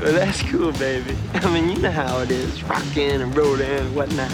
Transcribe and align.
Well, 0.00 0.14
that's 0.14 0.40
cool, 0.44 0.72
baby. 0.72 1.14
I 1.34 1.52
mean, 1.52 1.68
you 1.68 1.76
know 1.76 1.90
how 1.90 2.20
it 2.20 2.30
is, 2.30 2.62
rocking 2.64 3.20
and 3.20 3.36
rolling 3.36 3.68
and 3.68 3.94
whatnot. 3.94 4.30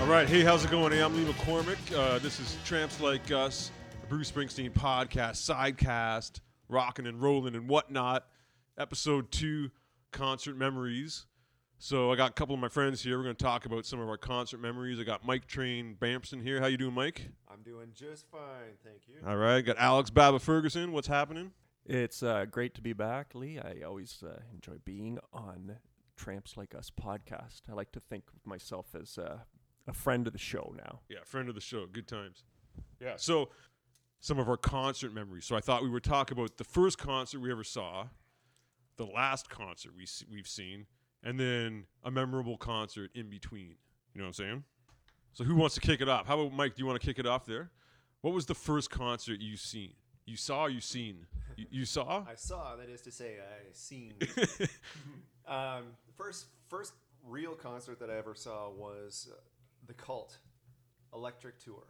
All 0.00 0.08
right, 0.08 0.28
hey, 0.28 0.42
how's 0.42 0.64
it 0.64 0.72
going? 0.72 0.90
Hey, 0.90 1.00
I'm 1.00 1.14
Lee 1.16 1.24
McCormick. 1.32 1.78
Uh, 1.96 2.18
this 2.18 2.40
is 2.40 2.56
Tramps 2.64 3.00
Like 3.00 3.30
Us, 3.30 3.70
a 4.02 4.06
Bruce 4.08 4.32
Springsteen 4.32 4.72
podcast, 4.72 5.48
sidecast, 5.48 6.40
rocking 6.68 7.06
and 7.06 7.22
rolling 7.22 7.54
and 7.54 7.68
whatnot. 7.68 8.26
Episode 8.76 9.30
two, 9.30 9.70
concert 10.10 10.56
memories. 10.56 11.26
So 11.84 12.12
I 12.12 12.14
got 12.14 12.30
a 12.30 12.32
couple 12.32 12.54
of 12.54 12.60
my 12.60 12.68
friends 12.68 13.02
here. 13.02 13.18
We're 13.18 13.24
going 13.24 13.34
to 13.34 13.42
talk 13.42 13.66
about 13.66 13.84
some 13.84 13.98
of 13.98 14.08
our 14.08 14.16
concert 14.16 14.58
memories. 14.58 15.00
I 15.00 15.02
got 15.02 15.26
Mike 15.26 15.48
Train 15.48 15.96
Bampson 16.00 16.40
here. 16.40 16.60
How 16.60 16.66
you 16.66 16.76
doing, 16.76 16.94
Mike? 16.94 17.28
I'm 17.52 17.62
doing 17.62 17.88
just 17.92 18.24
fine, 18.30 18.76
thank 18.84 19.00
you. 19.08 19.16
All 19.26 19.36
right, 19.36 19.62
got 19.62 19.76
Alex 19.78 20.08
Baba 20.08 20.38
Ferguson. 20.38 20.92
What's 20.92 21.08
happening? 21.08 21.50
It's 21.84 22.22
uh, 22.22 22.44
great 22.48 22.74
to 22.76 22.82
be 22.82 22.92
back, 22.92 23.34
Lee. 23.34 23.58
I 23.58 23.82
always 23.84 24.22
uh, 24.24 24.38
enjoy 24.54 24.76
being 24.84 25.18
on 25.32 25.74
Tramps 26.16 26.56
Like 26.56 26.72
Us 26.72 26.88
podcast. 26.88 27.62
I 27.68 27.72
like 27.72 27.90
to 27.92 28.00
think 28.00 28.26
of 28.32 28.46
myself 28.46 28.94
as 28.94 29.18
uh, 29.18 29.38
a 29.88 29.92
friend 29.92 30.28
of 30.28 30.32
the 30.34 30.38
show 30.38 30.72
now. 30.76 31.00
Yeah, 31.08 31.18
friend 31.24 31.48
of 31.48 31.56
the 31.56 31.60
show. 31.60 31.86
Good 31.86 32.06
times. 32.06 32.44
Yeah. 33.00 33.14
So 33.16 33.48
some 34.20 34.38
of 34.38 34.48
our 34.48 34.56
concert 34.56 35.12
memories. 35.12 35.46
So 35.46 35.56
I 35.56 35.60
thought 35.60 35.82
we 35.82 35.90
would 35.90 36.04
talk 36.04 36.30
about 36.30 36.58
the 36.58 36.64
first 36.64 36.96
concert 36.96 37.40
we 37.40 37.50
ever 37.50 37.64
saw, 37.64 38.04
the 38.98 39.06
last 39.06 39.50
concert 39.50 39.94
we 39.96 40.04
s- 40.04 40.22
we've 40.30 40.46
seen, 40.46 40.86
and 41.22 41.38
then 41.38 41.84
a 42.04 42.10
memorable 42.10 42.56
concert 42.56 43.10
in 43.14 43.28
between. 43.28 43.76
You 44.14 44.20
know 44.20 44.24
what 44.24 44.28
I'm 44.28 44.32
saying? 44.34 44.64
So 45.32 45.44
who 45.44 45.54
wants 45.54 45.74
to 45.76 45.80
kick 45.80 46.00
it 46.00 46.08
off? 46.08 46.26
How 46.26 46.38
about 46.40 46.52
Mike? 46.52 46.76
Do 46.76 46.80
you 46.80 46.86
want 46.86 47.00
to 47.00 47.06
kick 47.06 47.18
it 47.18 47.26
off 47.26 47.46
there? 47.46 47.70
What 48.20 48.34
was 48.34 48.46
the 48.46 48.54
first 48.54 48.90
concert 48.90 49.40
you 49.40 49.56
seen? 49.56 49.94
You 50.26 50.36
saw? 50.36 50.66
You 50.66 50.80
seen? 50.80 51.26
You, 51.56 51.66
you 51.70 51.84
saw? 51.84 52.24
I 52.30 52.34
saw, 52.36 52.76
that 52.76 52.88
is 52.88 53.00
to 53.02 53.10
say, 53.10 53.36
I 53.40 53.72
seen. 53.72 54.14
um, 55.48 55.84
first, 56.16 56.46
first 56.68 56.92
real 57.26 57.54
concert 57.54 57.98
that 58.00 58.10
I 58.10 58.16
ever 58.16 58.34
saw 58.34 58.70
was 58.70 59.28
uh, 59.32 59.36
the 59.86 59.94
Cult 59.94 60.36
Electric 61.14 61.58
Tour. 61.58 61.82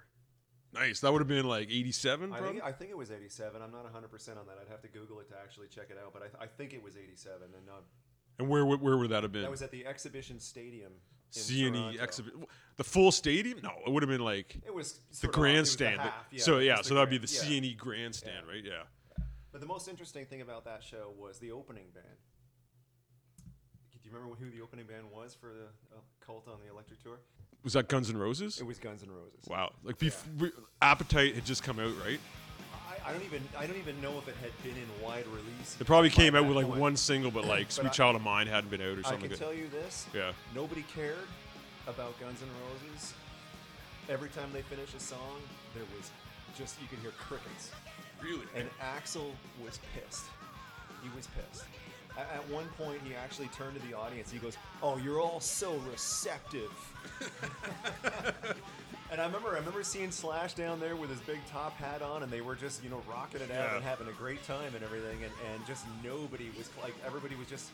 nice. 0.73 1.01
That 1.01 1.13
would 1.13 1.21
have 1.21 1.29
been 1.29 1.47
like 1.47 1.69
'87, 1.71 2.33
I 2.33 2.41
think, 2.41 2.63
I 2.65 2.73
think 2.73 2.91
it 2.91 2.97
was 2.97 3.11
87. 3.11 3.61
I'm 3.61 3.71
not 3.73 3.85
100% 3.85 3.95
on 4.31 4.47
that. 4.47 4.57
I'd 4.61 4.71
have 4.71 4.83
to 4.83 4.89
Google 4.89 5.21
it 5.21 5.29
to 5.29 5.35
actually 5.43 5.69
check 5.69 5.89
it 5.91 5.99
out, 6.03 6.13
but 6.13 6.23
I, 6.23 6.27
th- 6.27 6.39
I 6.41 6.47
think 6.47 6.73
it 6.73 6.83
was 6.83 6.97
87. 6.97 7.43
And 7.43 7.69
uh, 7.69 7.81
and 8.43 8.51
where 8.51 8.67
would- 8.67 8.81
where 8.81 8.97
would 8.97 9.11
that 9.11 9.23
have 9.23 9.33
been? 9.33 9.43
that 9.43 9.51
was 9.51 9.63
at 9.63 9.71
the 9.71 9.87
Exhibition 9.87 10.39
Stadium. 10.41 10.93
In 11.35 11.41
CNE 11.41 11.73
Toronto. 11.73 12.03
exhibition. 12.03 12.47
The 12.77 12.85
full 12.85 13.11
stadium? 13.11 13.61
No, 13.63 13.71
it 13.87 13.91
would 13.91 14.03
have 14.03 14.11
been 14.11 14.21
like 14.21 14.57
It 14.67 14.75
was 14.75 14.99
the 15.11 15.15
sort 15.17 15.25
of 15.25 15.25
it 15.25 15.27
was 15.29 15.35
grandstand. 15.53 16.01
Half, 16.01 16.13
so 16.37 16.59
it 16.59 16.65
yeah, 16.65 16.77
was 16.79 16.87
so 16.87 16.95
that 16.95 17.01
would 17.01 17.09
be 17.11 17.17
the 17.19 17.33
yeah. 17.33 17.41
CNE 17.41 17.75
grandstand, 17.79 18.47
right? 18.47 18.63
Yeah. 18.63 18.83
But 19.51 19.61
the 19.63 19.67
most 19.67 19.89
interesting 19.89 20.27
thing 20.27 20.43
about 20.43 20.65
that 20.67 20.83
show 20.83 21.11
was 21.19 21.39
the 21.39 21.51
opening 21.53 21.87
band. 21.95 22.07
Do 24.03 24.09
you 24.09 24.11
remember 24.15 24.35
who 24.35 24.51
the 24.51 24.61
opening 24.61 24.85
band 24.87 25.05
was 25.11 25.35
for 25.35 25.47
the 25.55 25.97
uh, 25.97 26.01
Cult 26.21 26.49
on 26.49 26.59
the 26.63 26.71
Electric 26.71 27.03
Tour? 27.03 27.19
Was 27.65 27.73
that 27.75 27.89
Guns 27.89 28.11
N' 28.11 28.17
Roses? 28.19 28.61
It 28.61 28.67
was 28.67 28.79
Guns 28.79 29.03
N' 29.03 29.11
Roses. 29.11 29.47
Wow. 29.49 29.73
Like 29.85 29.97
bef- 29.99 30.53
Appetite 30.83 31.35
had 31.35 31.45
just 31.47 31.63
come 31.63 31.79
out, 31.79 31.95
right? 32.05 32.19
I, 33.05 33.11
I 33.11 33.13
don't 33.13 33.23
even 33.25 33.43
I 33.59 33.67
don't 33.67 33.77
even 33.79 34.01
know 34.01 34.17
if 34.19 34.29
it 34.29 34.37
had 34.37 34.51
been 34.63 34.75
in 34.81 35.05
wide 35.05 35.27
release. 35.29 35.77
It 35.81 35.87
probably 35.87 36.11
came 36.11 36.35
out 36.35 36.47
with 36.47 36.57
like 36.57 36.67
point. 36.67 36.81
one 36.81 36.97
single, 36.97 37.31
but 37.31 37.45
like 37.45 37.67
But 37.67 37.73
Sweet 37.73 37.87
I- 37.89 37.91
Child 37.91 38.17
of 38.17 38.23
Mine 38.23 38.47
hadn't 38.47 38.71
been 38.71 38.81
out 38.81 38.99
or 38.99 39.03
something. 39.03 39.19
I 39.19 39.21
can 39.23 39.31
like 39.31 39.39
tell 39.39 39.55
you 39.55 39.69
this. 39.69 40.07
Yeah. 40.15 40.33
Nobody 40.55 40.85
cared 40.95 41.17
about 41.87 42.19
Guns 42.21 42.41
N' 42.43 42.49
Roses. 42.69 43.15
Every 44.09 44.29
time 44.31 44.51
they 44.53 44.63
finished 44.63 44.95
a 44.95 45.01
song, 45.01 45.41
there 45.75 45.85
was 45.97 46.11
just 46.57 46.81
you 46.81 46.89
could 46.89 46.99
hear 46.99 47.13
crickets. 47.13 47.71
Really? 48.23 48.47
And 48.55 48.69
Axl 48.81 49.31
was 49.65 49.79
pissed. 49.95 50.25
He 51.03 51.09
was 51.17 51.27
pissed. 51.29 51.65
At, 52.17 52.29
at 52.35 52.49
one 52.51 52.67
point, 52.79 53.01
he 53.05 53.15
actually 53.15 53.49
turned 53.49 53.81
to 53.81 53.87
the 53.89 53.97
audience. 53.97 54.31
He 54.31 54.39
goes, 54.39 54.57
"Oh, 54.83 54.99
you're 54.99 55.21
all 55.21 55.41
so 55.41 55.77
receptive." 55.91 56.71
and 59.13 59.21
I 59.21 59.27
remember, 59.27 59.51
I 59.51 59.59
remember 59.59 59.83
seeing 59.85 60.11
Slash 60.11 60.55
down 60.55 60.81
there 60.81 60.97
with 60.97 61.11
his 61.11 61.21
big 61.21 61.39
top 61.51 61.77
hat 61.77 62.03
on, 62.03 62.23
and 62.23 62.33
they 62.33 62.41
were 62.41 62.55
just, 62.57 62.83
you 62.83 62.91
know, 62.91 63.03
rocking 63.09 63.41
it 63.43 63.51
out 63.53 63.69
Yeah. 63.71 63.77
and 63.77 63.85
having 63.85 64.09
a 64.09 64.13
great 64.13 64.43
time 64.45 64.75
and 64.75 64.83
everything. 64.83 65.23
And, 65.23 65.33
and 65.55 65.67
just 65.67 65.85
nobody 66.03 66.51
was 66.57 66.69
like, 66.83 66.95
everybody 67.07 67.35
was 67.37 67.47
just 67.49 67.71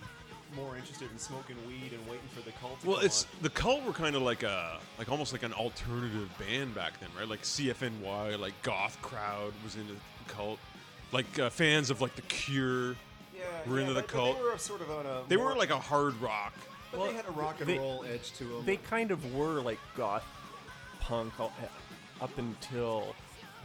more 0.57 0.77
interested 0.77 1.11
in 1.13 1.19
smoking 1.19 1.57
weed 1.67 1.93
and 1.93 2.01
waiting 2.09 2.27
for 2.35 2.41
the 2.43 2.53
cult. 2.53 2.81
To 2.81 2.87
Well, 2.87 2.97
come 2.97 3.07
it's 3.07 3.25
on. 3.25 3.31
the 3.43 3.51
Cult 3.51 3.85
were 3.85 3.93
kind 3.93 4.17
of 4.17 4.23
like 4.23 4.43
a 4.43 4.79
like 4.99 5.11
almost 5.11 5.33
like 5.33 5.43
an 5.43 5.53
alternative 5.53 6.29
band 6.39 6.75
back 6.75 6.99
then, 7.01 7.11
right? 7.19 7.29
Like 7.29 7.43
CFNY, 7.43 8.39
like 8.39 8.55
goth 8.63 9.01
crowd 9.03 9.53
was 9.63 9.77
into 9.77 9.93
the 9.93 10.33
Cult, 10.33 10.59
like 11.13 11.39
uh, 11.39 11.51
fans 11.51 11.91
of 11.91 12.01
like 12.01 12.17
The 12.17 12.23
Cure. 12.23 12.93
yeah, 13.37 13.45
we're 13.67 13.77
yeah, 13.77 13.81
into 13.83 13.93
the 13.95 14.01
but- 14.01 14.09
but 14.09 14.15
cult. 14.17 14.37
They 14.39 14.43
were 14.45 14.57
sort 14.59 14.81
of 14.81 14.91
on 14.91 15.05
a. 15.07 15.21
They 15.29 15.37
more- 15.37 15.47
were 15.51 15.55
like 15.55 15.71
a 15.71 15.79
hard 15.79 16.15
rock. 16.21 16.55
but 16.91 17.01
Well, 17.01 17.09
they 17.11 17.15
had 17.15 17.27
a 17.29 17.33
rock 17.33 17.61
and 17.61 17.69
they- 17.69 17.79
roll 17.79 18.05
edge 18.11 18.33
to 18.39 18.45
them. 18.45 18.65
They 18.65 18.79
kind 18.79 19.11
of 19.11 19.35
were 19.35 19.61
like 19.61 19.79
goth 19.99 20.25
punk 21.09 21.33
up 22.21 22.39
until 22.39 23.15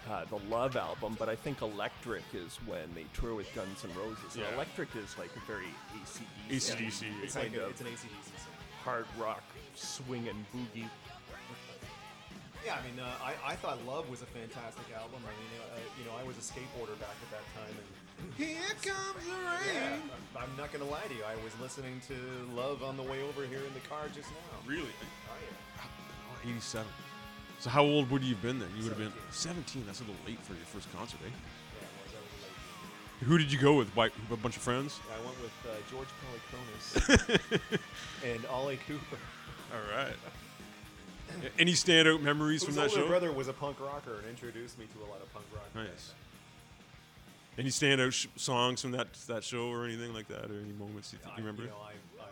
uh, 0.09 0.23
the 0.25 0.39
Love 0.49 0.75
album, 0.75 1.15
but 1.19 1.27
I 1.27 1.35
think 1.35 1.61
Electric 1.61 2.23
is 2.33 2.55
when 2.65 2.87
they 2.95 3.05
tour 3.13 3.35
with 3.35 3.53
Guns 3.53 3.83
N' 3.83 3.91
Roses. 3.97 4.35
And 4.35 4.45
Electric 4.55 4.95
is 4.95 5.17
like 5.17 5.31
a 5.35 5.45
very 5.45 5.67
ACDC, 5.93 6.79
AC/DC. 6.79 7.03
it's 7.21 7.35
like 7.35 7.55
a, 7.55 7.67
it's 7.67 7.81
an 7.81 7.87
AC/DC 7.87 8.27
song. 8.39 8.53
hard 8.83 9.05
rock 9.19 9.43
swing 9.75 10.27
and 10.27 10.45
boogie. 10.53 10.87
Yeah, 12.65 12.79
I 12.79 12.87
mean, 12.87 12.97
uh, 12.97 13.11
I, 13.21 13.51
I 13.51 13.55
thought 13.55 13.83
Love 13.85 14.09
was 14.09 14.21
a 14.21 14.25
fantastic 14.25 14.85
album. 14.95 15.19
I 15.19 15.35
mean, 15.35 15.51
uh, 15.59 15.79
you 15.99 16.05
know, 16.07 16.15
I 16.15 16.23
was 16.23 16.37
a 16.37 16.41
skateboarder 16.41 16.95
back 16.95 17.15
at 17.19 17.31
that 17.35 17.43
time, 17.59 17.75
and 17.75 17.87
Here 18.37 18.55
comes 18.79 19.25
the 19.25 19.35
yeah, 19.73 19.99
I'm, 20.37 20.43
I'm 20.43 20.57
not 20.57 20.71
gonna 20.71 20.89
lie 20.89 21.03
to 21.09 21.13
you, 21.13 21.23
I 21.27 21.35
was 21.43 21.51
listening 21.59 21.99
to 22.07 22.15
Love 22.55 22.81
on 22.83 22.95
the 22.95 23.03
way 23.03 23.21
over 23.23 23.43
here 23.45 23.59
in 23.67 23.73
the 23.73 23.83
car 23.89 24.07
just 24.15 24.29
now. 24.31 24.69
Really? 24.69 24.95
Oh 25.27 25.35
yeah. 25.43 25.83
Oh, 26.45 26.49
87. 26.49 26.87
So 27.63 27.69
how 27.69 27.81
old 27.83 28.11
would 28.11 28.21
you 28.23 28.33
have 28.33 28.41
been 28.41 28.59
then? 28.59 28.67
You 28.75 28.83
would 28.83 28.89
have 28.89 28.97
been 28.99 29.13
17. 29.31 29.83
That's 29.85 30.01
a 30.01 30.03
little 30.03 30.17
late 30.27 30.37
for 30.41 30.51
your 30.53 30.65
first 30.65 30.91
concert, 30.93 31.19
eh? 31.25 31.29
Yeah, 31.29 31.87
it 31.87 32.03
was. 32.03 32.13
I 32.13 32.19
was 32.19 32.43
a 32.43 33.23
late 33.23 33.29
Who 33.29 33.37
did 33.37 33.53
you 33.53 33.57
go 33.57 33.75
with? 33.77 33.87
Why- 33.95 34.09
A 34.31 34.35
bunch 34.35 34.57
of 34.57 34.61
friends? 34.61 34.99
I 35.09 35.25
went 35.25 35.37
with 35.41 35.53
uh, 35.65 35.69
George 35.89 36.09
Polychronis 36.19 37.79
and 38.35 38.45
Ollie 38.47 38.79
Cooper. 38.85 39.17
All 39.71 39.97
right. 39.97 40.13
Any 41.57 41.71
standout 41.71 42.21
memories 42.21 42.65
from 42.65 42.73
Whose 42.75 42.83
that 42.83 42.89
older 42.89 43.01
show? 43.03 43.07
brother 43.07 43.31
was 43.31 43.47
a 43.47 43.53
punk 43.53 43.79
rocker 43.79 44.17
and 44.17 44.27
introduced 44.29 44.77
me 44.77 44.83
to 44.97 44.99
a 44.99 45.07
lot 45.09 45.21
of 45.21 45.31
punk 45.33 45.45
rock. 45.53 45.69
Nice. 45.73 46.11
Any 47.57 47.69
standout 47.69 48.11
sh- 48.11 48.27
songs 48.35 48.81
from 48.81 48.91
that 48.91 49.13
that 49.27 49.45
show 49.45 49.69
or 49.69 49.85
anything 49.85 50.13
like 50.13 50.27
that, 50.27 50.51
or 50.51 50.59
any 50.59 50.73
moments 50.77 51.13
you, 51.13 51.19
think 51.19 51.31
I, 51.33 51.37
you 51.37 51.43
remember? 51.43 51.61
You 51.63 51.69
know, 51.69 51.75
I, 51.81 51.93
I, 52.21 52.27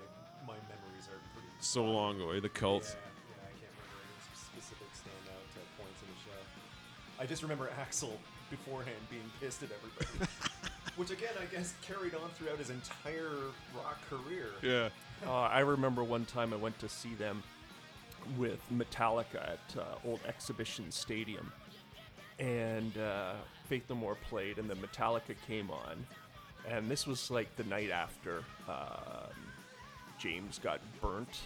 my 0.45 0.55
memories 0.67 1.07
are 1.07 1.17
pretty. 1.33 1.47
so 1.61 1.85
long 1.85 2.17
ago, 2.17 2.31
eh? 2.31 2.41
The 2.41 2.49
Cult. 2.49 2.83
Yeah, 2.83 3.10
I 7.21 7.25
just 7.27 7.43
remember 7.43 7.69
Axl 7.79 8.09
beforehand 8.49 8.97
being 9.11 9.21
pissed 9.39 9.61
at 9.61 9.69
everybody, 9.71 10.31
which 10.95 11.11
again 11.11 11.33
I 11.39 11.45
guess 11.53 11.75
carried 11.83 12.15
on 12.15 12.31
throughout 12.31 12.57
his 12.57 12.71
entire 12.71 13.29
rock 13.75 13.99
career. 14.09 14.47
Yeah. 14.63 14.89
Uh, 15.27 15.41
I 15.41 15.59
remember 15.59 16.03
one 16.03 16.25
time 16.25 16.51
I 16.51 16.55
went 16.55 16.79
to 16.79 16.89
see 16.89 17.13
them 17.13 17.43
with 18.39 18.59
Metallica 18.73 19.51
at 19.51 19.77
uh, 19.77 19.83
Old 20.03 20.21
Exhibition 20.27 20.89
Stadium, 20.89 21.51
and 22.39 22.97
uh, 22.97 23.33
Faith 23.67 23.83
No 23.87 23.95
More 23.95 24.17
played, 24.27 24.57
and 24.57 24.67
then 24.67 24.77
Metallica 24.77 25.35
came 25.45 25.69
on, 25.69 26.03
and 26.67 26.89
this 26.89 27.05
was 27.05 27.29
like 27.29 27.55
the 27.55 27.65
night 27.65 27.91
after 27.91 28.39
um, 28.67 29.35
James 30.17 30.57
got 30.57 30.79
burnt 30.99 31.41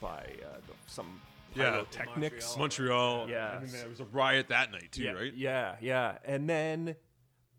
by 0.00 0.20
uh, 0.44 0.58
the, 0.68 0.74
some 0.86 1.20
Yeah. 1.54 1.70
pyrotechnics. 1.70 2.56
Montreal. 2.56 3.28
Yeah. 3.28 3.56
I 3.56 3.60
mean, 3.62 3.72
there 3.72 3.88
was 3.88 4.00
a 4.00 4.04
riot 4.04 4.48
that 4.48 4.70
night 4.72 4.92
too, 4.92 5.02
yeah, 5.02 5.10
right? 5.12 5.34
Yeah, 5.34 5.76
yeah, 5.80 6.18
and 6.24 6.48
then 6.48 6.94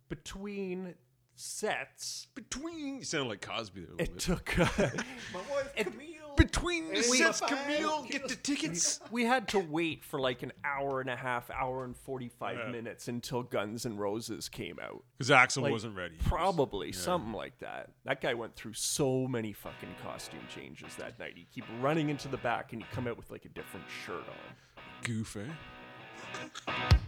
between 0.10 0.96
sets, 1.36 2.28
Between. 2.36 3.00
You 3.00 3.04
sound 3.06 3.30
like 3.30 3.42
Cosby 3.42 3.82
there 3.82 3.90
a 3.90 3.96
little 3.96 4.06
it 4.06 4.12
bit. 4.14 4.20
took. 4.20 4.60
Uh, 4.60 4.66
My 5.34 5.40
wife 5.52 5.72
It- 5.78 5.86
Camille. 5.92 6.06
Between 6.38 6.88
the 6.90 7.06
Wait, 7.10 7.18
sets. 7.20 7.42
Camille, 7.42 8.04
get 8.10 8.28
the 8.28 8.36
tickets. 8.36 9.00
we 9.12 9.26
had 9.26 9.48
to 9.50 9.60
wait 9.60 10.04
for 10.04 10.20
like 10.20 10.42
an 10.44 10.52
hour 10.64 11.02
and 11.02 11.10
a 11.10 11.16
half, 11.16 11.50
hour 11.52 11.84
and 11.84 11.96
45 11.96 12.58
Yeah. 12.58 12.72
minutes 12.72 13.08
until 13.08 13.44
Guns 13.44 13.86
N' 13.86 13.98
Roses 13.98 14.48
came 14.50 14.80
out. 14.82 15.04
Because 15.18 15.30
Axl 15.30 15.64
Like, 15.64 15.72
wasn't 15.72 15.96
ready. 15.96 16.16
He 16.16 16.20
was- 16.22 16.28
Probably 16.28 16.92
something 16.92 17.34
like 17.34 17.58
that. 17.60 17.90
That 18.06 18.22
guy 18.22 18.34
went 18.34 18.56
through 18.56 18.74
so 18.74 19.28
many 19.28 19.54
fucking 19.54 19.96
costume 20.02 20.48
changes 20.54 20.96
that 20.96 21.20
night. 21.20 21.34
He'd 21.36 21.52
keep 21.52 21.66
running 21.82 22.10
into 22.10 22.28
the 22.28 22.38
back 22.38 22.74
and 22.74 22.82
he'd 22.82 22.92
come 22.92 23.08
out 23.08 23.18
with 23.18 23.30
like 23.30 23.46
a 23.46 23.50
different 23.50 23.86
shirt 24.06 24.24
on. 24.28 24.84
goof, 25.04 25.36
eh? 25.38 27.06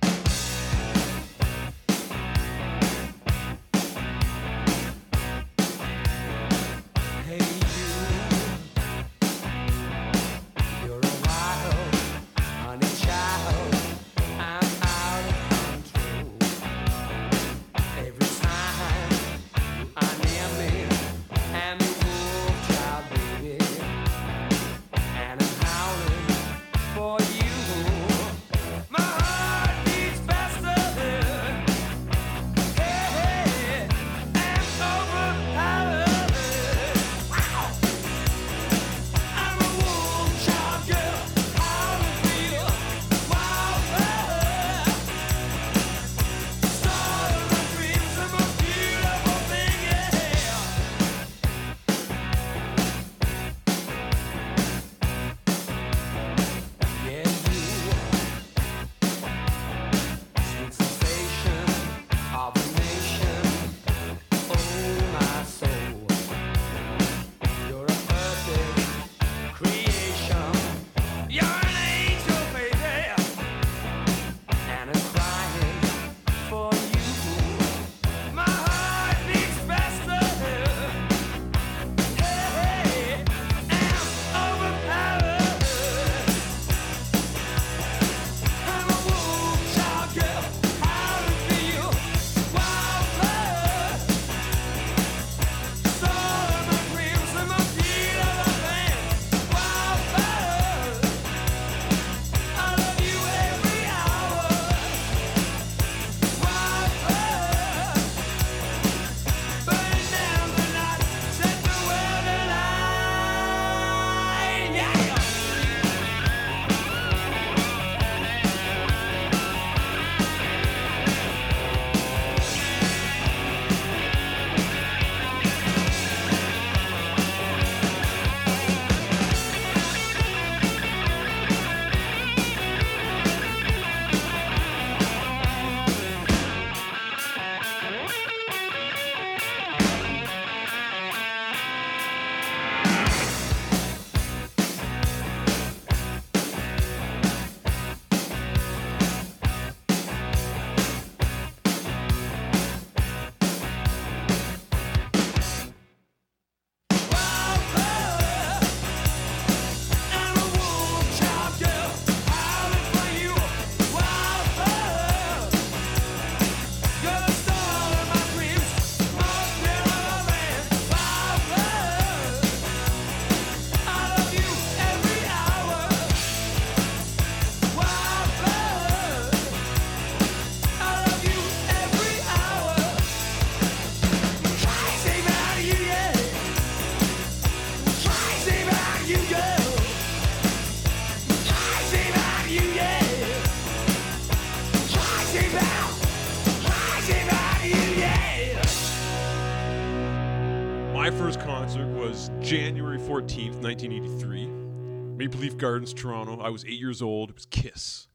Gardens, 205.71 205.93
Toronto. 205.93 206.41
I 206.41 206.49
was 206.49 206.65
eight 206.65 206.77
years 206.81 207.01
old. 207.01 207.29
It 207.29 207.35
was 207.35 207.45
Kiss. 207.45 208.09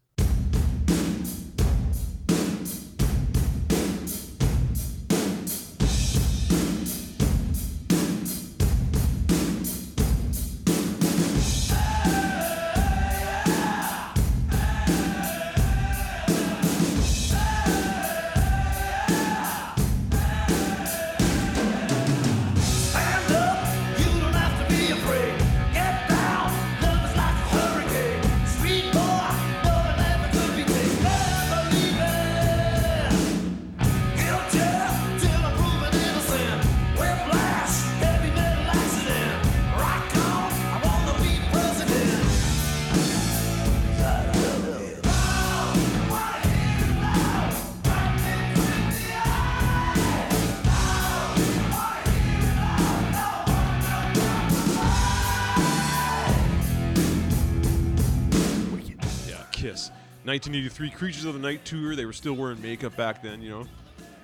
1983 60.36 60.90
Creatures 60.90 61.24
of 61.24 61.32
the 61.32 61.40
Night 61.40 61.64
tour. 61.64 61.96
They 61.96 62.04
were 62.04 62.12
still 62.12 62.34
wearing 62.34 62.60
makeup 62.60 62.94
back 62.94 63.22
then, 63.22 63.40
you 63.40 63.48
know. 63.48 63.64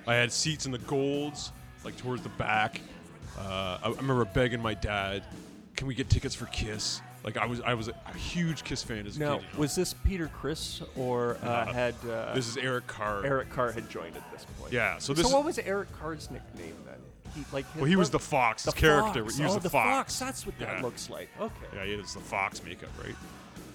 I 0.05 0.13
had 0.13 0.31
seats 0.31 0.67
in 0.67 0.71
the 0.71 0.77
golds, 0.77 1.51
like 1.83 1.97
towards 1.97 2.21
the 2.21 2.29
back. 2.29 2.81
Uh, 3.35 3.79
I, 3.83 3.87
I 3.87 3.89
remember 3.95 4.23
begging 4.25 4.61
my 4.61 4.75
dad, 4.75 5.23
"Can 5.75 5.87
we 5.87 5.95
get 5.95 6.09
tickets 6.11 6.35
for 6.35 6.45
Kiss?" 6.47 7.01
Like 7.23 7.37
I 7.37 7.47
was, 7.47 7.61
I 7.61 7.73
was 7.73 7.87
a, 7.87 7.95
a 8.05 8.15
huge 8.15 8.63
Kiss 8.63 8.83
fan 8.83 9.07
as 9.07 9.17
a 9.17 9.21
Now, 9.21 9.37
kid. 9.37 9.45
you 9.47 9.53
know. 9.53 9.59
was 9.61 9.75
this 9.75 9.93
Peter 9.93 10.27
Criss 10.27 10.83
or 10.95 11.37
uh, 11.41 11.73
had 11.73 11.95
uh, 12.07 12.33
this 12.35 12.47
is 12.47 12.57
Eric 12.57 12.85
Carr. 12.85 13.25
Eric 13.25 13.49
Carr 13.49 13.71
had 13.71 13.89
joined 13.89 14.15
at 14.15 14.31
this 14.31 14.45
point? 14.59 14.71
Yeah, 14.71 14.99
so 14.99 15.13
this. 15.13 15.27
So, 15.27 15.35
what 15.35 15.45
was 15.45 15.57
Eric 15.57 15.91
Carr's 15.99 16.29
nickname 16.29 16.75
then? 16.85 16.95
He 17.33 17.43
like 17.51 17.65
his, 17.71 17.75
well, 17.81 17.85
he 17.85 17.95
was 17.95 18.09
what- 18.09 18.11
the 18.11 18.19
Fox. 18.19 18.63
the 18.65 18.71
his 18.71 18.79
character. 18.79 19.23
Fox. 19.23 19.37
He 19.37 19.43
was 19.45 19.55
oh, 19.55 19.59
the, 19.59 19.69
Fox. 19.71 20.19
That's 20.19 20.45
what 20.45 20.53
Yeah. 20.59 20.75
that 20.75 20.83
looks 20.83 21.09
like. 21.09 21.29
Okay. 21.41 21.53
Yeah, 21.73 21.85
he 21.85 21.97
has 21.97 22.13
the 22.13 22.19
Fox 22.19 22.63
makeup, 22.63 22.89
right? 23.03 23.15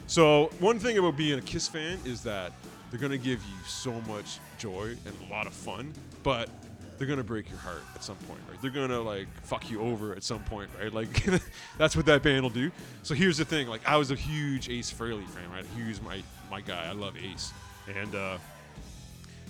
So 0.08 0.50
one 0.58 0.78
thing 0.78 0.96
about 0.96 1.18
being 1.18 1.38
a 1.38 1.42
Kiss 1.42 1.68
fan 1.68 1.98
is 2.06 2.22
that 2.22 2.52
they're 2.90 2.98
gonna 2.98 3.18
give 3.18 3.40
you 3.44 3.56
so 3.66 3.92
much 4.08 4.38
joy 4.56 4.96
and 5.04 5.14
a 5.28 5.30
lot 5.30 5.46
of 5.46 5.52
fun, 5.52 5.92
but 6.22 6.48
they're 6.96 7.06
gonna 7.06 7.22
break 7.22 7.50
your 7.50 7.58
heart 7.58 7.82
at 7.94 8.02
some 8.02 8.16
point, 8.26 8.40
right? 8.50 8.60
They're 8.62 8.70
gonna 8.70 9.02
like 9.02 9.28
fuck 9.44 9.70
you 9.70 9.82
over 9.82 10.14
at 10.14 10.22
some 10.22 10.42
point, 10.44 10.70
right? 10.80 10.90
Like 10.92 11.26
that's 11.78 11.94
what 11.94 12.06
that 12.06 12.22
band 12.22 12.42
will 12.42 12.48
do. 12.48 12.70
So 13.02 13.14
here's 13.14 13.36
the 13.36 13.44
thing: 13.44 13.68
like 13.68 13.86
I 13.86 13.98
was 13.98 14.10
a 14.10 14.14
huge 14.14 14.70
Ace 14.70 14.90
Frehley 14.90 15.28
fan, 15.28 15.50
right? 15.50 15.66
He's 15.76 16.00
my 16.00 16.22
my 16.50 16.62
guy. 16.62 16.86
I 16.88 16.92
love 16.92 17.14
Ace, 17.18 17.52
and 17.94 18.14
uh, 18.14 18.38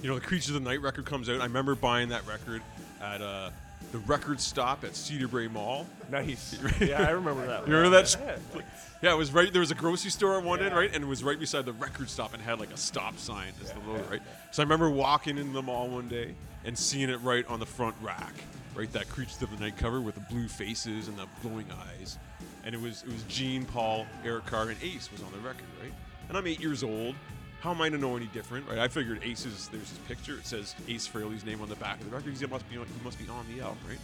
you 0.02 0.08
know, 0.08 0.16
the 0.16 0.26
Creatures 0.26 0.56
of 0.56 0.64
the 0.64 0.68
Night 0.68 0.82
record 0.82 1.06
comes 1.06 1.28
out. 1.28 1.40
I 1.40 1.44
remember 1.44 1.76
buying 1.76 2.08
that 2.08 2.26
record 2.26 2.62
at 3.00 3.22
uh, 3.22 3.50
the 3.92 3.98
record 3.98 4.40
stop 4.40 4.84
at 4.84 4.92
Cedarbrae 4.92 5.50
Mall. 5.50 5.86
Nice. 6.10 6.58
yeah, 6.80 7.06
I 7.06 7.10
remember 7.10 7.46
that. 7.46 7.66
You 7.66 7.74
remember 7.74 8.02
that? 8.02 8.16
Yeah. 8.54 8.62
Yeah, 9.00 9.12
it 9.12 9.16
was 9.16 9.32
right. 9.32 9.52
There 9.52 9.60
was 9.60 9.70
a 9.70 9.76
grocery 9.76 10.10
store 10.10 10.34
on 10.36 10.44
one 10.44 10.60
end, 10.60 10.74
right, 10.74 10.92
and 10.92 11.04
it 11.04 11.06
was 11.06 11.22
right 11.22 11.38
beside 11.38 11.64
the 11.64 11.72
record 11.72 12.10
stop 12.10 12.34
and 12.34 12.42
had 12.42 12.58
like 12.58 12.72
a 12.72 12.76
stop 12.76 13.16
sign 13.16 13.52
as 13.62 13.70
the 13.70 13.78
logo, 13.80 14.02
right. 14.10 14.22
So 14.50 14.60
I 14.60 14.64
remember 14.64 14.90
walking 14.90 15.38
in 15.38 15.52
the 15.52 15.62
mall 15.62 15.88
one 15.88 16.08
day 16.08 16.34
and 16.64 16.76
seeing 16.76 17.08
it 17.08 17.20
right 17.22 17.46
on 17.46 17.60
the 17.60 17.66
front 17.66 17.94
rack, 18.02 18.34
right, 18.74 18.92
that 18.92 19.08
Creatures 19.08 19.40
of 19.40 19.56
the 19.56 19.64
Night 19.64 19.76
cover 19.76 20.00
with 20.00 20.16
the 20.16 20.20
blue 20.22 20.48
faces 20.48 21.06
and 21.06 21.16
the 21.16 21.26
glowing 21.42 21.66
eyes, 21.86 22.18
and 22.64 22.74
it 22.74 22.80
was 22.80 23.04
it 23.04 23.12
was 23.12 23.22
Gene, 23.24 23.64
Paul, 23.64 24.04
Eric 24.24 24.46
Carr, 24.46 24.68
and 24.68 24.82
Ace 24.82 25.12
was 25.12 25.22
on 25.22 25.30
the 25.30 25.38
record, 25.38 25.66
right. 25.80 25.92
And 26.28 26.36
I'm 26.36 26.46
eight 26.48 26.60
years 26.60 26.82
old. 26.82 27.14
How 27.60 27.72
am 27.72 27.80
I 27.80 27.88
to 27.88 27.98
know 27.98 28.16
any 28.16 28.26
different, 28.26 28.68
right? 28.68 28.78
I 28.78 28.88
figured 28.88 29.20
Ace's. 29.22 29.68
There's 29.68 29.88
his 29.88 29.98
picture. 30.06 30.34
It 30.34 30.46
says 30.46 30.76
Ace 30.86 31.08
Frehley's 31.08 31.44
name 31.44 31.60
on 31.60 31.68
the 31.68 31.76
back 31.76 32.00
of 32.00 32.08
the 32.08 32.16
record. 32.16 32.34
He 32.34 32.46
must 32.46 32.68
be 32.70 32.76
on, 32.76 32.86
he 32.86 33.04
must 33.04 33.18
be 33.18 33.28
on 33.28 33.44
the 33.54 33.62
album, 33.62 33.78
right? 33.88 33.98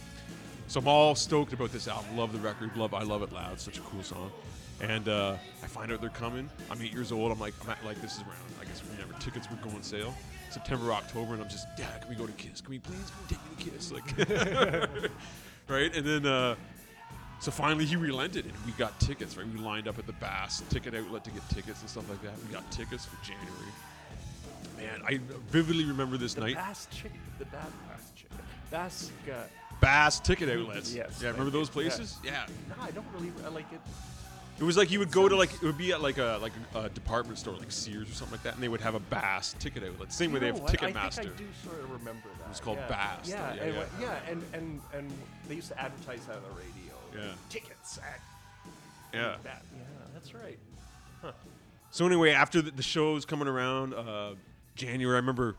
So 0.67 0.79
I'm 0.79 0.87
all 0.87 1.15
stoked 1.15 1.53
about 1.53 1.71
this 1.71 1.87
album. 1.87 2.17
Love 2.17 2.33
the 2.33 2.39
record. 2.39 2.75
Love 2.75 2.93
I 2.93 3.03
love 3.03 3.21
it 3.21 3.31
loud. 3.31 3.59
Such 3.59 3.77
a 3.77 3.81
cool 3.81 4.03
song. 4.03 4.31
And 4.81 5.07
uh, 5.07 5.35
I 5.63 5.67
find 5.67 5.91
out 5.91 6.01
they're 6.01 6.09
coming. 6.09 6.49
I'm 6.69 6.81
eight 6.81 6.91
years 6.91 7.13
old. 7.13 7.31
I'm 7.31 7.39
like, 7.39 7.53
I'm 7.61 7.85
like 7.85 8.01
this 8.01 8.15
is 8.15 8.21
around. 8.23 8.35
I 8.59 8.65
guess 8.65 8.81
whenever 8.81 9.13
tickets 9.19 9.49
were 9.49 9.55
going 9.57 9.75
on 9.75 9.83
sale, 9.83 10.13
September, 10.49 10.91
October, 10.91 11.33
and 11.33 11.41
I'm 11.41 11.49
just, 11.49 11.67
Dad, 11.77 12.01
can 12.01 12.09
we 12.09 12.15
go 12.15 12.25
to 12.25 12.33
Kiss? 12.33 12.59
Can 12.59 12.71
we 12.71 12.79
please? 12.79 13.11
Take 13.29 13.39
me 13.57 13.63
to 13.63 13.71
Kiss? 13.71 13.91
Like, 13.91 14.03
right? 15.69 15.95
And 15.95 16.05
then, 16.05 16.25
uh, 16.25 16.55
so 17.45 17.51
finally 17.51 17.85
he 17.85 17.95
relented, 17.95 18.45
and 18.45 18.53
we 18.65 18.71
got 18.71 18.99
tickets. 18.99 19.37
Right? 19.37 19.45
We 19.47 19.59
lined 19.59 19.87
up 19.87 19.99
at 19.99 20.07
the 20.07 20.13
Bass 20.13 20.63
ticket 20.71 20.95
outlet 20.95 21.23
to 21.25 21.29
get 21.29 21.47
tickets 21.49 21.79
and 21.81 21.87
stuff 21.87 22.09
like 22.09 22.19
that. 22.23 22.31
We 22.47 22.51
got 22.51 22.69
tickets 22.71 23.05
for 23.05 23.23
January. 23.23 23.71
Man, 24.77 25.01
I 25.07 25.19
vividly 25.51 25.85
remember 25.85 26.17
this 26.17 26.33
The 26.33 26.41
night. 26.41 26.55
Bass 26.55 26.87
chicken. 26.91 27.19
The 27.37 27.45
Bass 27.45 28.11
chicken. 28.15 28.37
Bass. 28.71 29.11
Uh, 29.29 29.43
Bass 29.79 30.19
ticket 30.21 30.49
outlets. 30.49 30.91
Yes, 30.91 31.19
Yeah, 31.21 31.29
remember 31.29 31.51
those 31.51 31.69
places? 31.69 32.17
Yeah. 32.23 32.47
no, 32.67 32.83
I 32.83 32.89
don't 32.89 33.05
really 33.13 33.31
I 33.45 33.49
like 33.49 33.71
it. 33.71 33.79
It 34.57 34.63
was 34.63 34.75
like 34.75 34.89
you 34.89 34.97
would 34.99 35.11
go 35.11 35.29
to 35.29 35.35
like 35.35 35.53
it 35.53 35.61
would 35.61 35.77
be 35.77 35.91
at 35.91 36.01
like 36.01 36.17
a 36.17 36.39
like 36.41 36.53
a 36.73 36.89
department 36.89 37.37
store 37.37 37.53
like 37.57 37.71
Sears 37.71 38.09
or 38.09 38.13
something 38.13 38.31
like 38.37 38.43
that, 38.43 38.55
and 38.55 38.63
they 38.63 38.69
would 38.69 38.81
have 38.81 38.95
a 38.95 39.01
Bass 39.01 39.53
ticket 39.59 39.83
outlet. 39.83 40.11
Same 40.11 40.31
way 40.33 40.39
they 40.39 40.47
have? 40.47 40.63
I 40.63 40.71
Ticketmaster. 40.71 41.15
think 41.15 41.33
I 41.35 41.37
do 41.37 41.45
sort 41.63 41.79
of 41.83 41.91
remember 41.91 42.27
that. 42.39 42.45
It 42.45 42.49
was 42.49 42.59
called 42.59 42.77
yeah. 42.77 42.87
Bass, 42.87 43.29
Yeah. 43.29 43.53
Yeah, 43.53 43.61
and, 43.63 43.75
yeah. 43.75 43.83
yeah, 44.01 44.31
and 44.31 44.43
and 44.53 44.81
and 44.93 45.11
they 45.47 45.55
used 45.55 45.67
to 45.67 45.79
advertise 45.79 46.25
that 46.25 46.37
on 46.37 46.43
the 46.43 46.49
radio. 46.49 46.74
Yeah. 47.15 47.31
Tickets 47.49 47.97
at 47.99 48.19
Yeah. 49.13 49.35
that. 49.43 49.63
Yeah, 49.75 49.83
that's 50.13 50.33
right. 50.33 50.59
So 51.91 52.05
anyway, 52.05 52.31
after 52.31 52.61
the, 52.61 52.71
the 52.71 52.83
show 52.83 53.13
was 53.13 53.25
coming 53.25 53.47
around, 53.47 53.93
uh, 53.93 54.35
January, 54.75 55.15
I 55.15 55.19
remember, 55.19 55.55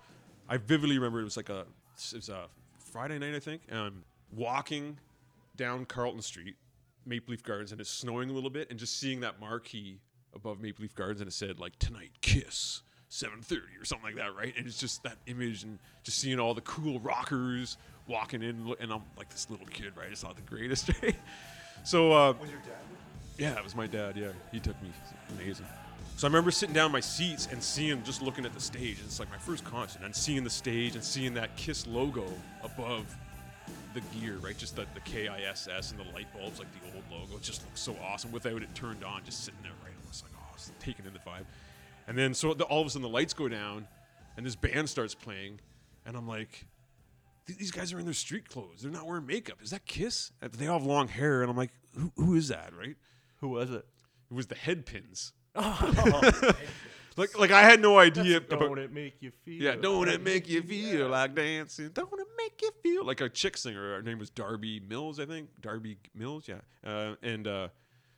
I 0.48 0.58
vividly 0.58 0.96
remember 0.98 1.20
it 1.20 1.24
was 1.24 1.36
like 1.36 1.48
a, 1.48 1.60
it 1.60 2.12
was 2.14 2.28
a 2.28 2.46
Friday 2.78 3.18
night, 3.18 3.34
I 3.34 3.38
think, 3.40 3.62
and 3.70 3.78
I'm 3.78 4.04
walking 4.34 4.98
down 5.56 5.86
Carlton 5.86 6.20
Street, 6.20 6.56
Maple 7.06 7.30
Leaf 7.32 7.42
Gardens, 7.42 7.72
and 7.72 7.80
it's 7.80 7.88
snowing 7.88 8.28
a 8.28 8.32
little 8.34 8.50
bit, 8.50 8.68
and 8.68 8.78
just 8.78 8.98
seeing 9.00 9.20
that 9.20 9.40
marquee 9.40 9.98
above 10.34 10.60
Maple 10.60 10.82
Leaf 10.82 10.94
Gardens, 10.94 11.22
and 11.22 11.28
it 11.28 11.32
said 11.32 11.58
like 11.58 11.78
tonight, 11.78 12.10
Kiss. 12.20 12.82
7:30 13.08 13.58
or 13.80 13.84
something 13.84 14.04
like 14.04 14.16
that, 14.16 14.34
right? 14.36 14.52
And 14.58 14.66
it's 14.66 14.78
just 14.78 15.02
that 15.04 15.16
image, 15.26 15.62
and 15.62 15.78
just 16.02 16.18
seeing 16.18 16.38
all 16.38 16.52
the 16.54 16.60
cool 16.62 16.98
rockers 17.00 17.78
walking 18.08 18.42
in, 18.42 18.74
and 18.80 18.92
I'm 18.92 19.02
like 19.16 19.28
this 19.30 19.48
little 19.50 19.66
kid, 19.66 19.92
right? 19.96 20.08
It's 20.10 20.22
not 20.22 20.36
the 20.36 20.42
greatest, 20.42 20.90
right? 21.02 21.16
So 21.84 22.12
uh, 22.12 22.32
Was 22.40 22.50
your 22.50 22.60
dad? 22.60 22.72
yeah, 23.38 23.56
it 23.56 23.64
was 23.64 23.74
my 23.74 23.86
dad. 23.86 24.16
Yeah, 24.16 24.28
he 24.52 24.60
took 24.60 24.80
me. 24.82 24.90
Amazing. 25.38 25.66
So 26.16 26.26
I 26.26 26.30
remember 26.30 26.50
sitting 26.50 26.74
down 26.74 26.86
in 26.86 26.92
my 26.92 27.00
seats 27.00 27.48
and 27.52 27.62
seeing, 27.62 28.02
just 28.02 28.22
looking 28.22 28.46
at 28.46 28.54
the 28.54 28.60
stage. 28.60 28.98
It's 29.04 29.20
like 29.20 29.30
my 29.30 29.36
first 29.38 29.64
concert, 29.64 30.02
and 30.02 30.14
seeing 30.14 30.44
the 30.44 30.50
stage 30.50 30.94
and 30.94 31.04
seeing 31.04 31.34
that 31.34 31.54
Kiss 31.56 31.86
logo 31.86 32.24
above 32.62 33.04
the 33.92 34.00
gear, 34.18 34.36
right? 34.40 34.56
Just 34.56 34.76
the, 34.76 34.86
the 34.94 35.00
KISS 35.00 35.90
and 35.90 36.00
the 36.00 36.12
light 36.14 36.32
bulbs, 36.32 36.58
like 36.58 36.68
the 36.72 36.94
old 36.94 37.04
logo. 37.10 37.36
It 37.36 37.42
just 37.42 37.64
looks 37.66 37.80
so 37.80 37.96
awesome 38.02 38.32
without 38.32 38.62
it 38.62 38.74
turned 38.74 39.04
on, 39.04 39.24
just 39.24 39.44
sitting 39.44 39.60
there, 39.62 39.72
right? 39.84 39.92
I 39.92 40.08
was 40.08 40.22
like, 40.22 40.32
oh, 40.38 40.50
it's 40.54 40.72
taking 40.80 41.04
in 41.04 41.12
the 41.12 41.18
vibe. 41.18 41.44
And 42.08 42.16
then 42.16 42.32
so 42.34 42.54
the, 42.54 42.64
all 42.64 42.80
of 42.80 42.86
a 42.86 42.90
sudden 42.90 43.02
the 43.02 43.08
lights 43.08 43.34
go 43.34 43.48
down, 43.48 43.86
and 44.36 44.46
this 44.46 44.56
band 44.56 44.88
starts 44.88 45.14
playing, 45.14 45.60
and 46.06 46.16
I'm 46.16 46.26
like, 46.28 46.50
"Th- 46.50 46.64
these 47.46 47.70
guys 47.70 47.92
are 47.92 47.98
in 47.98 48.04
their 48.04 48.14
street 48.14 48.48
clothes. 48.48 48.82
They're 48.82 48.90
not 48.90 49.06
wearing 49.06 49.26
makeup. 49.26 49.58
Is 49.62 49.70
that 49.70 49.86
Kiss? 49.86 50.32
They 50.40 50.66
all 50.66 50.78
have 50.78 50.86
long 50.86 51.08
hair, 51.08 51.42
and 51.42 51.50
I'm 51.50 51.56
like, 51.56 51.70
who, 51.94 52.12
who 52.16 52.34
is 52.34 52.48
that, 52.48 52.72
right? 52.78 52.96
Who 53.36 53.48
was 53.48 53.70
it? 53.70 53.86
It 54.30 54.34
was 54.34 54.46
the 54.46 54.56
Headpins. 54.56 55.32
like, 57.16 57.38
like 57.38 57.50
I 57.50 57.62
had 57.62 57.80
no 57.80 57.98
idea 57.98 58.38
about. 58.38 58.60
Don't 58.60 58.78
it 58.78 58.92
make 58.92 59.16
you 59.20 59.30
feel? 59.30 59.62
Yeah, 59.62 59.76
don't 59.76 60.08
it 60.08 60.22
make 60.22 60.48
you 60.48 60.62
feel 60.62 61.08
like 61.08 61.34
dancing? 61.34 61.90
Don't 61.94 62.12
it 62.12 62.26
make 62.36 62.60
you 62.60 62.70
feel 62.82 63.06
like 63.06 63.20
a 63.20 63.28
chick 63.28 63.56
singer? 63.56 63.94
Her 63.94 64.02
name 64.02 64.18
was 64.18 64.30
Darby 64.30 64.80
Mills, 64.80 65.18
I 65.20 65.24
think. 65.26 65.48
Darby 65.60 65.98
Mills, 66.14 66.48
yeah. 66.48 66.60
Uh, 66.84 67.14
and 67.22 67.46
uh, 67.46 67.68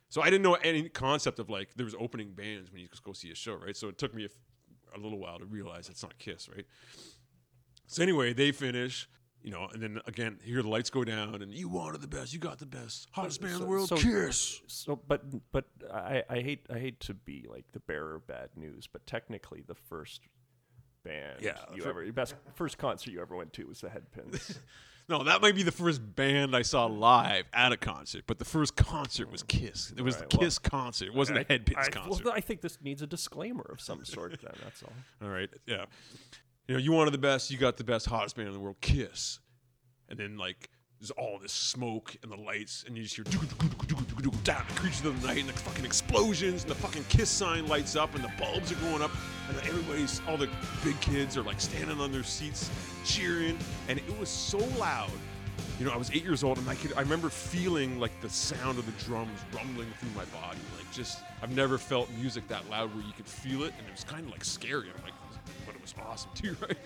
so 0.09 0.21
I 0.21 0.25
didn't 0.25 0.41
know 0.41 0.55
any 0.55 0.89
concept 0.89 1.39
of 1.39 1.49
like 1.49 1.69
there 1.75 1.85
was 1.85 1.95
opening 1.97 2.31
bands 2.31 2.71
when 2.71 2.81
you 2.81 2.87
go 3.03 3.13
see 3.13 3.31
a 3.31 3.35
show, 3.35 3.53
right? 3.55 3.77
So 3.77 3.87
it 3.87 3.97
took 3.97 4.13
me 4.13 4.27
a 4.95 4.99
little 4.99 5.19
while 5.19 5.39
to 5.39 5.45
realize 5.45 5.87
it's 5.87 6.03
not 6.03 6.17
Kiss, 6.17 6.49
right? 6.49 6.65
So 7.87 8.03
anyway, 8.03 8.33
they 8.33 8.51
finish, 8.51 9.07
you 9.41 9.51
know, 9.51 9.67
and 9.73 9.81
then 9.81 9.99
again, 10.05 10.39
here 10.43 10.61
the 10.61 10.67
lights 10.69 10.89
go 10.89 11.03
down, 11.03 11.41
and 11.41 11.53
you 11.53 11.69
wanted 11.69 12.01
the 12.01 12.07
best, 12.07 12.33
you 12.33 12.39
got 12.39 12.59
the 12.59 12.65
best, 12.65 13.07
hottest 13.11 13.41
band 13.41 13.53
in 13.55 13.59
the 13.61 13.65
world, 13.65 13.89
so- 13.89 13.97
Kiss. 13.97 14.61
So, 14.67 14.95
but 14.95 15.23
but 15.51 15.65
I, 15.93 16.23
I 16.29 16.39
hate 16.41 16.65
I 16.73 16.79
hate 16.79 16.99
to 17.01 17.13
be 17.13 17.45
like 17.49 17.65
the 17.71 17.79
bearer 17.79 18.15
of 18.15 18.27
bad 18.27 18.49
news, 18.55 18.87
but 18.91 19.05
technically 19.07 19.63
the 19.65 19.75
first 19.75 20.21
band 21.03 21.39
Yeah, 21.41 21.57
you 21.73 21.83
for- 21.83 21.89
ever 21.89 22.03
your 22.03 22.13
best 22.13 22.35
first 22.55 22.77
concert 22.77 23.11
you 23.11 23.21
ever 23.21 23.35
went 23.35 23.53
to 23.53 23.65
was 23.65 23.81
the 23.81 23.89
Headpins. 23.89 24.57
No, 25.09 25.23
that 25.23 25.41
might 25.41 25.55
be 25.55 25.63
the 25.63 25.71
first 25.71 26.15
band 26.15 26.55
I 26.55 26.61
saw 26.61 26.85
live 26.85 27.45
at 27.51 27.71
a 27.71 27.77
concert, 27.77 28.25
but 28.27 28.37
the 28.37 28.45
first 28.45 28.75
concert 28.75 29.31
was 29.31 29.41
Kiss. 29.41 29.91
It 29.97 30.03
was 30.03 30.13
Alright, 30.13 30.29
the 30.29 30.37
well, 30.37 30.45
Kiss 30.45 30.59
concert. 30.59 31.07
It 31.07 31.15
wasn't 31.15 31.39
a 31.39 31.45
Headpins 31.45 31.77
I, 31.79 31.89
concert. 31.89 32.25
Well, 32.25 32.33
I 32.35 32.41
think 32.41 32.61
this 32.61 32.77
needs 32.79 33.01
a 33.01 33.07
disclaimer 33.07 33.65
of 33.71 33.81
some 33.81 34.05
sort. 34.05 34.39
Then 34.39 34.51
that's 34.63 34.83
all. 34.83 34.93
All 35.23 35.29
right, 35.33 35.49
yeah. 35.65 35.85
You 36.69 36.75
know, 36.75 36.81
you 36.81 36.91
wanted 36.91 37.15
the 37.15 37.17
best. 37.17 37.49
You 37.49 37.57
got 37.57 37.77
the 37.77 37.83
best, 37.83 38.05
hottest 38.05 38.35
band 38.35 38.47
in 38.47 38.53
the 38.53 38.59
world, 38.59 38.75
Kiss. 38.79 39.39
And 40.07 40.19
then 40.19 40.37
like 40.37 40.69
there's 40.99 41.09
all 41.09 41.39
this 41.41 41.51
smoke 41.51 42.15
and 42.21 42.31
the 42.31 42.35
lights, 42.35 42.83
and 42.85 42.95
you 42.95 43.01
just 43.01 43.15
hear 43.15 43.23
down 43.23 44.63
the 44.67 44.73
creatures 44.75 45.03
of 45.03 45.19
the 45.19 45.27
night, 45.27 45.39
and 45.39 45.49
the 45.49 45.53
fucking 45.53 45.83
explosions, 45.83 46.61
and 46.61 46.69
the 46.69 46.75
fucking 46.75 47.05
Kiss 47.09 47.27
sign 47.27 47.67
lights 47.67 47.95
up, 47.95 48.13
and 48.13 48.23
the 48.23 48.31
bulbs 48.37 48.71
are 48.71 48.75
going 48.75 49.01
up, 49.01 49.09
and 49.47 49.57
everybody's 49.67 50.21
all 50.27 50.37
the 50.37 50.47
big 50.83 50.99
kids 51.01 51.35
are 51.37 51.41
like 51.41 51.59
standing 51.59 51.99
on 51.99 52.11
their 52.11 52.21
seats 52.21 52.69
cheering, 53.03 53.57
and 53.87 53.97
it 53.97 54.19
was 54.19 54.29
so 54.29 54.59
loud. 54.77 55.09
You 55.79 55.87
know, 55.87 55.91
I 55.91 55.97
was 55.97 56.11
eight 56.11 56.23
years 56.23 56.43
old, 56.43 56.59
and 56.59 56.69
I 56.69 56.75
could 56.75 56.93
I 56.93 57.01
remember 57.01 57.31
feeling 57.31 57.99
like 57.99 58.11
the 58.21 58.29
sound 58.29 58.77
of 58.77 58.85
the 58.85 59.03
drums 59.05 59.39
rumbling 59.53 59.87
through 59.99 60.11
my 60.15 60.25
body, 60.25 60.59
like 60.77 60.91
just 60.93 61.17
I've 61.41 61.55
never 61.55 61.79
felt 61.79 62.11
music 62.19 62.47
that 62.49 62.69
loud 62.69 62.93
where 62.93 63.03
you 63.03 63.13
could 63.13 63.25
feel 63.25 63.63
it, 63.63 63.73
and 63.79 63.87
it 63.87 63.91
was 63.91 64.03
kind 64.03 64.23
of 64.27 64.31
like 64.31 64.45
scary. 64.45 64.89
I'm 64.95 65.03
like, 65.03 65.13
it 65.79 65.81
was 65.81 65.95
awesome 66.07 66.31
too, 66.35 66.55
right? 66.61 66.77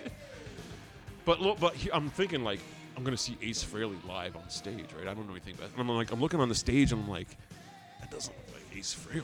But 1.26 1.42
look, 1.42 1.60
but 1.60 1.74
he, 1.76 1.92
I'm 1.92 2.10
thinking 2.10 2.44
like 2.44 2.60
I'm 2.98 3.04
gonna 3.04 3.18
see 3.18 3.38
Ace 3.42 3.64
Frehley 3.64 3.98
live 4.08 4.36
on 4.36 4.50
stage, 4.50 4.86
right? 4.98 5.08
I 5.08 5.14
don't 5.14 5.26
know 5.28 5.32
anything 5.34 5.56
about. 5.56 5.68
It. 5.68 5.72
And 5.78 5.82
I'm 5.82 5.96
like, 5.96 6.12
I'm 6.12 6.22
looking 6.22 6.40
on 6.40 6.50
the 6.50 6.56
stage, 6.56 6.92
and 6.92 7.02
I'm 7.04 7.10
like, 7.10 7.28
that 8.00 8.12
doesn't 8.12 8.34
look 8.36 8.56
like 8.56 8.78
Ace 8.78 8.96
Frehley, 8.96 9.24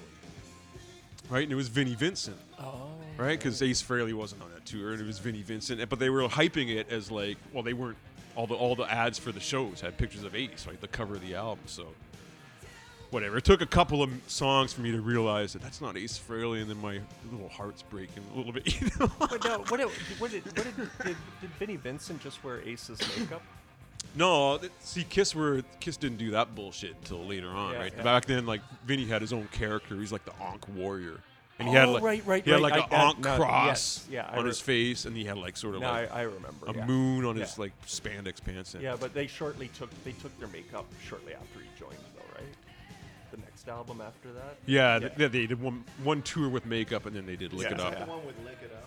right? 1.29 1.43
And 1.43 1.51
it 1.51 1.55
was 1.55 1.67
Vinnie 1.67 1.95
Vincent, 1.95 2.37
Oh. 2.59 2.87
right? 3.17 3.37
Because 3.37 3.61
Ace 3.61 3.81
Frehley 3.83 4.13
wasn't 4.13 4.41
on 4.41 4.49
that 4.53 4.65
tour, 4.65 4.93
and 4.93 5.01
it 5.01 5.05
was 5.05 5.19
Vinnie 5.19 5.43
Vincent. 5.43 5.87
But 5.89 5.99
they 5.99 6.09
were 6.09 6.27
hyping 6.27 6.69
it 6.75 6.89
as 6.91 7.11
like, 7.11 7.37
well, 7.53 7.63
they 7.63 7.73
weren't. 7.73 7.97
All 8.35 8.47
the 8.47 8.55
all 8.55 8.75
the 8.75 8.89
ads 8.89 9.19
for 9.19 9.31
the 9.33 9.39
shows 9.39 9.81
had 9.81 9.97
pictures 9.97 10.23
of 10.23 10.33
Ace, 10.33 10.65
right? 10.65 10.79
The 10.79 10.87
cover 10.87 11.15
of 11.15 11.21
the 11.21 11.35
album, 11.35 11.63
so. 11.65 11.87
Whatever. 13.11 13.37
It 13.37 13.43
took 13.43 13.61
a 13.61 13.65
couple 13.65 14.03
of 14.03 14.11
songs 14.27 14.71
for 14.71 14.81
me 14.81 14.91
to 14.91 15.01
realize 15.01 15.53
that 15.53 15.63
that's 15.63 15.81
not 15.81 15.97
Ace 15.97 16.19
Frehley, 16.19 16.61
and 16.61 16.69
then 16.69 16.79
my 16.79 16.99
little 17.31 17.49
heart's 17.49 17.81
breaking 17.81 18.23
a 18.33 18.37
little 18.37 18.51
bit. 18.53 18.67
You 18.81 18.87
know? 18.99 19.11
But 19.19 19.43
no, 19.43 19.59
what, 19.67 19.77
did, 19.79 19.87
what, 20.19 20.31
did, 20.31 20.43
what 20.45 20.65
did, 20.65 20.75
did, 21.03 21.17
did 21.41 21.49
Vinnie 21.57 21.75
Vincent 21.77 22.21
just 22.21 22.43
wear 22.43 22.61
Ace's 22.61 22.99
makeup? 23.17 23.41
No, 24.15 24.59
see, 24.79 25.03
Kiss 25.03 25.33
were 25.35 25.63
Kiss 25.79 25.97
didn't 25.97 26.17
do 26.17 26.31
that 26.31 26.53
bullshit 26.55 26.95
until 27.01 27.25
later 27.25 27.49
on, 27.49 27.73
Yeah, 27.73 27.79
right? 27.79 27.93
yeah. 27.95 28.03
Back 28.03 28.25
then, 28.25 28.45
like 28.45 28.61
Vinnie 28.85 29.05
had 29.05 29.21
his 29.21 29.33
own 29.33 29.47
character. 29.51 29.95
He's 29.95 30.11
like 30.11 30.25
the 30.25 30.33
Ankh 30.41 30.67
warrior, 30.75 31.19
and 31.59 31.67
he 31.67 31.73
had 31.75 31.89
Oh, 31.89 31.93
like 31.93 32.03
right, 32.03 32.23
right, 32.25 32.45
he 32.45 32.49
had 32.51 32.61
like 32.61 32.73
I- 32.73 32.77
a 32.85 32.89
that- 32.89 32.93
Ankh 32.93 33.19
no, 33.19 33.35
cross 33.35 33.67
yes, 33.67 34.07
yeah, 34.09 34.29
on 34.37 34.43
re- 34.43 34.49
his 34.49 34.61
face, 34.61 35.05
and 35.05 35.15
he 35.15 35.25
had 35.25 35.37
like 35.37 35.57
sort 35.57 35.75
of 35.75 35.81
No, 35.81 35.91
like 35.91 36.11
I 36.13 36.21
remember. 36.23 36.65
a 36.67 36.85
moon 36.85 37.25
on 37.25 37.35
his 37.35 37.59
like 37.59 37.71
spandex 37.85 38.43
pants. 38.43 38.73
and- 38.73 38.81
Yeah, 38.83 38.95
but 38.99 39.13
they 39.13 39.27
shortly 39.27 39.67
took 39.69 39.89
they 40.03 40.13
took 40.13 40.37
their 40.39 40.47
makeup 40.49 40.85
shortly 41.07 41.33
after 41.33 41.59
he 41.59 41.67
joined, 41.77 41.99
album 43.69 44.01
after 44.05 44.31
that. 44.33 44.57
yeah, 44.65 44.97
Yeah. 44.99 45.09
They, 45.17 45.27
they 45.27 45.47
did 45.47 45.61
one 45.61 45.83
one 46.03 46.21
tour 46.21 46.49
with 46.49 46.65
makeup, 46.65 47.05
and 47.05 47.15
then 47.15 47.25
they 47.25 47.35
did 47.35 47.53
Lick 47.53 47.67
Yeah. 47.69 47.73
It 47.75 47.79
Is 47.79 47.83
Up. 47.85 47.91
that 47.93 48.05
the 48.05 48.11
one 48.11 48.25
with 48.25 48.35
Lick 48.45 48.57
It 48.63 48.71
Up 48.75 48.83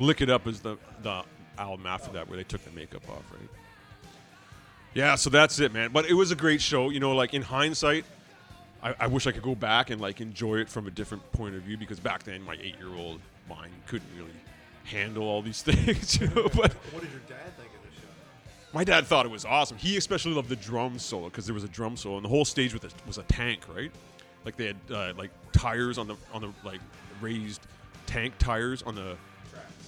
on? 0.00 0.06
Lick 0.06 0.20
It 0.20 0.30
Up 0.30 0.46
is 0.46 0.60
the 0.60 0.76
the 1.02 1.22
album 1.58 1.86
after 1.86 2.10
that 2.12 2.28
where 2.28 2.36
they 2.36 2.44
took 2.44 2.64
the 2.64 2.70
makeup 2.72 3.02
off, 3.08 3.22
right? 3.30 3.48
Yeah, 4.94 5.16
so 5.16 5.28
that's 5.30 5.58
it, 5.60 5.72
man. 5.72 5.90
But 5.92 6.06
it 6.06 6.14
was 6.14 6.30
a 6.30 6.36
great 6.36 6.60
show. 6.60 6.90
You 6.90 7.00
know, 7.00 7.14
like 7.14 7.34
in 7.34 7.42
hindsight, 7.42 8.04
I, 8.82 8.94
I 9.00 9.06
wish 9.08 9.26
I 9.26 9.32
could 9.32 9.42
go 9.42 9.54
back 9.56 9.90
and 9.90 10.00
like 10.00 10.20
enjoy 10.20 10.56
it 10.58 10.68
from 10.68 10.86
a 10.86 10.90
different 10.90 11.30
point 11.32 11.54
of 11.56 11.62
view 11.62 11.76
because 11.76 11.98
back 12.00 12.22
then 12.22 12.42
my 12.42 12.54
eight-year-old 12.60 13.20
mind 13.48 13.72
couldn't 13.86 14.08
really 14.16 14.30
handle 14.84 15.24
all 15.24 15.42
these 15.42 15.62
things. 15.68 16.20
You 16.20 16.28
know, 16.28 16.44
but 16.54 16.72
What 16.92 17.02
did 17.02 17.10
your 17.10 17.20
dad 17.28 17.43
my 18.74 18.84
dad 18.84 19.06
thought 19.06 19.24
it 19.24 19.30
was 19.30 19.44
awesome. 19.44 19.78
He 19.78 19.96
especially 19.96 20.34
loved 20.34 20.48
the 20.48 20.56
drum 20.56 20.98
solo 20.98 21.28
because 21.28 21.46
there 21.46 21.54
was 21.54 21.64
a 21.64 21.68
drum 21.68 21.96
solo, 21.96 22.16
and 22.16 22.24
the 22.24 22.28
whole 22.28 22.44
stage 22.44 22.74
with 22.74 22.84
it 22.84 22.92
was 23.06 23.18
a 23.18 23.22
tank, 23.22 23.60
right? 23.74 23.92
Like 24.44 24.56
they 24.56 24.66
had 24.66 24.76
uh, 24.90 25.12
like 25.16 25.30
tires 25.52 25.96
on 25.96 26.08
the 26.08 26.16
on 26.32 26.42
the 26.42 26.52
like 26.64 26.80
raised 27.20 27.62
tank 28.06 28.34
tires 28.38 28.82
on 28.82 28.94
the 28.94 29.16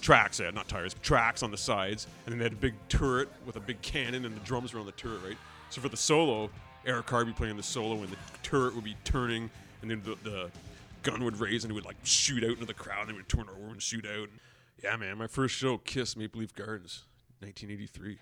tracks. 0.01 0.39
Yeah, 0.39 0.51
not 0.51 0.67
tires, 0.67 0.95
tracks 1.01 1.43
on 1.43 1.51
the 1.51 1.57
sides, 1.57 2.07
and 2.25 2.31
then 2.31 2.39
they 2.39 2.45
had 2.45 2.53
a 2.53 2.57
big 2.57 2.73
turret 2.89 3.29
with 3.45 3.57
a 3.57 3.59
big 3.59 3.81
cannon, 3.81 4.25
and 4.25 4.35
the 4.35 4.39
drums 4.41 4.73
were 4.73 4.79
on 4.79 4.85
the 4.85 4.91
turret, 4.93 5.19
right? 5.25 5.37
So 5.69 5.81
for 5.81 5.89
the 5.89 5.97
solo, 5.97 6.49
Eric 6.85 7.07
Carr 7.07 7.19
would 7.19 7.27
be 7.27 7.33
playing 7.33 7.57
the 7.57 7.63
solo, 7.63 7.95
and 7.95 8.09
the 8.09 8.17
turret 8.41 8.73
would 8.73 8.85
be 8.85 8.95
turning, 9.03 9.49
and 9.81 9.91
then 9.91 10.01
the, 10.03 10.15
the 10.23 10.49
gun 11.03 11.23
would 11.23 11.39
raise, 11.39 11.63
and 11.63 11.71
it 11.71 11.73
would 11.73 11.85
like 11.85 11.97
shoot 12.03 12.43
out 12.43 12.51
into 12.51 12.65
the 12.65 12.73
crowd, 12.73 13.01
and 13.01 13.09
they 13.09 13.13
would 13.13 13.27
turn 13.27 13.47
over 13.49 13.71
and 13.71 13.81
shoot 13.81 14.05
out. 14.05 14.29
Yeah, 14.81 14.95
man, 14.95 15.17
my 15.17 15.27
first 15.27 15.55
show, 15.55 15.77
Kiss 15.79 16.15
Maple 16.15 16.39
Leaf 16.39 16.55
Gardens, 16.55 17.03
1983. 17.41 18.17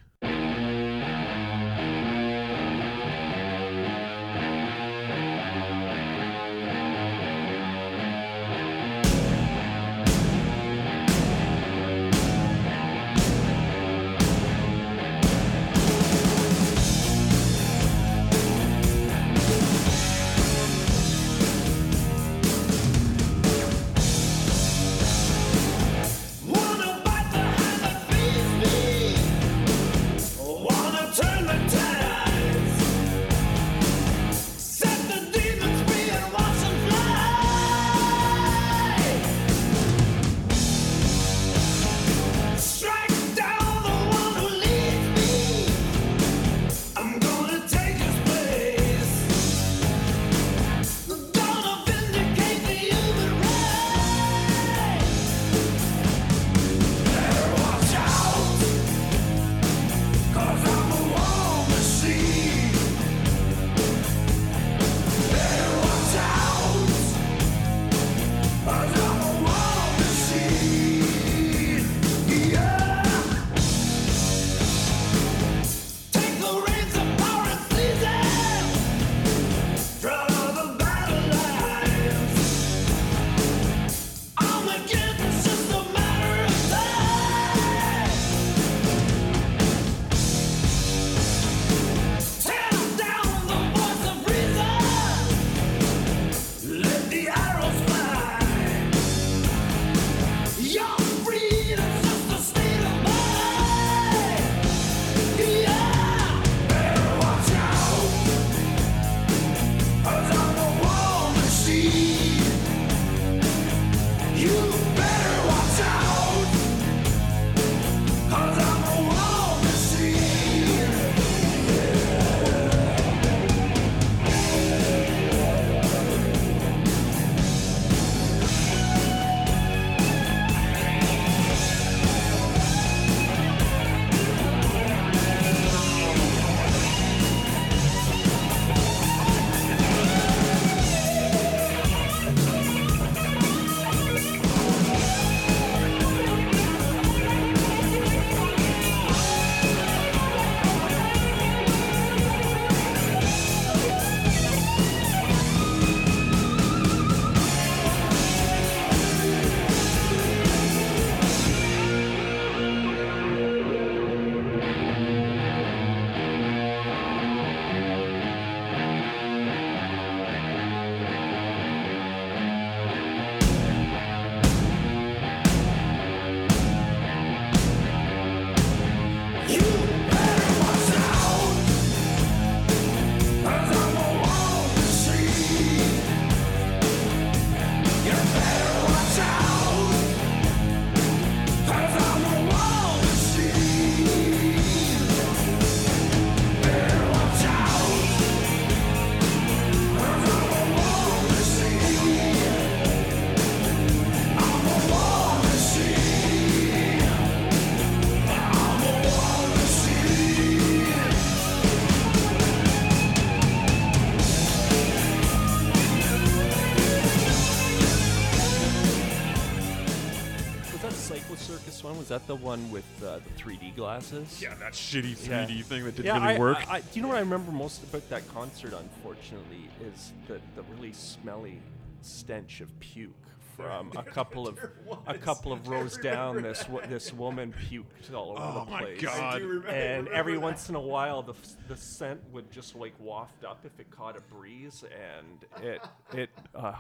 That 222.10 222.26
the 222.28 222.36
one 222.36 222.70
with 222.72 222.86
uh, 223.04 223.20
the 223.20 223.42
3D 223.44 223.76
glasses? 223.76 224.42
Yeah, 224.42 224.54
that 224.56 224.74
shitty 224.74 225.16
3D 225.18 225.58
Yeah. 225.58 225.64
thing 225.64 225.84
that 225.86 225.96
didn't 225.96 226.06
Yeah, 226.06 226.22
really 226.24 226.36
I, 226.36 226.40
work. 226.40 226.70
I, 226.70 226.76
I, 226.78 226.80
do 226.82 226.88
you 226.94 227.02
know 227.02 227.08
what 227.10 227.18
I 227.18 227.22
remember 227.22 227.52
most 227.52 227.84
about 227.84 228.08
that 228.10 228.28
concert? 228.34 228.74
Unfortunately, 228.74 229.70
is 229.84 230.14
the 230.28 230.40
the 230.56 230.64
really 230.76 230.94
smelly 230.94 231.60
stench 232.02 232.62
of 232.62 232.80
puke 232.80 233.12
from 233.56 233.90
a 233.96 234.04
couple 234.04 234.48
of 234.50 234.60
a 235.08 235.18
couple 235.18 235.54
of 235.54 235.68
rows 235.70 235.98
down. 235.98 236.42
This 236.42 236.68
wo- 236.68 236.82
this 236.90 237.14
woman 237.14 237.54
puked 237.70 238.14
all 238.14 238.32
over 238.32 238.42
Oh 238.42 238.66
the 238.66 238.72
my 238.72 238.80
place. 238.82 239.02
God. 239.02 239.20
I 239.36 239.40
do 239.40 239.48
remember, 239.48 239.68
And 239.70 240.08
every 240.10 240.38
once 240.38 240.68
in 240.70 240.76
a 240.76 240.80
while, 240.82 241.24
the 241.24 241.32
f- 241.34 241.68
the 241.70 241.78
scent 241.78 242.20
would 242.34 242.52
just 242.52 242.76
like 242.76 242.94
waft 243.00 243.46
up 243.46 243.62
if 243.66 243.80
it 243.80 243.90
caught 243.92 244.18
a 244.18 244.22
breeze, 244.22 244.84
and 244.84 245.66
it 245.66 245.82
it 246.14 246.30
uh, 246.54 246.74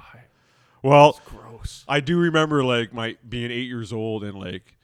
well, 0.81 1.19
gross. 1.25 1.85
I 1.87 1.99
do 2.01 2.19
remember 2.19 2.63
like 2.63 2.93
my 2.93 3.15
being 3.27 3.51
eight 3.51 3.67
years 3.67 3.93
old 3.93 4.23
and 4.25 4.37
like 4.37 4.75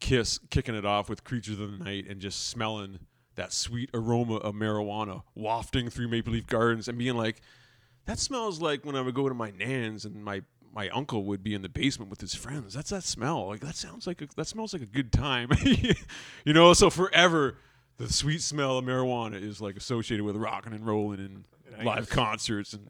Kiss 0.00 0.38
kicking 0.50 0.74
it 0.74 0.84
off 0.84 1.08
with 1.08 1.24
Creatures 1.24 1.60
of 1.60 1.78
the 1.78 1.84
Night 1.84 2.06
and 2.08 2.20
just 2.20 2.48
smelling 2.48 2.98
that 3.34 3.52
sweet 3.52 3.90
aroma 3.94 4.36
of 4.36 4.54
marijuana 4.54 5.22
wafting 5.34 5.90
through 5.90 6.08
Maple 6.08 6.32
Leaf 6.32 6.46
Gardens 6.46 6.88
and 6.88 6.98
being 6.98 7.16
like, 7.16 7.40
that 8.06 8.18
smells 8.18 8.60
like 8.60 8.84
when 8.84 8.96
I 8.96 9.00
would 9.00 9.14
go 9.14 9.28
to 9.28 9.34
my 9.34 9.50
nan's 9.50 10.04
and 10.04 10.24
my 10.24 10.42
my 10.72 10.90
uncle 10.90 11.24
would 11.24 11.42
be 11.42 11.54
in 11.54 11.62
the 11.62 11.70
basement 11.70 12.10
with 12.10 12.20
his 12.20 12.34
friends. 12.34 12.74
That's 12.74 12.90
that 12.90 13.02
smell. 13.02 13.46
Like 13.46 13.60
that 13.60 13.76
sounds 13.76 14.06
like 14.06 14.20
a, 14.20 14.28
that 14.36 14.46
smells 14.46 14.74
like 14.74 14.82
a 14.82 14.86
good 14.86 15.10
time. 15.10 15.48
you 16.44 16.52
know, 16.52 16.74
so 16.74 16.90
forever 16.90 17.56
the 17.98 18.12
sweet 18.12 18.42
smell 18.42 18.78
of 18.78 18.84
marijuana 18.84 19.42
is 19.42 19.60
like 19.60 19.76
associated 19.76 20.24
with 20.24 20.36
rocking 20.36 20.72
and 20.72 20.86
rolling 20.86 21.18
and 21.20 21.44
live 21.84 22.08
concerts 22.08 22.74
and 22.74 22.88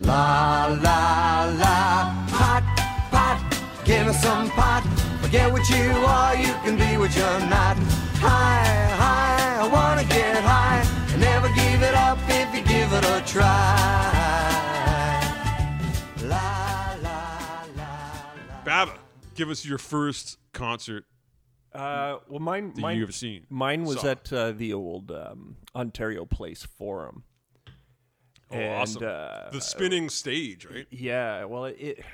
La 0.00 0.66
la 0.66 1.44
la, 1.58 2.26
pot, 2.28 2.62
pot, 3.10 3.62
give 3.84 4.06
me 4.06 4.12
some 4.12 4.50
pot. 4.50 5.15
Forget 5.26 5.50
what 5.50 5.68
you 5.68 5.90
are, 5.90 6.36
you 6.36 6.52
can 6.62 6.76
be 6.76 6.96
what 6.96 7.16
you're 7.16 7.40
not. 7.50 7.76
High, 8.22 8.86
high, 8.94 9.56
I 9.60 9.66
wanna 9.66 10.04
get 10.04 10.36
high. 10.36 10.86
And 11.10 11.20
never 11.20 11.48
give 11.48 11.82
it 11.82 11.94
up 11.96 12.16
if 12.28 12.54
you 12.54 12.62
give 12.62 12.92
it 12.92 13.04
a 13.04 13.24
try. 13.26 13.44
La 16.22 16.96
la 17.02 17.64
la 17.76 17.96
la. 18.46 18.64
Baba, 18.64 19.00
give 19.34 19.50
us 19.50 19.66
your 19.66 19.78
first 19.78 20.38
concert 20.52 21.04
Uh, 21.74 22.18
well, 22.28 22.38
mine 22.38 22.72
that 22.74 22.80
mine 22.80 22.96
you 22.96 23.02
have 23.02 23.12
seen. 23.12 23.46
Mine 23.50 23.82
was 23.82 24.02
Saw. 24.02 24.10
at 24.10 24.32
uh, 24.32 24.52
the 24.52 24.72
old 24.72 25.10
um, 25.10 25.56
Ontario 25.74 26.24
Place 26.24 26.62
Forum. 26.62 27.24
Oh, 28.52 28.54
and, 28.54 28.74
awesome. 28.80 29.02
Uh, 29.04 29.50
the 29.50 29.60
spinning 29.60 30.08
stage, 30.08 30.64
right? 30.72 30.86
yeah, 30.90 31.42
well, 31.46 31.64
it, 31.64 31.76
it. 31.80 32.04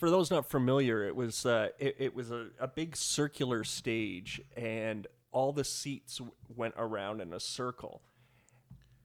For 0.00 0.10
those 0.10 0.30
not 0.30 0.48
familiar, 0.50 1.04
it 1.04 1.14
was 1.14 1.46
uh, 1.46 1.68
it, 1.78 1.94
it 1.98 2.14
was 2.14 2.30
a, 2.30 2.48
a 2.58 2.66
big 2.66 2.96
circular 2.96 3.62
stage, 3.64 4.40
and 4.56 5.06
all 5.30 5.52
the 5.52 5.62
seats 5.64 6.16
w- 6.16 6.34
went 6.56 6.74
around 6.76 7.20
in 7.20 7.32
a 7.32 7.38
circle, 7.40 8.00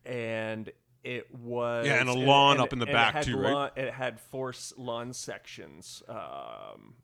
and 0.06 0.72
it 1.04 1.34
was 1.36 1.86
Yeah, 1.86 2.00
and 2.00 2.10
a 2.10 2.14
lawn 2.14 2.60
up 2.60 2.74
in 2.74 2.80
the 2.80 2.86
and 2.86 2.94
back 2.94 3.14
it 3.14 3.18
had 3.18 3.26
too, 3.26 3.38
right? 3.38 3.54
lawn- 3.54 3.72
It 3.76 3.94
had 3.94 4.20
four 4.20 4.54
lawn 4.78 5.14
sections, 5.14 6.02
um, 6.08 6.96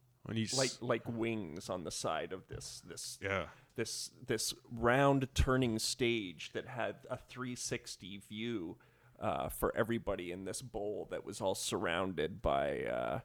like 0.58 0.72
like 0.82 1.04
wings 1.08 1.70
on 1.70 1.84
the 1.84 1.92
side 1.92 2.32
of 2.34 2.48
this 2.48 2.82
this 2.88 3.20
yeah, 3.22 3.46
this 3.76 4.12
this 4.26 4.54
round 4.72 5.28
turning 5.36 5.80
stage 5.80 6.52
that 6.54 6.66
had 6.68 6.96
a 7.10 7.18
360 7.18 8.22
view 8.30 8.78
uh, 9.20 9.50
for 9.50 9.76
everybody 9.76 10.32
in 10.32 10.46
this 10.46 10.62
bowl 10.62 11.08
that 11.12 11.26
was 11.26 11.42
all 11.42 11.56
surrounded 11.56 12.42
by 12.42 12.84
uh, 12.86 13.20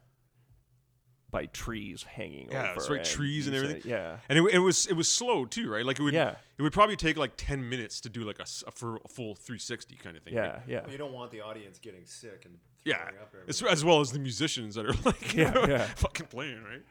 by 1.30 1.46
trees 1.46 2.02
hanging 2.04 2.48
Yeah, 2.50 2.70
over. 2.70 2.72
it's 2.76 2.88
like 2.90 3.04
trees 3.04 3.46
and 3.46 3.54
these, 3.56 3.62
everything. 3.64 3.90
yeah. 3.90 4.18
and 4.28 4.38
it, 4.38 4.54
it 4.54 4.58
was 4.60 4.86
it 4.86 4.94
was 4.94 5.08
slow 5.10 5.44
too, 5.44 5.70
right? 5.70 5.84
Like 5.84 5.98
it 5.98 6.02
would 6.02 6.14
Yeah. 6.14 6.36
it 6.58 6.62
would 6.62 6.72
probably 6.72 6.96
take 6.96 7.16
like 7.16 7.32
ten 7.36 7.68
minutes 7.68 8.00
to 8.02 8.08
do 8.08 8.22
like 8.22 8.38
a, 8.38 8.42
s- 8.42 8.62
a 8.66 8.70
fur- 8.70 8.96
a 9.04 9.08
full 9.08 9.34
360 9.34 9.96
kind 9.96 10.16
of 10.16 10.22
thing. 10.22 10.34
Yeah, 10.34 10.40
right? 10.52 10.60
yeah. 10.68 10.88
You 10.90 10.98
don't 10.98 11.12
want 11.12 11.30
the 11.32 11.40
audience 11.42 11.78
getting 11.78 12.06
sick 12.06 12.42
and 12.44 12.58
yeah, 12.84 12.98
throwing 12.98 13.16
up 13.20 13.34
as, 13.48 13.62
as 13.62 13.84
well 13.84 14.00
as 14.00 14.12
the 14.12 14.18
musicians 14.20 14.76
that 14.76 14.86
are 14.86 14.92
like 15.04 15.34
Yeah, 15.34 15.66
yeah. 15.68 15.82
fucking 15.96 16.26
playing, 16.26 16.62
right? 16.62 16.82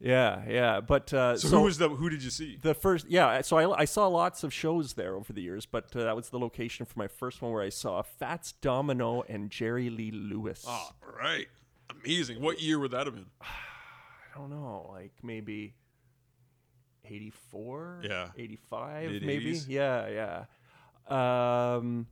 Yeah, 0.00 0.42
yeah. 0.48 0.80
But 0.80 1.12
uh, 1.14 1.36
So, 1.38 1.48
so, 1.48 1.58
who 1.58 1.64
was 1.64 1.78
the 1.78 1.88
who 1.88 2.10
did 2.10 2.22
you 2.22 2.30
see? 2.30 2.58
the 2.60 2.74
first? 2.74 3.06
Yeah, 3.08 3.40
so 3.42 3.56
I, 3.58 3.80
I 3.82 3.84
saw 3.84 4.06
lots 4.08 4.42
of 4.44 4.52
shows 4.52 4.94
there 4.94 5.14
over 5.14 5.32
the 5.32 5.40
years, 5.42 5.66
but 5.66 5.94
uh, 5.94 6.04
that 6.04 6.16
was 6.16 6.30
the 6.30 6.38
location 6.38 6.84
for 6.84 6.98
my 6.98 7.06
first 7.06 7.40
one 7.40 7.52
where 7.52 7.62
I 7.62 7.68
saw 7.68 8.02
Fats 8.02 8.52
Domino 8.60 9.22
and 9.28 9.50
Jerry 9.50 9.88
Lee 9.90 10.10
Lewis. 10.10 10.64
Oh, 10.66 10.90
right, 11.18 11.46
amazing. 12.02 12.42
What 12.42 12.60
year 12.60 12.78
would 12.78 12.90
that 12.90 13.06
have 13.06 13.14
been? 13.14 13.26
I 14.34 14.38
don't 14.38 14.50
know, 14.50 14.90
like 14.92 15.12
maybe 15.22 15.74
84, 17.04 18.02
Yeah. 18.04 18.28
85 18.36 19.10
Mid- 19.10 19.22
maybe. 19.22 19.60
Yeah, 19.68 20.44
yeah. 21.08 21.74
Um 21.74 22.06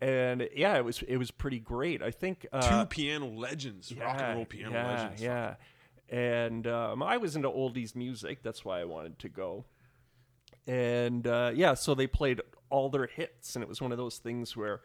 and 0.00 0.48
yeah, 0.54 0.76
it 0.76 0.84
was 0.84 1.02
it 1.02 1.16
was 1.16 1.30
pretty 1.30 1.58
great. 1.58 2.02
I 2.02 2.10
think 2.10 2.46
uh, 2.52 2.82
Two 2.82 2.86
piano 2.86 3.26
legends, 3.26 3.92
rock 3.96 4.18
and 4.20 4.36
roll 4.36 4.44
piano 4.44 4.72
yeah, 4.72 4.86
legends. 4.86 5.22
Yeah. 5.22 5.54
And 6.10 6.66
um, 6.66 7.02
I 7.02 7.16
was 7.16 7.36
into 7.36 7.48
oldies 7.50 7.94
music. 7.96 8.42
That's 8.42 8.64
why 8.64 8.80
I 8.80 8.84
wanted 8.84 9.18
to 9.18 9.28
go. 9.28 9.64
And 10.66 11.26
uh, 11.26 11.50
yeah, 11.54 11.74
so 11.74 11.94
they 11.94 12.06
played 12.06 12.40
all 12.70 12.88
their 12.90 13.06
hits, 13.06 13.56
and 13.56 13.62
it 13.62 13.68
was 13.68 13.82
one 13.82 13.92
of 13.92 13.98
those 13.98 14.18
things 14.18 14.56
where 14.56 14.82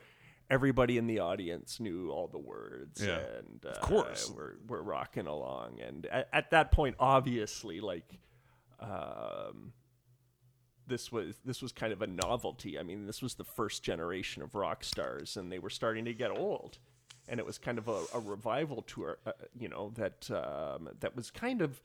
everybody 0.54 0.98
in 0.98 1.08
the 1.08 1.20
audience 1.20 1.80
knew 1.80 2.12
all 2.12 2.28
the 2.28 2.38
words. 2.38 3.04
Yeah, 3.04 3.20
and 3.40 3.66
uh, 3.66 3.70
of 3.70 3.82
course. 3.82 4.32
we're 4.36 4.54
we're 4.68 4.82
rocking 4.82 5.28
along. 5.28 5.80
And 5.82 6.06
at, 6.08 6.30
at 6.32 6.52
that 6.52 6.72
point, 6.72 6.96
obviously, 7.00 7.82
like. 7.82 8.20
Um, 8.80 9.74
this 10.86 11.12
was 11.14 11.40
this 11.46 11.62
was 11.62 11.72
kind 11.72 11.94
of 11.94 12.02
a 12.02 12.08
novelty. 12.08 12.78
I 12.78 12.84
mean, 12.84 13.06
this 13.06 13.22
was 13.22 13.36
the 13.36 13.46
first 13.46 13.84
generation 13.84 14.44
of 14.44 14.54
rock 14.54 14.84
stars, 14.84 15.38
and 15.38 15.50
they 15.50 15.60
were 15.60 15.70
starting 15.70 16.04
to 16.04 16.14
get 16.14 16.30
old, 16.30 16.78
and 17.30 17.40
it 17.40 17.46
was 17.46 17.58
kind 17.58 17.78
of 17.78 17.88
a, 17.88 18.04
a 18.14 18.20
revival 18.20 18.82
tour, 18.82 19.18
uh, 19.26 19.32
you 19.58 19.70
know, 19.70 19.94
that 19.96 20.30
um, 20.32 20.90
that 21.00 21.16
was 21.16 21.32
kind 21.32 21.62
of 21.62 21.82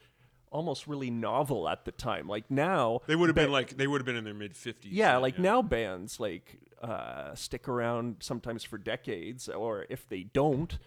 almost 0.50 0.86
really 0.86 1.10
novel 1.10 1.68
at 1.68 1.84
the 1.84 1.92
time. 1.92 2.28
Like 2.28 2.50
now, 2.50 3.00
They 3.06 3.16
would 3.16 3.28
have 3.28 3.36
been 3.36 3.52
like 3.52 3.76
they 3.76 3.86
would 3.86 4.00
have 4.00 4.06
been 4.06 4.16
in 4.16 4.24
their 4.24 4.34
mid 4.34 4.54
50s. 4.54 4.76
yeah, 4.84 5.16
like 5.16 5.38
now 5.38 5.62
bands 5.62 6.18
like 6.20 6.58
uh, 6.82 7.34
stick 7.34 7.68
around 7.68 8.16
sometimes 8.20 8.64
for 8.64 8.78
decades, 8.78 9.48
or 9.48 9.86
if 9.88 10.08
they 10.08 10.22
don't, 10.22 10.78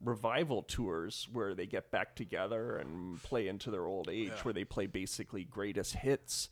revival 0.00 0.62
tours 0.62 1.26
where 1.32 1.54
they 1.54 1.66
get 1.66 1.90
back 1.90 2.14
together 2.14 2.76
and 2.76 3.22
play 3.22 3.48
into 3.48 3.70
their 3.70 3.86
old 3.86 4.08
age, 4.08 4.30
where 4.44 4.54
they 4.54 4.64
play 4.64 4.86
basically 4.86 5.44
greatest 5.44 5.94
hits 5.96 6.48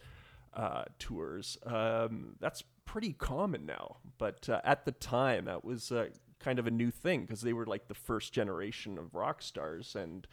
uh, 0.55 0.85
tours. 0.99 1.59
Um, 1.65 2.37
that's 2.41 2.65
pretty 2.87 3.13
common 3.13 3.67
now, 3.67 3.99
but 4.19 4.49
uh, 4.49 4.61
at 4.65 4.85
the 4.85 4.93
time 4.93 5.45
that 5.45 5.65
was 5.65 5.93
uh, 5.93 6.09
kind 6.41 6.59
of 6.59 6.67
a 6.67 6.71
new 6.71 6.91
thing 6.91 7.21
because 7.23 7.43
they 7.43 7.53
were 7.53 7.67
like 7.67 7.89
the 7.89 7.95
first 7.95 8.33
generation 8.33 8.97
of 8.99 9.15
rock 9.15 9.43
stars, 9.43 9.95
and 9.95 10.27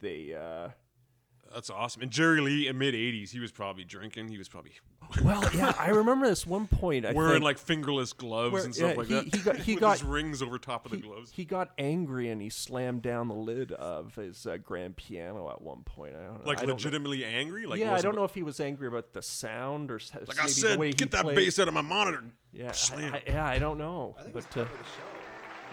they. 0.00 0.34
That's 1.52 1.70
awesome. 1.70 2.02
And 2.02 2.10
Jerry 2.10 2.40
Lee 2.40 2.68
in 2.68 2.76
mid 2.78 2.94
80s, 2.94 3.30
he 3.30 3.40
was 3.40 3.50
probably 3.52 3.84
drinking. 3.84 4.28
He 4.28 4.38
was 4.38 4.48
probably 4.48 4.72
well, 5.22 5.48
yeah, 5.54 5.72
I 5.78 5.90
remember 5.90 6.26
this 6.26 6.44
one 6.46 6.66
point. 6.66 7.06
I 7.06 7.12
wearing 7.12 7.34
think, 7.34 7.44
like 7.44 7.58
fingerless 7.58 8.12
gloves 8.12 8.52
Where- 8.52 8.64
and 8.64 8.74
stuff 8.74 8.90
yeah, 8.90 8.96
like 8.96 9.06
he- 9.06 9.14
that. 9.14 9.34
he 9.34 9.40
got- 9.42 9.56
he 9.58 9.74
with 9.76 9.80
got- 9.80 9.98
his 10.00 10.04
rings 10.04 10.42
over 10.42 10.58
top 10.58 10.84
of 10.84 10.90
the 10.90 10.96
gloves. 10.98 11.30
he 11.32 11.44
got 11.44 11.70
angry 11.78 12.28
and 12.30 12.42
he 12.42 12.50
slammed 12.50 13.02
down 13.02 13.28
the 13.28 13.34
lid 13.34 13.70
of 13.72 14.14
his 14.16 14.46
uh, 14.46 14.56
grand 14.56 14.96
piano 14.96 15.48
at 15.50 15.62
one 15.62 15.82
point. 15.84 16.14
I 16.16 16.24
don't 16.24 16.34
know. 16.42 16.48
like 16.48 16.58
I 16.58 16.60
don't 16.62 16.68
know- 16.70 16.74
legitimately 16.74 17.24
angry. 17.24 17.66
Like 17.66 17.78
yeah, 17.80 17.94
I 17.94 18.00
don't 18.00 18.16
know 18.16 18.24
if 18.24 18.34
he 18.34 18.42
was 18.42 18.58
angry 18.58 18.88
about 18.88 19.12
the 19.12 19.22
sound 19.22 19.90
or 19.92 20.00
Like 20.12 20.26
maybe 20.28 20.40
I 20.40 20.42
the 20.46 20.48
said, 20.48 20.78
way 20.78 20.88
he 20.88 20.92
get 20.94 21.12
that 21.12 21.22
played. 21.22 21.36
bass 21.36 21.58
out 21.60 21.68
of 21.68 21.74
my 21.74 21.82
monitor. 21.82 22.24
Yeah, 22.52 22.70
I, 22.70 22.72
Slam. 22.72 23.14
I- 23.14 23.22
yeah, 23.26 23.46
I 23.46 23.58
don't 23.60 23.78
know, 23.78 24.16
I 24.18 24.22
think 24.22 24.34
it 24.34 24.34
was 24.36 24.46
but 24.46 24.60
uh, 24.62 24.64
part 24.64 24.72
of 24.74 24.78
the 24.78 24.84
show. 24.84 25.00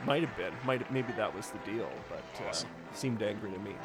Might 0.05 0.21
have 0.21 0.35
been, 0.37 0.53
might 0.65 0.91
maybe 0.91 1.13
that 1.13 1.33
was 1.33 1.49
the 1.49 1.59
deal, 1.71 1.89
but 2.09 2.23
uh, 2.43 2.49
Awesome. 2.49 2.69
seemed 2.93 3.21
angry 3.21 3.51
to 3.51 3.59
me. 3.59 3.75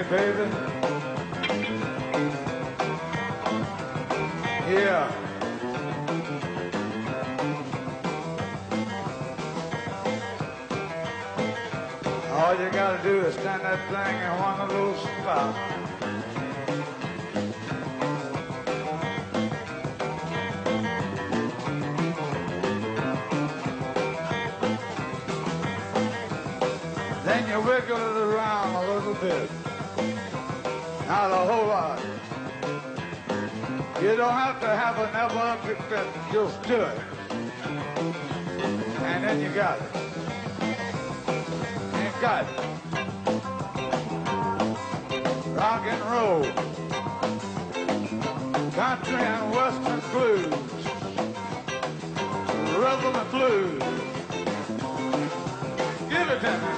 It, 0.00 0.10
baby. 0.10 0.50
Yeah. 4.70 5.10
All 12.32 12.54
you 12.54 12.70
gotta 12.70 13.02
do 13.02 13.20
is 13.20 13.34
stand 13.34 13.62
that 13.62 13.80
thing 13.90 14.16
in 14.16 14.32
one 14.40 14.68
little 14.68 14.94
spot. 14.96 15.54
Then 27.24 27.48
you 27.48 27.60
wiggle 27.60 27.98
it 27.98 28.34
around 28.34 28.74
a 28.74 28.94
little 28.94 29.14
bit. 29.14 29.59
Not 31.20 31.32
a 31.32 31.52
whole 31.52 31.66
lot. 31.66 32.00
You 34.00 34.16
don't 34.16 34.32
have 34.32 34.58
to 34.60 34.68
have 34.68 34.96
an 34.98 35.14
epileptic 35.14 35.78
fit. 35.82 36.06
Just 36.32 36.62
do 36.62 36.80
it. 36.80 36.98
And 39.02 39.24
then 39.24 39.40
you 39.42 39.50
got 39.50 39.78
it. 39.82 39.90
You 41.92 42.10
got 42.22 42.44
it. 42.48 42.50
Rock 45.58 45.84
and 45.84 46.02
roll. 46.08 46.42
Country 48.72 49.20
and 49.20 49.50
western 49.52 50.00
blues. 50.12 50.54
Rhythm 52.80 53.14
and 53.20 53.30
blues. 53.30 53.82
Give 56.08 56.28
it 56.30 56.40
to 56.40 56.50
me, 56.62 56.70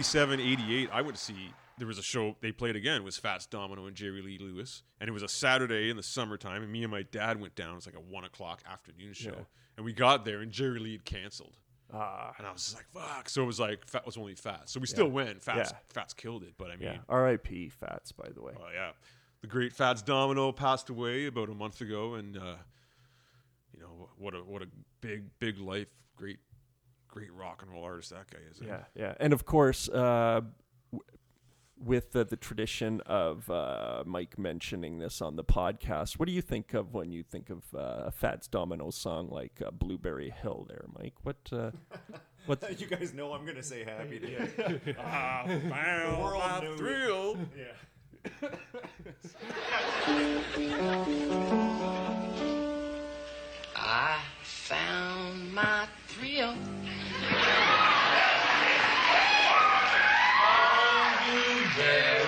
87, 0.00 0.40
88, 0.40 0.88
I 0.94 1.02
went 1.02 1.14
to 1.14 1.22
see 1.22 1.52
there 1.76 1.86
was 1.86 1.98
a 1.98 2.02
show 2.02 2.34
they 2.40 2.52
played 2.52 2.74
again. 2.74 2.96
It 2.96 3.04
was 3.04 3.18
Fats 3.18 3.44
Domino 3.44 3.84
and 3.86 3.94
Jerry 3.94 4.22
Lee 4.22 4.38
Lewis, 4.38 4.82
and 4.98 5.08
it 5.08 5.12
was 5.12 5.22
a 5.22 5.28
Saturday 5.28 5.90
in 5.90 5.96
the 5.98 6.02
summertime. 6.02 6.62
And 6.62 6.72
me 6.72 6.82
and 6.82 6.90
my 6.90 7.02
dad 7.02 7.38
went 7.38 7.54
down. 7.54 7.72
It 7.72 7.74
was 7.76 7.86
like 7.86 7.96
a 7.96 8.00
one 8.00 8.24
o'clock 8.24 8.62
afternoon 8.66 9.12
show, 9.12 9.30
Yeah. 9.36 9.44
and 9.76 9.84
we 9.84 9.92
got 9.92 10.24
there, 10.24 10.40
and 10.40 10.50
Jerry 10.50 10.78
Lee 10.80 10.92
had 10.92 11.04
canceled. 11.04 11.58
Ah, 11.92 12.32
And 12.38 12.46
I 12.46 12.52
was 12.52 12.62
just 12.64 12.76
like, 12.76 12.86
"Fuck!" 12.94 13.28
So 13.28 13.42
it 13.42 13.46
was 13.46 13.60
like 13.60 13.86
Fat 13.86 14.06
was 14.06 14.16
only 14.16 14.34
Fats. 14.36 14.72
So 14.72 14.80
we 14.80 14.86
still 14.86 15.08
went. 15.10 15.42
Fats, 15.42 15.70
Yeah. 15.70 15.78
Fats 15.90 16.14
killed 16.14 16.44
it. 16.44 16.54
But 16.56 16.70
I 16.70 16.76
mean, 16.76 16.88
yeah. 16.94 16.98
R.I.P. 17.10 17.68
Fats, 17.68 18.10
by 18.12 18.30
the 18.30 18.40
way. 18.40 18.54
Oh 18.58 18.68
yeah, 18.72 18.92
the 19.42 19.48
great 19.48 19.74
Fats 19.74 20.00
Domino 20.00 20.50
passed 20.52 20.88
away 20.88 21.26
about 21.26 21.50
a 21.50 21.54
month 21.54 21.82
ago, 21.82 22.14
and 22.14 22.38
uh, 22.38 22.56
you 23.74 23.80
know 23.82 24.08
what 24.16 24.34
a 24.34 24.38
what 24.38 24.62
a 24.62 24.68
big 25.02 25.24
big 25.40 25.58
life, 25.58 25.88
great 26.16 26.38
great 27.10 27.32
rock 27.32 27.62
and 27.62 27.72
roll 27.72 27.84
artist 27.84 28.10
that 28.10 28.30
guy 28.30 28.38
is. 28.50 28.60
eh? 28.60 28.64
Yeah, 28.66 28.84
yeah, 28.94 29.14
and 29.20 29.32
of 29.32 29.44
course, 29.44 29.88
uh, 29.88 30.40
w- 30.92 31.02
with 31.82 32.12
the, 32.12 32.24
the 32.24 32.36
tradition 32.36 33.00
of 33.06 33.50
uh, 33.50 34.02
Mike 34.06 34.38
mentioning 34.38 34.98
this 34.98 35.20
on 35.20 35.36
the 35.36 35.44
podcast, 35.44 36.18
what 36.18 36.26
do 36.26 36.32
you 36.32 36.42
think 36.42 36.74
of 36.74 36.92
when 36.94 37.10
you 37.10 37.22
think 37.22 37.50
of 37.50 37.62
uh, 37.74 38.04
a 38.06 38.10
Fats 38.10 38.46
Domino 38.48 38.90
song 38.90 39.28
like 39.30 39.60
uh, 39.64 39.70
"Blueberry 39.70 40.30
Hill"? 40.30 40.66
There, 40.68 40.84
Mike. 40.98 41.14
What? 41.22 41.36
Uh, 41.52 41.70
what? 42.46 42.80
You 42.80 42.86
guys 42.86 43.12
know 43.14 43.32
I'm 43.32 43.44
gonna 43.46 43.62
say 43.62 43.84
happy 43.84 44.18
day. 44.18 44.94
Ah, 44.98 45.44
found 45.46 46.20
world 46.22 46.38
my 46.42 46.60
knew. 46.60 46.76
thrill. 46.76 47.36
yeah. 47.56 47.74
I 53.76 54.20
found 54.42 55.54
my 55.54 55.86
thrill. 56.08 56.54
Yeah. 61.80 62.19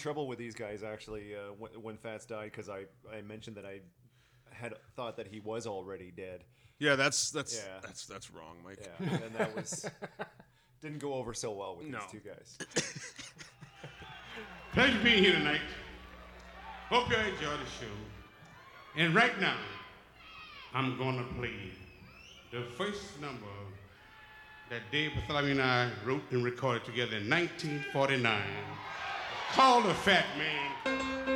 Trouble 0.00 0.26
with 0.26 0.38
these 0.38 0.54
guys 0.54 0.82
actually 0.82 1.34
uh, 1.34 1.52
when, 1.58 1.70
when 1.82 1.96
Fats 1.96 2.26
died 2.26 2.50
because 2.52 2.68
I, 2.68 2.84
I 3.14 3.20
mentioned 3.22 3.56
that 3.56 3.64
I 3.66 3.80
had 4.52 4.74
thought 4.96 5.16
that 5.16 5.26
he 5.28 5.40
was 5.40 5.66
already 5.66 6.10
dead. 6.10 6.44
Yeah, 6.78 6.96
that's 6.96 7.30
that's 7.30 7.54
Yeah. 7.56 7.78
that's 7.82 8.06
that's 8.06 8.30
wrong, 8.30 8.56
Mike. 8.64 8.78
Yeah, 9.00 9.20
and 9.24 9.34
that 9.36 9.54
was 9.54 9.88
didn't 10.82 10.98
go 10.98 11.14
over 11.14 11.34
so 11.34 11.52
well 11.52 11.76
with 11.76 11.86
No. 11.88 11.98
these 12.00 12.10
two 12.22 12.28
guys. 12.28 12.58
Pleasure 14.72 14.98
being 15.02 15.22
here 15.24 15.32
tonight. 15.34 15.60
Hope 16.88 17.08
you 17.10 17.16
enjoy 17.16 17.50
the 17.50 17.70
show. 17.80 17.92
And 18.96 19.14
right 19.14 19.38
now, 19.40 19.56
I'm 20.74 20.96
gonna 20.98 21.26
play 21.38 21.54
the 22.52 22.62
first 22.76 23.20
number 23.20 23.46
that 24.70 24.80
Dave 24.92 25.12
Bartholomew 25.14 25.52
and 25.52 25.62
I 25.62 25.90
wrote 26.04 26.22
and 26.30 26.44
recorded 26.44 26.84
together 26.84 27.16
in 27.16 27.28
1949, 27.28 28.42
called 29.52 29.84
"The 29.84 29.94
Fat 29.94 30.26
Man." 30.38 31.29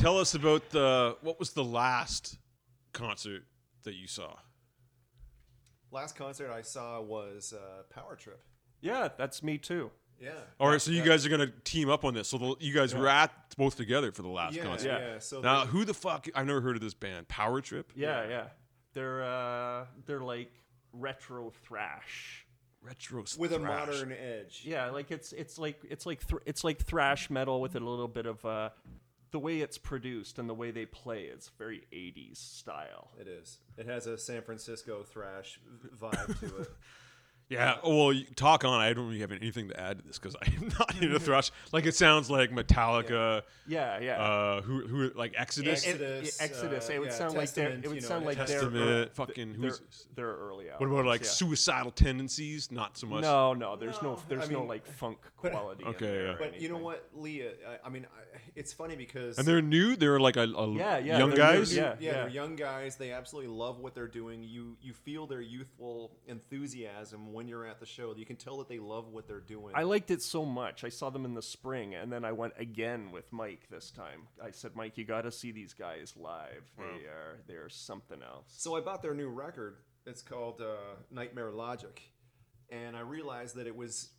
Tell 0.00 0.16
us 0.18 0.34
about 0.34 0.70
the 0.70 1.14
what 1.20 1.38
was 1.38 1.50
the 1.52 1.62
last 1.62 2.38
concert 2.94 3.42
that 3.84 3.96
you 3.96 4.06
saw? 4.06 4.34
Last 5.90 6.16
concert 6.16 6.50
I 6.50 6.62
saw 6.62 7.02
was 7.02 7.52
uh, 7.52 7.82
Power 7.90 8.16
Trip. 8.16 8.42
Yeah, 8.80 9.08
that's 9.18 9.42
me 9.42 9.58
too. 9.58 9.90
Yeah. 10.18 10.30
All 10.58 10.70
right, 10.70 10.80
so 10.80 10.90
you 10.90 11.02
guys 11.02 11.26
are 11.26 11.28
gonna 11.28 11.52
team 11.64 11.90
up 11.90 12.06
on 12.06 12.14
this. 12.14 12.28
So 12.28 12.38
the, 12.38 12.54
you 12.60 12.72
guys 12.72 12.94
were 12.94 13.08
at 13.08 13.30
both 13.58 13.76
together 13.76 14.10
for 14.10 14.22
the 14.22 14.28
last 14.28 14.54
Yeah, 14.56 14.62
concert. 14.62 14.88
yeah. 14.88 14.98
Yeah. 14.98 15.18
So 15.18 15.42
Now, 15.42 15.64
the- 15.64 15.66
who 15.70 15.84
the 15.84 15.92
fuck? 15.92 16.28
I've 16.34 16.46
never 16.46 16.62
heard 16.62 16.76
of 16.76 16.82
this 16.82 16.94
band, 16.94 17.28
Power 17.28 17.60
Trip. 17.60 17.92
Yeah, 17.94 18.26
yeah. 18.26 18.44
They're 18.94 19.22
uh 19.22 19.84
they're 20.06 20.22
like 20.22 20.50
retro 20.94 21.52
thrash. 21.66 22.46
Retro 22.82 23.24
with 23.36 23.52
a 23.52 23.58
thrash. 23.58 23.86
modern 23.88 24.12
edge. 24.12 24.62
Yeah, 24.64 24.88
like 24.88 25.10
it's 25.10 25.34
it's 25.34 25.58
like 25.58 25.78
it's 25.90 26.06
like 26.06 26.22
thr 26.22 26.36
it's 26.46 26.64
like 26.64 26.82
thrash 26.82 27.28
metal 27.28 27.60
with 27.60 27.76
a 27.76 27.80
little 27.80 28.08
bit 28.08 28.24
of 28.24 28.42
uh 28.46 28.70
the 29.30 29.38
way 29.38 29.60
it's 29.60 29.78
produced 29.78 30.38
and 30.38 30.48
the 30.48 30.54
way 30.54 30.70
they 30.70 30.86
play 30.86 31.22
it's 31.24 31.50
very 31.58 31.86
80s 31.92 32.36
style. 32.36 33.10
It 33.18 33.28
is. 33.28 33.58
It 33.76 33.86
has 33.86 34.06
a 34.06 34.18
San 34.18 34.42
Francisco 34.42 35.02
thrash 35.02 35.60
vibe 35.98 36.38
to 36.40 36.62
it. 36.62 36.70
Yeah. 37.50 37.76
Well, 37.84 38.12
you- 38.12 38.24
talk 38.36 38.64
on. 38.64 38.80
I 38.80 38.92
don't 38.92 39.06
really 39.08 39.20
have 39.20 39.32
anything 39.32 39.68
to 39.68 39.78
add 39.78 39.98
to 39.98 40.04
this 40.06 40.18
because 40.18 40.36
I'm 40.42 40.72
not 40.78 40.94
into 41.02 41.18
thrash. 41.20 41.50
Like 41.72 41.84
it 41.84 41.94
sounds 41.96 42.30
like 42.30 42.50
Metallica. 42.52 43.42
Yeah, 43.66 43.98
yeah. 44.00 44.22
Uh, 44.22 44.62
who 44.62 44.86
who 44.86 45.10
like 45.16 45.34
Exodus, 45.36 45.84
It- 45.84 45.90
Exodus, 46.00 46.38
yeah, 46.40 46.44
Exodus. 46.46 46.88
uh, 46.88 46.92
it 46.92 46.98
would 47.00 47.08
yeah, 47.10 47.14
sound 47.14 47.34
like 47.34 47.52
they're, 47.52 47.64
Testament, 47.66 47.84
it 47.84 47.88
would 47.88 47.94
you 47.96 48.00
know, 48.02 48.08
sound 48.08 48.24
like 48.24 48.36
they're 48.36 48.46
Testament, 48.46 48.76
ear- 48.90 49.08
fucking 49.14 49.52
they're, 49.60 49.70
who's- 49.70 50.06
they're 50.14 50.32
early 50.36 50.70
out. 50.70 50.80
What 50.80 50.86
about 50.86 51.04
like 51.06 51.22
yeah. 51.22 51.28
suicidal 51.28 51.90
tendencies? 51.90 52.70
Not 52.72 52.96
so 52.96 53.06
much. 53.08 53.22
No, 53.22 53.52
no, 53.54 53.76
there's 53.76 54.00
no, 54.00 54.14
No, 54.14 54.22
there's 54.28 54.48
I 54.48 54.52
no 54.52 54.60
mean, 54.60 54.68
like 54.68 54.86
funk 54.86 55.18
but- 55.42 55.50
quality. 55.52 55.82
in 55.82 55.88
Okay, 55.90 56.06
there 56.06 56.26
yeah. 56.26 56.32
or 56.32 56.38
But 56.38 56.60
you 56.60 56.68
know 56.68 56.74
anything. 56.76 56.84
what, 56.84 57.08
Leah? 57.14 57.50
I, 57.68 57.86
I 57.86 57.90
mean, 57.90 58.06
I, 58.16 58.38
it's 58.56 58.72
funny 58.72 58.94
because 58.96 59.38
And 59.38 59.46
they're 59.46 59.60
new. 59.62 59.96
They're 59.96 60.20
like 60.20 60.36
a, 60.36 60.42
a 60.44 60.72
Yeah, 60.74 60.98
yeah, 60.98 61.18
young 61.18 61.30
they're 61.30 61.36
guys. 61.38 61.72
new, 61.72 61.78
yeah, 61.82 61.94
yeah. 61.98 62.12
they're 62.12 62.28
young 62.28 62.54
guys. 62.56 62.96
They 62.96 63.10
absolutely 63.12 63.50
love 63.52 63.80
what 63.80 63.94
they're 63.94 64.06
doing. 64.08 64.42
You 64.44 64.76
you 64.80 64.92
feel 64.92 65.26
their 65.26 65.40
youthful 65.40 66.12
enthusiasm 66.26 67.32
when 67.40 67.48
you're 67.48 67.64
at 67.64 67.80
the 67.80 67.86
show. 67.86 68.14
You 68.14 68.26
can 68.26 68.36
tell 68.36 68.58
that 68.58 68.68
they 68.68 68.78
love 68.78 69.08
what 69.08 69.26
they're 69.26 69.40
doing. 69.40 69.72
I 69.74 69.84
liked 69.84 70.10
it 70.10 70.20
so 70.20 70.44
much. 70.44 70.84
I 70.84 70.90
saw 70.90 71.08
them 71.08 71.24
in 71.24 71.32
the 71.32 71.40
spring, 71.40 71.94
and 71.94 72.12
then 72.12 72.22
I 72.22 72.32
went 72.32 72.52
again 72.58 73.12
with 73.12 73.32
Mike 73.32 73.62
this 73.70 73.90
time. 73.90 74.28
I 74.44 74.50
said, 74.50 74.72
"Mike, 74.76 74.98
you 74.98 75.06
got 75.06 75.22
to 75.22 75.32
see 75.32 75.50
these 75.50 75.72
guys 75.72 76.12
live. 76.18 76.70
They 76.76 77.06
are 77.06 77.38
they're 77.48 77.70
something 77.70 78.22
else." 78.22 78.44
So 78.58 78.76
I 78.76 78.82
bought 78.82 79.00
their 79.00 79.14
new 79.14 79.30
record. 79.30 79.78
It's 80.04 80.20
called 80.20 80.60
uh, 80.60 80.96
Nightmare 81.10 81.50
Logic, 81.50 81.98
and 82.68 82.94
I 82.94 83.00
realized 83.00 83.56
that 83.56 83.66
it 83.66 83.74
was. 83.74 84.10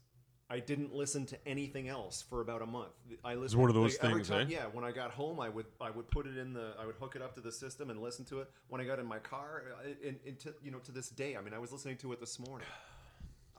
I 0.49 0.59
didn't 0.59 0.93
listen 0.93 1.28
to 1.28 1.47
anything 1.47 1.88
else 1.88 2.26
for 2.28 2.41
about 2.41 2.61
a 2.61 2.65
month. 2.65 2.91
I 3.24 3.36
listened 3.36 3.61
one 3.61 3.69
of 3.69 3.76
those 3.76 3.93
like, 3.93 4.03
every 4.03 4.24
things, 4.26 4.28
time- 4.30 4.47
eh? 4.47 4.55
Yeah, 4.55 4.65
when 4.74 4.84
I 4.84 4.91
got 4.91 5.11
home, 5.11 5.39
I 5.39 5.47
would 5.47 5.67
I 5.80 5.91
would 5.91 6.09
put 6.09 6.26
it 6.26 6.38
in 6.38 6.53
the 6.53 6.74
I 6.78 6.88
would 6.88 6.95
hook 6.95 7.15
it 7.15 7.22
up 7.22 7.36
to 7.36 7.39
the 7.41 7.51
system 7.51 7.91
and 7.91 8.01
listen 8.01 8.26
to 8.26 8.39
it. 8.39 8.49
When 8.67 8.82
I 8.82 8.84
got 8.84 8.97
in 8.97 9.05
my 9.05 9.19
car, 9.19 9.63
uh, 9.80 9.89
and, 10.05 10.17
and 10.28 10.39
to, 10.39 10.53
you 10.63 10.72
know 10.72 10.80
to 10.80 10.91
this 10.91 11.07
day, 11.09 11.38
I 11.38 11.41
mean, 11.41 11.53
I 11.53 11.59
was 11.59 11.72
listening 11.72 11.97
to 11.97 12.11
it 12.13 12.19
this 12.19 12.39
morning. 12.39 12.67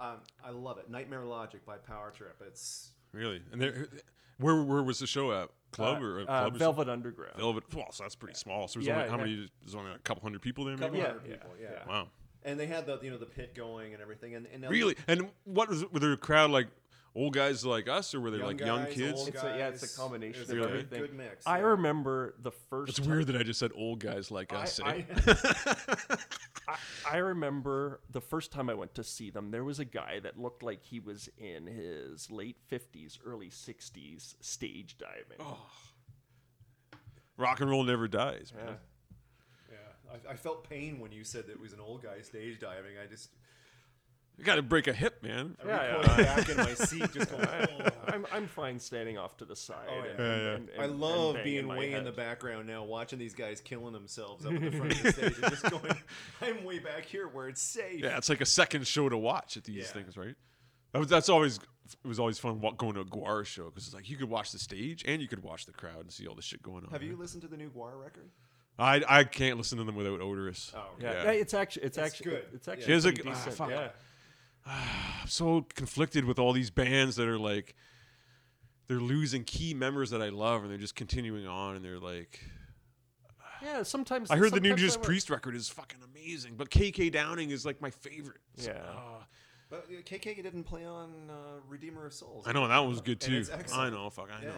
Um, 0.03 0.17
I 0.45 0.51
love 0.51 0.79
it. 0.79 0.91
Nightmare 0.91 1.25
Logic 1.25 1.65
by 1.65 1.77
Power 1.77 2.11
Trip. 2.11 2.37
It's 2.47 2.91
Really. 3.13 3.43
And 3.53 3.61
they're, 3.61 3.87
where 4.39 4.63
where 4.63 4.83
was 4.83 4.99
the 4.99 5.07
show 5.07 5.33
at? 5.33 5.51
Club 5.71 6.03
Uh, 6.03 6.05
or 6.05 6.21
uh, 6.21 6.25
club 6.25 6.55
or 6.55 6.59
Velvet 6.59 6.89
Underground. 6.89 7.37
Velvet. 7.37 7.65
Well, 7.75 7.87
so 7.93 8.03
that's 8.05 8.15
pretty 8.17 8.35
small. 8.35 8.69
So 8.69 8.79
there's 8.79 8.89
Yeah, 8.89 8.97
only 8.99 9.09
how 9.11 9.17
yeah. 9.19 9.25
many? 9.25 9.51
There's 9.63 9.75
only 9.75 9.93
a 9.93 9.99
couple 9.99 10.23
hundred 10.23 10.43
people 10.43 10.65
there, 10.65 10.77
couple 10.77 10.93
maybe. 10.93 11.03
Yeah, 11.03 11.09
hundred 11.13 11.27
yeah, 11.29 11.33
people. 11.37 11.51
Yeah, 11.61 11.69
yeah. 11.73 11.89
Wow. 11.89 12.09
And 12.45 12.59
they 12.59 12.67
had 12.67 12.87
the 12.87 12.99
you 13.03 13.11
know 13.11 13.19
the 13.19 13.27
pit 13.27 13.55
going 13.55 13.93
and 13.95 14.03
everything. 14.03 14.35
And, 14.35 14.47
and 14.53 14.69
Really? 14.69 14.97
And 15.07 15.31
what 15.45 15.69
was 15.69 15.83
it? 15.83 15.93
Was 15.93 16.01
there 16.01 16.13
a 16.13 16.17
crowd 16.17 16.51
like 16.51 16.67
old 17.15 17.35
guys 17.35 17.65
like 17.65 17.89
us, 17.89 18.15
or 18.15 18.21
were 18.21 18.31
they 18.31 18.39
Young 18.39 18.47
like 18.47 18.61
young 18.61 18.87
kids? 18.87 19.27
It's 19.29 19.43
a- 19.43 19.55
yeah, 19.59 19.69
it's 19.69 19.95
a 19.95 20.01
combination 20.01 20.43
It's 20.43 20.51
of 20.51 20.57
a 20.59 20.61
good- 20.61 20.69
everything. 20.71 21.01
Good 21.01 21.15
mix. 21.15 21.47
I 21.47 21.59
yeah. 21.59 21.65
remember 21.65 22.35
the 22.41 22.51
first. 22.51 22.91
It's 22.91 22.99
time- 23.01 23.11
weird 23.11 23.27
that 23.29 23.37
I 23.37 23.43
just 23.43 23.61
said 23.61 23.71
old 23.75 24.01
guys 24.01 24.31
like 24.31 24.53
I- 24.53 24.57
us. 24.63 24.81
eh? 24.81 24.85
I- 24.87 26.17
I, 26.69 26.77
I 27.13 27.17
remember 27.19 28.01
the 28.11 28.21
first 28.21 28.53
time 28.53 28.71
I 28.71 28.75
went 28.75 28.95
to 28.95 29.03
see 29.05 29.31
them, 29.31 29.51
there 29.51 29.65
was 29.65 29.79
a 29.81 29.85
guy 29.85 30.21
that 30.21 30.39
looked 30.39 30.63
like 30.63 30.83
he 30.85 31.01
was 31.01 31.29
in 31.37 31.67
his 31.67 32.31
late 32.31 32.57
50s, 32.71 33.19
early 33.27 33.51
60s 33.51 34.37
stage 34.41 34.97
diving. 34.97 35.39
Oh. 35.41 35.59
Rock 37.37 37.61
and 37.61 37.69
roll 37.71 37.83
never 37.83 38.07
dies, 38.07 38.53
man. 38.57 38.77
Yeah, 39.71 39.77
I, 40.29 40.33
I 40.33 40.37
felt 40.37 40.69
pain 40.69 41.01
when 41.01 41.11
you 41.13 41.25
said 41.25 41.47
that 41.47 41.53
it 41.53 41.61
was 41.61 41.73
an 41.73 41.81
old 41.81 42.03
guy 42.03 42.21
stage 42.21 42.61
diving. 42.61 42.93
I 43.03 43.07
just 43.07 43.31
You 44.43 44.47
got 44.47 44.57
to 44.57 44.63
break 44.63 44.89
a 44.89 44.93
hip, 44.93 45.23
man. 45.23 45.57
I 45.63 45.69
Yeah, 45.69 45.97
recoiled 45.99 46.19
yeah. 46.19 46.35
back 46.37 46.49
in 46.49 46.57
my 46.57 46.75
seat, 46.75 47.13
just 47.13 47.31
going. 47.31 47.47
"Oh." 47.47 47.89
I'm, 48.09 48.27
I'm 48.33 48.47
fine 48.49 48.81
standing 48.81 49.17
off 49.17 49.37
to 49.37 49.45
the 49.45 49.55
side. 49.55 49.77
Oh, 49.89 49.95
yeah. 49.95 50.11
and- 50.11 50.19
Yeah, 50.19 50.37
yeah. 50.43 50.55
and- 50.57 50.69
I 50.81 50.87
love 50.87 51.37
and 51.37 51.45
being 51.45 51.55
banging 51.59 51.69
my 51.69 51.79
way 51.79 51.93
in 51.93 52.03
the 52.03 52.11
background 52.11 52.67
now, 52.67 52.83
watching 52.83 53.21
these 53.21 53.35
guys 53.35 53.61
killing 53.61 53.93
themselves 53.93 54.45
up 54.45 54.53
at 54.53 54.61
the 54.61 54.71
front 54.73 54.93
of 54.97 55.03
the 55.05 55.13
stage, 55.13 55.35
and 55.41 55.51
just 55.53 55.71
going, 55.71 55.97
"I'm 56.43 56.65
way 56.65 56.81
back 56.81 57.05
here 57.05 57.29
where 57.29 57.49
it's 57.49 57.63
safe." 57.63 58.01
Yeah, 58.01 58.17
it's 58.19 58.29
like 58.29 58.41
a 58.41 58.45
second 58.47 58.85
show 58.89 59.09
to 59.09 59.17
watch 59.17 59.57
at 59.57 59.63
these 59.63 59.77
Yeah. 59.77 59.85
things, 59.85 60.17
right? 60.17 60.35
That 60.91 60.99
was, 60.99 61.09
that's 61.09 61.29
always 61.29 61.59
it 62.05 62.09
was 62.09 62.19
always 62.19 62.41
fun 62.41 62.61
going 62.79 62.95
to 62.95 63.01
a 63.01 63.05
Gwar 63.05 63.47
show 63.47 63.67
because 63.67 63.87
it's 63.87 63.95
like 63.95 64.11
you 64.11 64.17
could 64.17 64.29
watch 64.29 64.51
the 64.51 64.59
stage 64.59 65.05
and 65.07 65.23
you 65.23 65.29
could 65.29 65.45
watch 65.45 65.67
the 65.67 65.73
crowd 65.73 66.01
and 66.01 66.11
see 66.13 66.27
all 66.27 66.35
the 66.35 66.43
shit 66.43 66.65
going 66.65 66.85
on. 66.85 66.91
Have 66.91 67.05
you 67.05 67.15
listened 67.15 67.43
to 67.43 67.49
the 67.49 67.57
new 67.57 67.71
Gwar 67.71 67.97
record? 67.97 68.29
I 68.77 69.03
I 69.09 69.23
can't 69.25 69.57
listen 69.57 69.79
to 69.79 69.85
them 69.85 69.95
without 69.95 70.19
Oderus. 70.19 70.73
Oh, 70.75 70.83
Yeah, 70.99 71.13
Yeah. 71.13 71.23
yeah, 71.27 71.31
it's 71.33 71.55
actually 71.55 71.85
it's, 71.85 71.97
It's 71.99 72.07
actually 72.07 72.31
good. 72.33 72.45
it's 72.55 72.67
actually 72.67 72.93
Is 72.93 73.05
it 73.05 73.15
pretty 73.15 73.31
good? 73.31 73.37
Ah, 73.47 73.51
fuck. 73.51 73.71
yeah. 73.71 73.89
I'm 74.67 75.29
so 75.29 75.67
conflicted 75.75 76.25
with 76.25 76.39
all 76.39 76.53
these 76.53 76.71
bands 76.71 77.17
that 77.17 77.29
are 77.29 77.39
like 77.39 77.75
they're 78.89 79.01
losing 79.01 79.45
key 79.45 79.75
members 79.75 80.11
that 80.11 80.21
I 80.23 80.29
love 80.29 80.63
and 80.63 80.71
they're 80.71 80.79
just 80.79 80.95
continuing 80.95 81.47
on 81.47 81.77
and 81.77 81.85
they're 81.85 81.99
like 82.01 82.41
Yeah, 83.63 83.83
sometimes 83.83 84.31
I 84.31 84.37
heard 84.37 84.53
the 84.53 84.61
new 84.61 84.71
sometimes 84.71 84.81
Judas 84.81 84.95
I 84.97 84.99
would- 84.99 85.05
Priest 85.07 85.31
record 85.31 85.55
is 85.57 85.69
fucking 85.69 86.01
amazing, 86.15 86.55
but 86.57 86.71
KK 86.71 87.11
Downing 87.13 87.51
is 87.51 87.65
like 87.65 87.81
my 87.81 87.91
favorite. 87.91 88.41
So, 88.57 88.71
Yeah. 88.73 88.79
uh, 88.83 89.25
But 89.71 89.87
uh, 89.89 90.03
KK 90.03 90.43
didn't 90.43 90.65
play 90.65 90.85
on 90.85 91.31
uh, 91.31 91.61
Redeemer 91.69 92.07
of 92.07 92.13
Souls. 92.13 92.45
I 92.47 92.53
know 92.53 92.67
that 92.67 92.79
one 92.79 92.89
was 92.91 93.01
good 93.01 93.21
too. 93.21 93.45
I 93.73 93.89
know, 93.91 94.11
fuck, 94.11 94.29
I 94.37 94.45
know. 94.45 94.53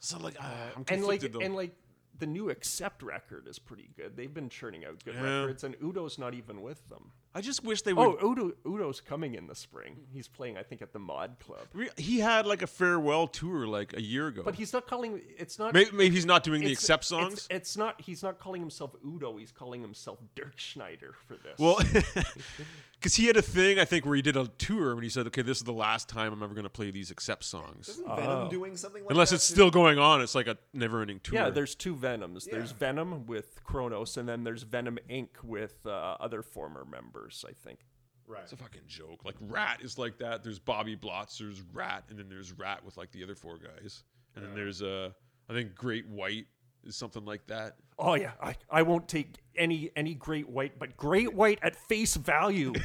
So 0.00 0.18
like, 0.18 0.36
ah, 0.40 0.44
I'm 0.76 0.84
and 0.88 1.04
like 1.04 1.20
conflicted 1.20 1.32
though. 1.34 1.40
and 1.40 1.54
like 1.54 1.72
the 2.18 2.26
new 2.26 2.48
Accept 2.48 3.02
record 3.02 3.46
is 3.46 3.58
pretty 3.58 3.90
good. 3.94 4.16
They've 4.16 4.32
been 4.32 4.48
churning 4.48 4.84
out 4.86 5.04
good 5.04 5.14
Yeah. 5.14 5.40
records, 5.40 5.62
and 5.64 5.74
Udo's 5.82 6.18
not 6.18 6.32
even 6.32 6.62
with 6.62 6.88
them. 6.88 7.12
I 7.36 7.42
just 7.42 7.62
wish 7.62 7.82
they 7.82 7.92
would. 7.92 8.16
Oh, 8.22 8.30
Udo 8.32 8.52
Udo's 8.64 9.02
coming 9.02 9.34
in 9.34 9.46
the 9.46 9.54
spring. 9.54 9.98
He's 10.10 10.26
playing, 10.26 10.56
I 10.56 10.62
think, 10.62 10.80
at 10.80 10.92
the 10.94 10.98
Mod 10.98 11.36
Club. 11.38 11.60
Re- 11.74 11.90
He 11.98 12.20
had 12.20 12.46
like 12.46 12.62
a 12.62 12.66
farewell 12.66 13.26
tour 13.28 13.66
like 13.66 13.94
a 13.94 14.00
year 14.00 14.28
ago. 14.28 14.42
But 14.42 14.54
he's 14.54 14.72
not 14.72 14.86
calling. 14.86 15.20
It's 15.38 15.58
not. 15.58 15.74
maybe, 15.74 15.90
maybe 15.92 16.14
he's 16.14 16.24
not 16.26 16.42
doing 16.44 16.60
the 16.60 16.66
it's- 16.72 16.78
accept 16.82 17.04
songs. 17.04 17.46
It's, 17.50 17.76
not. 17.76 18.00
He's 18.00 18.22
not 18.22 18.38
calling 18.38 18.62
himself 18.62 18.92
Udo. 19.06 19.36
He's 19.36 19.52
calling 19.52 19.82
himself 19.82 20.18
Dirkschneider 20.34 21.12
for 21.26 21.34
this. 21.36 21.58
well, 21.58 21.78
because 22.98 23.14
he 23.16 23.26
had 23.26 23.36
a 23.36 23.42
thing 23.42 23.78
I 23.78 23.84
think 23.84 24.06
where 24.06 24.16
he 24.16 24.22
did 24.22 24.36
a 24.36 24.46
tour 24.58 24.92
and 24.92 25.02
he 25.02 25.08
said, 25.10 25.26
"Okay, 25.26 25.42
this 25.42 25.58
is 25.58 25.64
the 25.64 25.72
last 25.72 26.08
time 26.08 26.32
I'm 26.32 26.42
ever 26.42 26.54
going 26.54 26.64
to 26.64 26.70
play 26.70 26.90
these 26.90 27.10
accept 27.10 27.44
songs." 27.44 27.88
Isn't 27.90 28.06
Venom 28.16 28.48
doing 28.48 28.76
something 28.76 29.02
like 29.02 29.10
Unless 29.10 29.30
that 29.30 29.36
it's 29.36 29.48
too? 29.48 29.54
still 29.54 29.70
going 29.70 29.98
on, 29.98 30.22
it's 30.22 30.34
like 30.34 30.46
a 30.46 30.56
never-ending 30.72 31.20
tour. 31.22 31.34
yeah, 31.34 31.50
there's 31.50 31.74
two 31.74 31.94
Venoms. 31.94 32.46
There's 32.46 32.70
Yeah. 32.70 32.76
Venom 32.78 33.26
with 33.26 33.60
Cronos, 33.64 34.16
and 34.16 34.28
then 34.28 34.44
there's 34.44 34.62
Venom 34.62 34.98
Inc. 35.10 35.28
with 35.42 35.74
uh, 35.86 36.16
other 36.18 36.42
former 36.42 36.84
members. 36.90 37.25
I 37.48 37.52
think. 37.52 37.80
right. 38.26 38.42
It's 38.42 38.52
a 38.52 38.56
fucking 38.56 38.82
joke. 38.86 39.24
Like 39.24 39.36
Ratt 39.40 39.82
is 39.82 39.98
like 39.98 40.18
that. 40.18 40.42
There's 40.42 40.58
Bobby 40.58 40.94
Blotz, 40.94 41.38
there's 41.38 41.62
Ratt, 41.72 42.04
and 42.10 42.18
then 42.18 42.28
there's 42.28 42.52
Ratt 42.52 42.84
with 42.84 42.96
like 42.96 43.10
the 43.12 43.22
other 43.22 43.34
four 43.34 43.58
guys, 43.58 44.04
and 44.34 44.44
then 44.44 44.54
there's 44.54 44.82
uh, 44.82 45.10
I 45.48 45.52
think 45.52 45.74
Great 45.74 46.06
White 46.08 46.46
is 46.84 46.96
something 46.96 47.24
like 47.24 47.46
that. 47.46 47.76
Oh 47.98 48.14
yeah, 48.14 48.32
I, 48.42 48.56
I 48.70 48.82
won't 48.82 49.08
take 49.08 49.36
any 49.56 49.90
any 49.96 50.14
Great 50.14 50.48
White, 50.48 50.78
but 50.78 50.96
Great 50.96 51.34
White 51.34 51.58
at 51.62 51.74
face 51.76 52.16
value. 52.16 52.72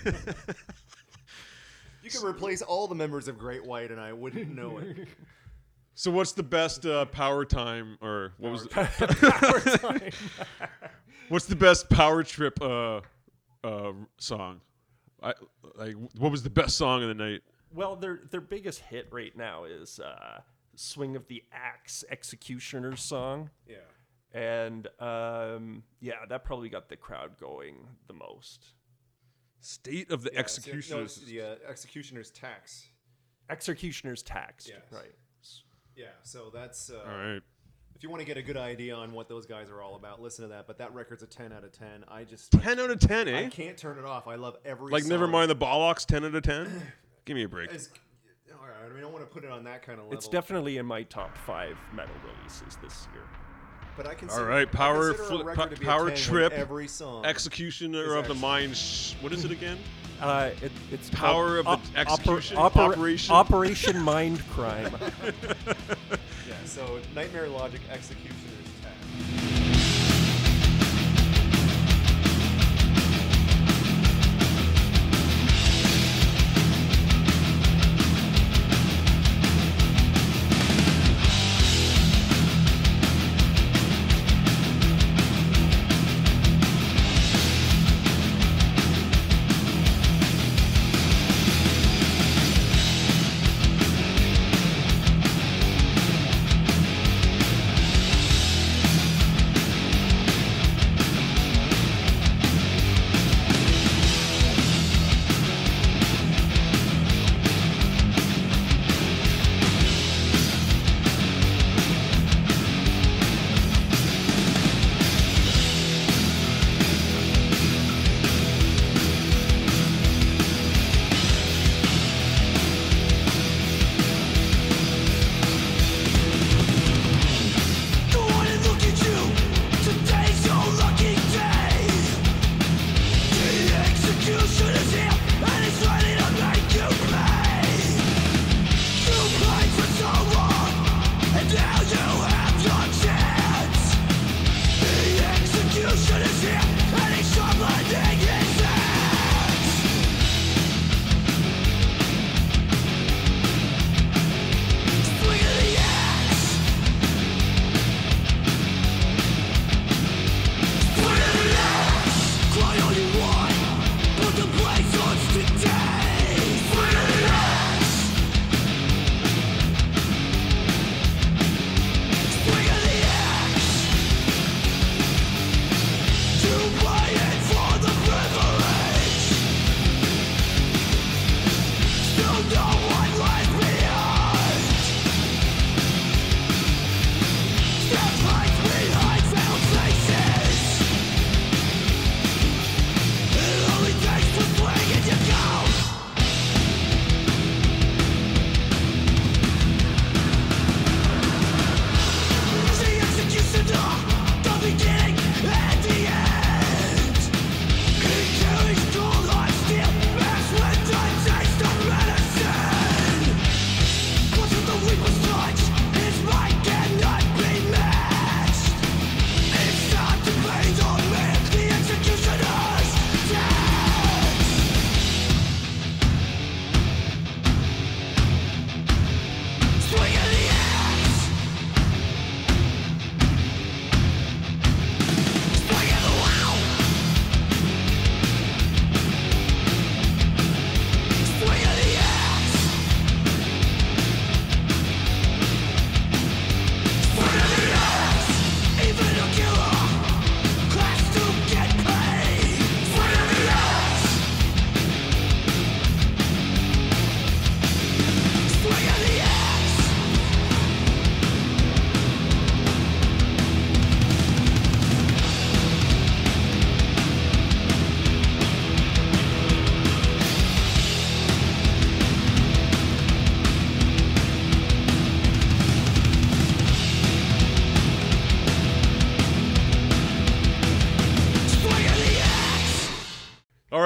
You 2.03 2.09
could 2.09 2.23
replace 2.23 2.61
all 2.61 2.87
the 2.87 2.95
members 2.95 3.27
of 3.27 3.37
Great 3.37 3.63
White, 3.63 3.91
and 3.91 3.99
I 3.99 4.11
wouldn't 4.11 4.55
know 4.55 4.79
it. 4.79 5.07
So 5.93 6.09
what's 6.09 6.31
the 6.31 6.41
best 6.41 6.85
uh, 6.85 7.05
power 7.05 7.45
time 7.45 7.97
or 8.01 8.33
what 8.37 8.51
was 8.51 8.63
the, 8.63 10.13
what's 11.29 11.45
the 11.45 11.55
best 11.55 11.89
power 11.89 12.23
trip 12.23 12.59
uh, 12.61 13.01
uh, 13.63 13.91
song? 14.17 14.61
I 15.23 15.33
like 15.75 15.95
what 16.17 16.31
was 16.31 16.43
the 16.43 16.49
best 16.49 16.77
song 16.77 17.03
of 17.03 17.07
the 17.09 17.13
night? 17.15 17.41
well, 17.73 17.95
their 17.95 18.21
their 18.29 18.41
biggest 18.41 18.79
hit 18.79 19.07
right 19.11 19.35
now 19.37 19.63
is 19.65 19.99
uh, 19.99 20.41
"Swing 20.75 21.15
of 21.15 21.27
the 21.27 21.43
Axe" 21.51 22.03
Executioner's 22.09 23.01
song, 23.01 23.49
Yeah. 23.67 23.77
and 24.33 24.87
um, 24.99 25.83
yeah, 25.99 26.25
that 26.27 26.43
probably 26.43 26.69
got 26.69 26.89
the 26.89 26.95
crowd 26.97 27.37
going 27.39 27.75
the 28.07 28.13
most. 28.13 28.73
State 29.59 30.09
of 30.11 30.23
the 30.23 30.31
Yeah, 30.33 30.37
so- 30.37 30.37
no, 30.37 30.39
Executioners. 30.39 31.17
it's 31.17 31.25
the 31.27 31.41
uh, 31.41 31.55
Executioner's 31.69 32.31
Tax. 32.31 32.87
Executioner's 33.49 34.23
Tax, 34.23 34.67
Yes. 34.67 34.81
right? 34.91 35.13
Yeah. 35.95 36.05
So 36.23 36.49
that's. 36.53 36.89
Uh, 36.89 37.03
All 37.05 37.15
right. 37.17 37.41
If 38.01 38.03
you 38.05 38.09
want 38.09 38.21
to 38.21 38.25
get 38.25 38.35
a 38.37 38.41
good 38.41 38.57
idea 38.57 38.95
on 38.95 39.11
what 39.11 39.29
those 39.29 39.45
guys 39.45 39.69
are 39.69 39.79
all 39.83 39.95
about, 39.95 40.19
listen 40.19 40.41
to 40.41 40.49
that. 40.49 40.65
But 40.65 40.79
that 40.79 40.91
record's 40.91 41.21
a 41.21 41.27
10 41.27 41.53
out 41.53 41.63
of 41.63 41.71
10. 41.71 42.03
I 42.07 42.23
just. 42.23 42.51
Ten 42.51 42.79
out 42.79 42.89
of 42.89 42.99
ten, 42.99 43.27
I 43.27 43.43
eh? 43.43 43.49
can't 43.49 43.77
turn 43.77 43.99
it 43.99 44.05
off. 44.05 44.27
I 44.27 44.33
love 44.33 44.57
every. 44.65 44.91
Like 44.91 45.05
never 45.05 45.27
mind 45.27 45.51
the 45.51 45.55
Bollocks. 45.55 46.03
Ten 46.03 46.25
out 46.25 46.33
of 46.33 46.41
ten. 46.41 46.81
Give 47.25 47.35
me 47.35 47.43
a 47.43 47.47
break. 47.47 47.69
It's- 47.69 47.89
all 48.59 48.67
right, 48.67 48.75
I 48.83 48.89
mean, 48.89 48.97
I 48.97 49.01
don't 49.01 49.13
want 49.13 49.23
to 49.23 49.31
put 49.31 49.43
it 49.43 49.51
on 49.51 49.63
that 49.65 49.83
kind 49.83 49.99
of 49.99 50.05
level. 50.05 50.17
It's 50.17 50.27
definitely 50.27 50.77
in 50.77 50.85
my 50.87 51.03
top 51.03 51.37
five 51.37 51.77
metal 51.93 52.15
releases 52.25 52.75
this 52.77 53.07
year. 53.13 53.21
But 53.95 54.07
I 54.07 54.15
can. 54.15 54.31
All 54.31 54.45
right, 54.45 54.71
power 54.71 55.13
fli- 55.13 55.43
fl- 55.43 55.61
pa- 55.61 55.69
power 55.85 56.09
trip, 56.09 56.53
Every 56.53 56.87
song. 56.87 57.23
Executioner 57.23 57.99
Is 57.99 58.05
of 58.07 58.13
the 58.13 58.17
excellent. 58.19 58.41
mind. 58.41 58.75
Sh- 58.77 59.13
what 59.21 59.31
is 59.31 59.45
it 59.45 59.51
again? 59.51 59.77
Uh, 60.19 60.49
it, 60.63 60.71
it's 60.91 61.11
Power 61.11 61.61
called 61.61 61.79
of 61.81 61.93
the 61.93 61.99
Execution? 61.99 62.57
Oper- 62.57 62.91
Operation? 62.93 63.35
Operation 63.35 63.95
Mindcrime. 63.97 64.91
So 66.65 66.99
Nightmare 67.15 67.47
Logic 67.49 67.81
Executioner's 67.89 68.50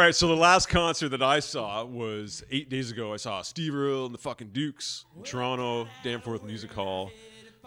right, 0.05 0.13
so 0.13 0.27
the 0.27 0.35
last 0.35 0.69
concert 0.69 1.09
that 1.09 1.23
I 1.23 1.39
saw 1.39 1.83
was 1.83 2.43
eight 2.51 2.69
days 2.69 2.91
ago. 2.91 3.11
I 3.11 3.17
saw 3.17 3.41
Steve 3.41 3.73
Earle 3.73 4.05
and 4.05 4.13
the 4.13 4.19
fucking 4.19 4.49
Dukes 4.49 5.03
in 5.17 5.23
Toronto, 5.23 5.87
Danforth 6.03 6.43
Music 6.43 6.71
Hall, 6.71 7.09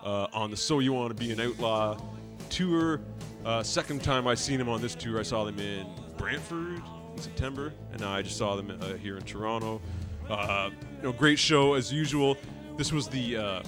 uh, 0.05 0.29
on 0.33 0.49
the 0.53 0.57
So 0.57 0.79
You 0.79 0.93
Want 0.93 1.09
to 1.09 1.21
Be 1.21 1.33
an 1.33 1.41
Outlaw 1.41 2.01
tour. 2.49 3.01
Uh, 3.45 3.65
second 3.65 4.05
time 4.05 4.29
I 4.29 4.37
seen 4.37 4.59
them 4.59 4.69
on 4.69 4.81
this 4.81 4.95
tour, 4.95 5.19
I 5.19 5.25
saw 5.25 5.43
them 5.43 5.59
in 5.59 5.85
Brantford 6.17 6.81
in 7.17 7.21
September, 7.21 7.73
and 7.91 8.01
now 8.01 8.13
I 8.13 8.23
just 8.23 8.37
saw 8.37 8.55
them 8.55 8.71
uh, 8.71 8.93
here 8.95 9.17
in 9.17 9.25
Toronto. 9.25 9.81
Uh, 10.31 10.71
you 10.99 11.03
know, 11.03 11.13
great 11.13 11.41
show 11.41 11.75
as 11.75 11.93
usual. 11.93 12.37
This 12.77 12.93
was 12.93 13.09
the 13.09 13.37
uh, 13.37 13.63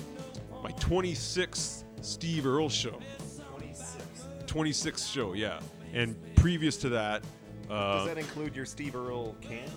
my 0.63 0.71
26th 0.73 1.83
Steve 2.03 2.47
Earle 2.47 2.69
show. 2.69 3.01
26th 4.47 5.13
show, 5.13 5.33
yeah. 5.33 5.59
And 5.93 6.17
previous 6.37 6.77
to 6.79 6.89
that, 6.91 7.25
uh, 7.71 7.99
Does 7.99 8.07
that 8.09 8.19
include 8.19 8.55
your 8.57 8.67
Steve 8.67 8.97
Earle 8.97 9.37
can? 9.41 9.71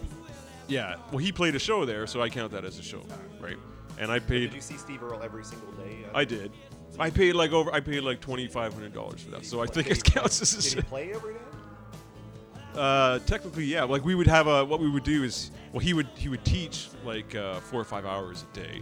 yeah, 0.68 0.96
well, 1.12 1.20
he 1.20 1.32
played 1.32 1.56
a 1.56 1.60
show 1.60 1.86
there, 1.86 2.08
so 2.08 2.22
I 2.22 2.30
count 2.30 2.52
that 2.54 2.66
as 2.66 2.80
a 2.80 2.84
show, 2.84 3.04
right? 3.40 3.58
And 4.00 4.12
I 4.12 4.20
paid. 4.20 4.48
Did 4.50 4.54
you 4.56 4.62
see 4.62 4.78
Steve 4.78 5.04
Earle 5.04 5.22
every 5.22 5.44
single 5.44 5.72
day? 5.74 5.98
I 6.16 6.26
did. 6.26 6.52
I 7.00 7.10
paid 7.10 7.34
like 7.34 7.52
over. 7.52 7.72
I 7.72 7.80
paid 7.80 8.02
like 8.02 8.20
twenty 8.22 8.48
five 8.48 8.74
hundred 8.74 8.94
dollars 8.94 9.22
for 9.22 9.32
that, 9.32 9.46
so 9.46 9.62
I 9.62 9.68
think 9.68 9.90
it 9.90 10.04
counts 10.04 10.42
as 10.42 10.54
a 10.54 10.62
show. 10.62 10.76
Did 10.76 10.84
he 10.84 10.90
play 10.90 11.14
every 11.14 11.34
day? 11.36 11.40
Uh, 12.76 13.20
technically, 13.20 13.66
yeah. 13.66 13.84
Like 13.84 14.04
we 14.04 14.16
would 14.16 14.28
have 14.28 14.48
a. 14.48 14.66
What 14.66 14.80
we 14.80 14.90
would 14.90 15.04
do 15.04 15.24
is, 15.24 15.52
well, 15.72 15.80
he 15.80 15.94
would 15.94 16.08
he 16.16 16.30
would 16.30 16.44
teach 16.44 16.90
like 17.06 17.36
uh, 17.36 17.60
four 17.60 17.80
or 17.80 17.84
five 17.86 18.06
hours 18.06 18.46
a 18.52 18.56
day, 18.56 18.82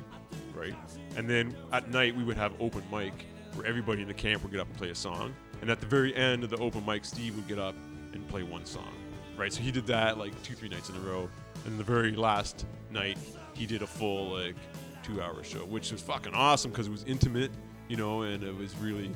right? 0.55 0.73
And 1.17 1.29
then 1.29 1.55
at 1.73 1.89
night 1.89 2.15
we 2.15 2.23
would 2.23 2.37
have 2.37 2.53
open 2.61 2.83
mic 2.91 3.25
where 3.55 3.65
everybody 3.65 4.01
in 4.01 4.07
the 4.07 4.13
camp 4.13 4.43
would 4.43 4.51
get 4.51 4.61
up 4.61 4.67
and 4.67 4.77
play 4.77 4.89
a 4.91 4.95
song. 4.95 5.33
And 5.61 5.69
at 5.69 5.79
the 5.81 5.85
very 5.85 6.15
end 6.15 6.43
of 6.45 6.49
the 6.49 6.57
open 6.57 6.85
mic, 6.85 7.03
Steve 7.03 7.35
would 7.35 7.47
get 7.49 7.59
up 7.59 7.75
and 8.13 8.25
play 8.29 8.43
one 8.43 8.65
song, 8.65 8.93
right? 9.37 9.51
So 9.51 9.61
he 9.61 9.71
did 9.71 9.87
that 9.87 10.17
like 10.17 10.39
two 10.43 10.55
three 10.55 10.69
nights 10.69 10.89
in 10.89 10.95
a 10.95 10.99
row. 10.99 11.29
And 11.65 11.79
the 11.79 11.83
very 11.83 12.11
last 12.15 12.65
night, 12.89 13.17
he 13.53 13.65
did 13.65 13.81
a 13.81 13.87
full 13.87 14.29
like 14.31 14.55
two 15.03 15.21
hour 15.21 15.43
show, 15.43 15.59
which 15.59 15.91
was 15.91 16.01
fucking 16.01 16.33
awesome 16.33 16.71
because 16.71 16.87
it 16.87 16.91
was 16.91 17.03
intimate, 17.05 17.51
you 17.87 17.97
know, 17.97 18.23
and 18.23 18.43
it 18.43 18.55
was 18.55 18.75
really 18.77 19.11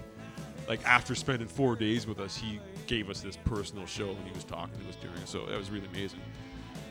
like 0.68 0.86
after 0.86 1.16
spending 1.16 1.48
four 1.48 1.76
days 1.76 2.08
with 2.08 2.20
us, 2.20 2.36
he 2.38 2.60
gave 2.88 3.10
us 3.10 3.22
this 3.22 3.38
personal 3.38 3.86
show 3.86 4.10
and 4.10 4.26
he 4.26 4.34
was 4.34 4.44
talking 4.44 4.80
to 4.82 4.90
us 4.90 4.96
during. 4.96 5.26
So 5.26 5.46
that 5.46 5.58
was 5.58 5.70
really 5.70 5.88
amazing. 5.88 6.20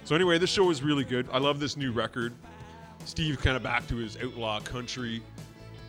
So 0.05 0.15
anyway, 0.15 0.39
this 0.39 0.51
show 0.51 0.65
was 0.65 0.83
really 0.83 1.05
good. 1.05 1.29
I 1.33 1.39
love 1.39 1.61
this 1.61 1.77
new 1.77 1.93
record. 1.93 2.35
Steve 3.05 3.41
kind 3.41 3.57
of 3.57 3.63
back 3.63 3.87
to 3.89 3.97
his 3.97 4.17
outlaw 4.23 4.61
country 4.61 5.23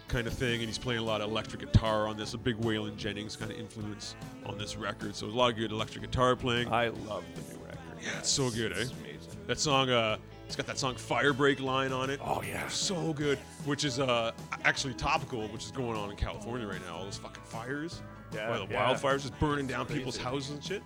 kind 0.08 0.28
of 0.28 0.34
thing, 0.34 0.56
and 0.60 0.64
he's 0.66 0.78
playing 0.78 1.00
a 1.00 1.04
lot 1.04 1.22
of 1.22 1.30
electric 1.30 1.62
guitar 1.62 2.08
on 2.08 2.18
this. 2.18 2.34
A 2.34 2.38
big 2.38 2.58
Waylon 2.58 2.96
Jennings 2.98 3.36
kind 3.36 3.52
of 3.52 3.58
influence 3.58 4.16
on 4.46 4.58
this 4.58 4.76
record. 4.76 5.16
So 5.16 5.28
a 5.28 5.30
lot 5.30 5.52
of 5.52 5.58
good 5.58 5.72
electric 5.72 6.04
guitar 6.04 6.36
playing. 6.36 6.72
I 6.72 6.90
love 6.90 7.24
the 7.36 7.42
new 7.54 7.64
record. 7.64 7.80
Yeah, 8.04 8.20
it's 8.20 8.30
so 8.30 8.50
good, 8.50 8.72
eh? 8.74 8.82
It's 8.82 8.92
amazing. 8.92 9.20
That 9.48 9.60
song, 9.60 9.90
uh, 9.90 10.18
it's 10.46 10.56
got 10.56 10.68
that 10.68 10.78
song 10.78 10.96
"Firebreak" 10.96 11.60
line 11.60 11.92
on 11.92 12.10
it. 12.10 12.20
Oh, 12.24 12.42
yeah. 12.44 12.68
so 12.68 13.14
good. 13.14 13.38
Which 13.66 13.84
is 13.84 14.00
uh, 14.00 14.32
actually 14.64 14.94
topical, 14.94 15.48
which 15.50 15.66
is 15.66 15.72
going 15.72 15.98
on 15.98 16.10
in 16.12 16.16
California 16.18 16.68
right 16.68 16.82
now. 16.86 16.98
All 16.98 17.04
those 17.06 17.18
fucking 17.18 17.44
fires, 17.44 18.02
Yeah, 18.34 18.52
the 18.58 18.68
yeah. 18.70 18.94
wildfires 18.94 19.22
just 19.22 19.40
burning 19.40 19.68
down 19.68 19.86
people's 19.86 20.18
houses 20.18 20.52
and 20.52 20.64
shit. 20.64 20.84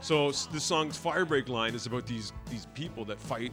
So 0.00 0.32
this 0.32 0.64
song's 0.64 0.98
"Firebreak" 0.98 1.48
line 1.48 1.74
is 1.74 1.86
about 1.86 2.06
these 2.06 2.32
these 2.50 2.66
people 2.74 3.04
that 3.06 3.20
fight 3.20 3.52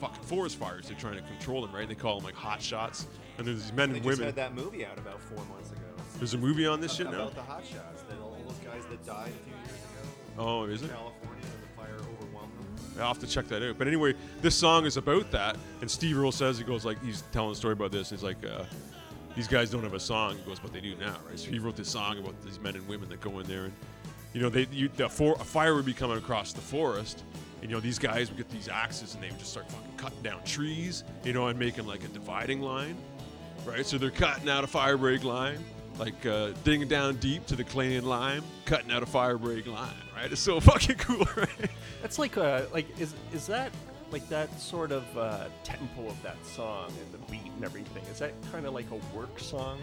fucking 0.00 0.22
forest 0.22 0.56
fires. 0.56 0.86
They're 0.88 0.96
trying 0.96 1.16
to 1.16 1.22
control 1.22 1.60
them, 1.66 1.74
right? 1.74 1.88
They 1.88 1.94
call 1.94 2.16
them 2.16 2.24
like 2.24 2.34
hot 2.34 2.62
shots. 2.62 3.06
And 3.38 3.46
there's 3.46 3.62
these 3.62 3.72
men 3.72 3.90
and 3.90 3.98
just 3.98 4.06
women. 4.06 4.26
had 4.26 4.36
that 4.36 4.54
movie 4.54 4.86
out 4.86 4.98
about 4.98 5.20
four 5.20 5.44
months 5.46 5.70
ago. 5.70 5.80
There's 6.18 6.34
a 6.34 6.38
movie 6.38 6.66
on 6.66 6.80
this 6.80 6.94
shit 6.94 7.06
now. 7.06 7.22
about 7.22 7.34
the 7.34 7.42
hot 7.42 7.64
shots. 7.64 8.02
That 8.02 8.20
all 8.22 8.36
those 8.46 8.58
guys 8.58 8.84
that 8.90 9.04
died 9.04 9.28
a 9.28 9.44
few 9.44 9.54
years 9.54 9.68
ago. 9.68 10.38
Oh, 10.38 10.64
is 10.64 10.82
in 10.82 10.88
it? 10.88 10.92
California 10.92 11.42
and 11.42 11.62
the 11.62 11.76
fire 11.76 11.96
overwhelmed 11.96 12.52
them. 12.58 13.00
I'll 13.00 13.08
have 13.08 13.18
to 13.18 13.26
check 13.26 13.48
that 13.48 13.62
out. 13.62 13.76
But 13.76 13.88
anyway, 13.88 14.14
this 14.40 14.54
song 14.54 14.86
is 14.86 14.96
about 14.96 15.30
that. 15.32 15.56
And 15.80 15.90
Steve 15.90 16.18
Earle 16.18 16.32
says 16.32 16.58
he 16.58 16.64
goes 16.64 16.84
like 16.84 17.02
he's 17.04 17.24
telling 17.32 17.52
a 17.52 17.54
story 17.54 17.72
about 17.72 17.90
this. 17.90 18.10
He's 18.10 18.22
like, 18.22 18.44
uh, 18.44 18.64
these 19.34 19.48
guys 19.48 19.70
don't 19.70 19.82
have 19.82 19.94
a 19.94 20.00
song. 20.00 20.36
He 20.36 20.42
goes, 20.44 20.60
but 20.60 20.72
they 20.72 20.80
do 20.80 20.94
now, 20.96 21.16
right? 21.28 21.38
So 21.38 21.50
he 21.50 21.58
wrote 21.58 21.76
this 21.76 21.88
song 21.88 22.18
about 22.18 22.40
these 22.44 22.60
men 22.60 22.76
and 22.76 22.86
women 22.86 23.08
that 23.08 23.20
go 23.20 23.40
in 23.40 23.46
there, 23.46 23.64
and 23.64 23.72
you 24.32 24.40
know, 24.40 24.48
they 24.48 24.66
you, 24.70 24.88
the 24.96 25.08
for, 25.08 25.34
a 25.34 25.44
fire 25.44 25.74
would 25.74 25.84
be 25.84 25.92
coming 25.92 26.18
across 26.18 26.52
the 26.52 26.60
forest, 26.60 27.24
and 27.60 27.70
you 27.70 27.76
know 27.76 27.80
these 27.80 27.98
guys 27.98 28.28
would 28.28 28.36
get 28.36 28.48
these 28.50 28.68
axes 28.68 29.14
and 29.14 29.22
they 29.22 29.30
would 29.30 29.38
just 29.38 29.52
start 29.52 29.70
fucking 29.70 29.96
cutting 29.96 30.22
down 30.22 30.42
trees, 30.44 31.04
you 31.24 31.32
know, 31.32 31.48
and 31.48 31.58
making 31.58 31.86
like 31.86 32.04
a 32.04 32.08
dividing 32.08 32.60
line, 32.60 32.96
right? 33.66 33.84
So 33.86 33.98
they're 33.98 34.10
cutting 34.10 34.48
out 34.48 34.64
a 34.64 34.66
fire 34.66 34.96
break 34.96 35.24
line. 35.24 35.58
Like 35.98 36.26
uh, 36.26 36.50
digging 36.64 36.88
down 36.88 37.16
deep 37.16 37.46
to 37.46 37.54
the 37.54 37.62
clay 37.62 37.94
and 37.94 38.04
lime, 38.04 38.42
cutting 38.64 38.90
out 38.90 39.04
a 39.04 39.06
fire 39.06 39.38
break 39.38 39.68
line, 39.68 39.94
right? 40.16 40.30
It's 40.30 40.40
so 40.40 40.58
fucking 40.60 40.96
cool, 40.96 41.24
right? 41.36 41.70
That's 42.02 42.18
like 42.18 42.36
uh 42.36 42.62
like 42.72 42.86
is 42.98 43.14
is 43.32 43.46
that 43.46 43.70
like 44.10 44.28
that 44.28 44.60
sort 44.60 44.90
of 44.92 45.04
uh, 45.16 45.46
tempo 45.62 46.08
of 46.08 46.20
that 46.22 46.36
song 46.44 46.92
and 47.00 47.12
the 47.12 47.30
beat 47.30 47.52
and 47.52 47.64
everything? 47.64 48.02
Is 48.04 48.18
that 48.18 48.32
kind 48.50 48.66
of 48.66 48.74
like 48.74 48.86
a 48.90 49.16
work 49.16 49.38
song? 49.38 49.80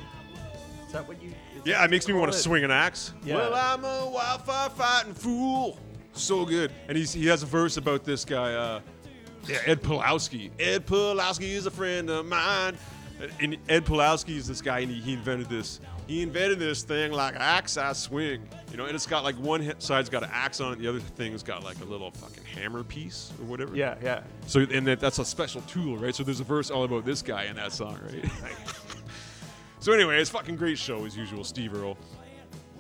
Is 0.86 0.94
that 0.94 1.08
what 1.08 1.22
you? 1.22 1.34
Yeah, 1.64 1.84
it 1.86 1.92
makes 1.92 2.08
me 2.08 2.14
want 2.14 2.32
to 2.32 2.38
swing 2.38 2.64
an 2.64 2.72
axe. 2.72 3.14
Yeah. 3.24 3.36
Well, 3.36 3.54
I'm 3.54 3.86
a 3.86 4.10
wildfire 4.10 4.70
fighting 4.70 5.14
fool. 5.14 5.80
So 6.14 6.46
good. 6.46 6.72
And 6.88 6.98
he's, 6.98 7.14
he 7.14 7.26
has 7.28 7.44
a 7.44 7.46
verse 7.46 7.78
about 7.78 8.04
this 8.04 8.26
guy, 8.26 8.54
uh, 8.54 8.82
yeah, 9.48 9.58
Ed 9.66 9.82
Pulaski. 9.82 10.52
Ed 10.60 10.86
Pulaski 10.86 11.52
is 11.54 11.66
a 11.66 11.72
friend 11.72 12.10
of 12.10 12.26
mine. 12.26 12.78
And 13.40 13.58
Ed 13.70 13.86
Pulaski 13.86 14.38
is 14.38 14.48
this 14.48 14.62
guy, 14.62 14.80
and 14.80 14.92
he, 14.92 15.00
he 15.00 15.14
invented 15.14 15.50
this. 15.50 15.80
He 16.08 16.22
invented 16.22 16.60
this 16.60 16.84
thing 16.84 17.12
like 17.12 17.36
axe 17.36 17.78
I 17.78 17.94
swing, 17.94 18.48
you 18.72 18.78
know, 18.78 18.86
and 18.86 18.96
it's 18.96 19.06
got 19.06 19.24
like 19.24 19.36
one 19.36 19.74
side's 19.80 20.10
got 20.10 20.24
an 20.24 20.30
axe 20.34 20.60
on 20.60 20.74
it, 20.74 20.80
the 20.80 20.88
other 20.88 21.00
thing's 21.00 21.44
got 21.44 21.64
like 21.64 21.80
a 21.82 21.86
little 21.86 22.12
fucking 22.12 22.44
hammer 22.44 22.84
piece 22.84 23.32
or 23.40 23.46
whatever. 23.46 23.76
Yeah, 23.76 23.96
yeah. 24.02 24.24
So 24.48 24.62
and 24.62 24.86
that, 24.88 25.00
that's 25.00 25.20
a 25.20 25.26
special 25.26 25.62
tool, 25.62 25.98
right? 25.98 26.14
So 26.14 26.24
there's 26.24 26.40
a 26.40 26.46
verse 26.46 26.70
all 26.70 26.84
about 26.84 27.06
this 27.06 27.22
guy 27.22 27.46
in 27.46 27.56
that 27.56 27.72
song, 27.72 28.00
right? 28.04 28.32
so 29.80 29.94
anyway, 29.94 30.20
it's 30.20 30.30
a 30.30 30.34
fucking 30.34 30.56
great 30.56 30.78
show 30.78 31.06
as 31.06 31.16
usual, 31.16 31.44
Steve 31.44 31.74
Earle. 31.76 31.98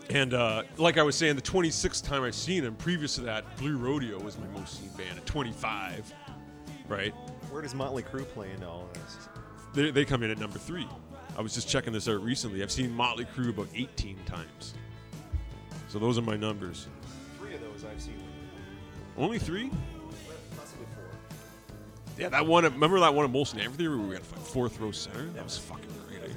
And 0.09 0.33
uh, 0.33 0.63
like 0.77 0.97
I 0.97 1.03
was 1.03 1.15
saying, 1.15 1.37
the 1.37 1.41
26th 1.41 2.05
time 2.05 2.23
I've 2.23 2.35
seen 2.35 2.63
him. 2.63 2.75
Previous 2.75 3.15
to 3.15 3.21
that, 3.21 3.55
Blue 3.57 3.77
Rodeo 3.77 4.19
was 4.19 4.37
my 4.37 4.47
most 4.47 4.79
seen 4.79 4.89
band 4.97 5.17
at 5.17 5.25
25, 5.25 6.13
right? 6.89 7.13
Where 7.49 7.61
does 7.61 7.73
Motley 7.73 8.03
Crue 8.03 8.27
play 8.27 8.51
into 8.51 8.67
all 8.67 8.83
of 8.83 8.93
this? 8.93 9.29
They, 9.73 9.91
they 9.91 10.05
come 10.05 10.23
in 10.23 10.31
at 10.31 10.37
number 10.39 10.59
three. 10.59 10.87
I 11.37 11.41
was 11.41 11.53
just 11.53 11.69
checking 11.69 11.93
this 11.93 12.07
out 12.07 12.21
recently. 12.23 12.61
I've 12.61 12.71
seen 12.71 12.91
Motley 12.91 13.25
Crue 13.25 13.49
about 13.49 13.67
18 13.73 14.17
times. 14.25 14.73
So 15.87 15.99
those 15.99 16.17
are 16.17 16.21
my 16.21 16.35
numbers. 16.35 16.87
Three 17.39 17.55
of 17.55 17.61
those 17.61 17.85
I've 17.85 18.01
seen. 18.01 18.21
Only 19.17 19.39
three? 19.39 19.69
Possibly 20.57 20.85
four. 20.95 21.03
Yeah, 22.17 22.29
that 22.29 22.45
one. 22.45 22.63
Remember 22.63 22.99
that 22.99 23.13
one 23.13 23.25
at 23.25 23.31
Molson 23.31 23.63
Amphitheater 23.63 23.97
where 23.97 24.07
we 24.07 24.13
had 24.13 24.23
like 24.31 24.41
fourth 24.41 24.79
row 24.79 24.91
center? 24.91 25.25
That 25.27 25.43
was 25.43 25.57
fucking 25.57 25.89
great. 26.07 26.31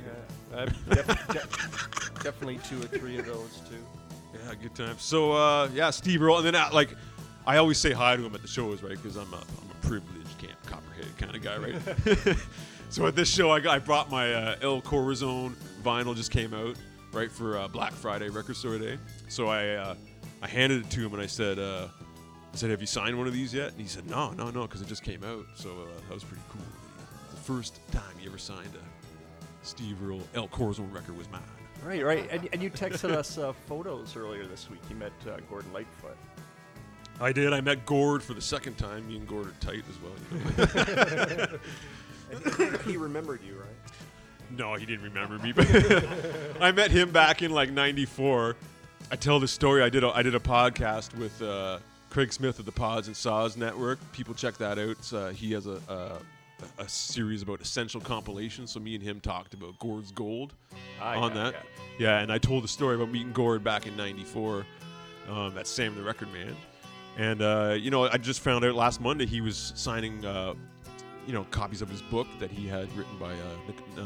Yeah, 0.52 0.64
def- 0.66 1.28
def- 1.28 2.14
definitely 2.22 2.58
two 2.68 2.80
or 2.80 2.86
three 2.86 3.18
of 3.18 3.26
those 3.26 3.60
too. 3.68 3.76
Yeah, 4.34 4.54
good 4.60 4.74
times. 4.74 5.02
So 5.02 5.32
uh, 5.32 5.68
yeah, 5.72 5.90
Steve 5.90 6.22
Earle, 6.22 6.38
and 6.38 6.46
then 6.46 6.54
uh, 6.54 6.70
like 6.72 6.90
I 7.46 7.58
always 7.58 7.78
say 7.78 7.92
hi 7.92 8.16
to 8.16 8.24
him 8.24 8.34
at 8.34 8.42
the 8.42 8.48
shows, 8.48 8.82
right? 8.82 8.90
Because 8.92 9.16
I'm 9.16 9.32
a 9.32 9.36
I'm 9.36 9.70
a 9.70 9.86
privileged 9.86 10.38
camp 10.38 10.58
copperhead 10.66 11.16
kind 11.16 11.36
of 11.36 11.42
guy, 11.42 11.56
right? 11.58 12.36
so 12.94 13.08
at 13.08 13.16
this 13.16 13.28
show, 13.28 13.50
I, 13.50 13.58
got, 13.58 13.74
I 13.74 13.78
brought 13.80 14.08
my 14.08 14.32
uh, 14.32 14.56
El 14.62 14.80
Corazon 14.80 15.56
vinyl 15.82 16.14
just 16.14 16.30
came 16.30 16.54
out, 16.54 16.76
right 17.12 17.28
for 17.28 17.58
uh, 17.58 17.66
Black 17.66 17.92
Friday 17.92 18.28
Record 18.28 18.54
Store 18.54 18.78
Day. 18.78 18.98
So 19.26 19.48
I 19.48 19.70
uh, 19.70 19.94
I 20.40 20.46
handed 20.46 20.86
it 20.86 20.90
to 20.90 21.00
him 21.00 21.12
and 21.12 21.20
I 21.20 21.26
said. 21.26 21.58
Uh, 21.58 21.88
I 22.52 22.56
said, 22.56 22.70
"Have 22.70 22.80
you 22.80 22.86
signed 22.86 23.18
one 23.18 23.26
of 23.26 23.32
these 23.32 23.52
yet?" 23.52 23.72
And 23.72 23.80
he 23.80 23.88
said, 23.88 24.08
"No, 24.08 24.30
no, 24.34 24.48
no, 24.50 24.62
because 24.62 24.80
it 24.80 24.86
just 24.86 25.02
came 25.02 25.24
out." 25.24 25.44
So 25.56 25.70
uh, 25.70 26.00
that 26.08 26.14
was 26.14 26.22
pretty 26.22 26.44
cool. 26.48 26.62
The 27.32 27.36
first 27.36 27.80
time 27.90 28.14
he 28.16 28.28
ever 28.28 28.38
signed 28.38 28.70
a 28.76 29.66
Steve 29.66 29.96
Earle 30.00 30.22
El 30.36 30.46
Corazon 30.46 30.88
record 30.92 31.18
was 31.18 31.28
mine. 31.32 31.42
Right, 31.84 32.04
right. 32.04 32.28
And, 32.30 32.48
and 32.52 32.62
you 32.62 32.70
texted 32.70 33.10
us 33.10 33.38
uh, 33.38 33.54
photos 33.66 34.16
earlier 34.16 34.46
this 34.46 34.70
week. 34.70 34.82
You 34.88 34.94
met 34.94 35.10
uh, 35.26 35.38
Gordon 35.50 35.72
Lightfoot. 35.72 36.16
I 37.20 37.32
did. 37.32 37.52
I 37.52 37.60
met 37.60 37.84
Gord 37.86 38.22
for 38.22 38.34
the 38.34 38.40
second 38.40 38.78
time. 38.78 39.08
Me 39.08 39.16
and 39.16 39.26
Gord 39.26 39.48
are 39.48 39.54
tight 39.58 39.82
as 39.90 39.98
well. 40.00 40.12
You 41.28 41.36
know? 41.36 41.58
he 42.86 42.96
remembered 42.96 43.40
you, 43.46 43.56
right? 43.58 43.68
no, 44.56 44.74
he 44.74 44.86
didn't 44.86 45.04
remember 45.04 45.38
me. 45.38 45.52
But 45.52 45.66
I 46.60 46.70
met 46.72 46.90
him 46.90 47.10
back 47.10 47.42
in 47.42 47.50
like 47.50 47.70
'94. 47.72 48.56
I 49.10 49.16
tell 49.16 49.40
this 49.40 49.52
story. 49.52 49.82
I 49.82 49.88
did. 49.88 50.04
A, 50.04 50.08
I 50.10 50.22
did 50.22 50.34
a 50.34 50.40
podcast 50.40 51.16
with 51.18 51.40
uh, 51.42 51.78
Craig 52.10 52.32
Smith 52.32 52.58
of 52.58 52.64
the 52.66 52.72
Pods 52.72 53.06
and 53.08 53.16
Sods 53.16 53.56
Network. 53.56 53.98
People 54.12 54.34
check 54.34 54.56
that 54.58 54.78
out. 54.78 55.12
Uh, 55.12 55.28
he 55.30 55.52
has 55.52 55.66
a, 55.66 55.80
a 55.88 56.18
a 56.78 56.88
series 56.88 57.42
about 57.42 57.60
essential 57.60 58.00
compilations. 58.00 58.70
So 58.72 58.80
me 58.80 58.94
and 58.94 59.02
him 59.02 59.20
talked 59.20 59.54
about 59.54 59.78
Gord's 59.80 60.12
Gold 60.12 60.54
Ah, 61.00 61.16
on 61.20 61.34
yeah, 61.34 61.42
that. 61.44 61.52
yeah. 61.54 61.60
Yeah. 61.98 62.20
and 62.20 62.32
I 62.32 62.38
told 62.38 62.64
the 62.64 62.68
story 62.68 62.94
about 62.94 63.10
meeting 63.10 63.32
Gord 63.32 63.64
back 63.64 63.86
in 63.86 63.96
'94. 63.96 64.64
Um, 65.28 65.54
that's 65.54 65.68
Sam 65.70 65.94
the 65.96 66.02
Record 66.02 66.32
Man. 66.32 66.54
And 67.18 67.42
uh, 67.42 67.76
you 67.78 67.90
know, 67.90 68.08
I 68.08 68.18
just 68.18 68.40
found 68.40 68.64
out 68.64 68.74
last 68.74 69.00
Monday 69.00 69.26
he 69.26 69.40
was 69.40 69.72
signing, 69.74 70.24
uh, 70.24 70.54
you 71.26 71.32
know, 71.32 71.44
copies 71.50 71.82
of 71.82 71.88
his 71.88 72.02
book 72.02 72.26
that 72.38 72.50
he 72.50 72.66
had 72.66 72.94
written 72.96 73.16
by 73.18 73.32
uh, 73.32 73.36
Nic- 73.66 73.98
uh, 73.98 74.02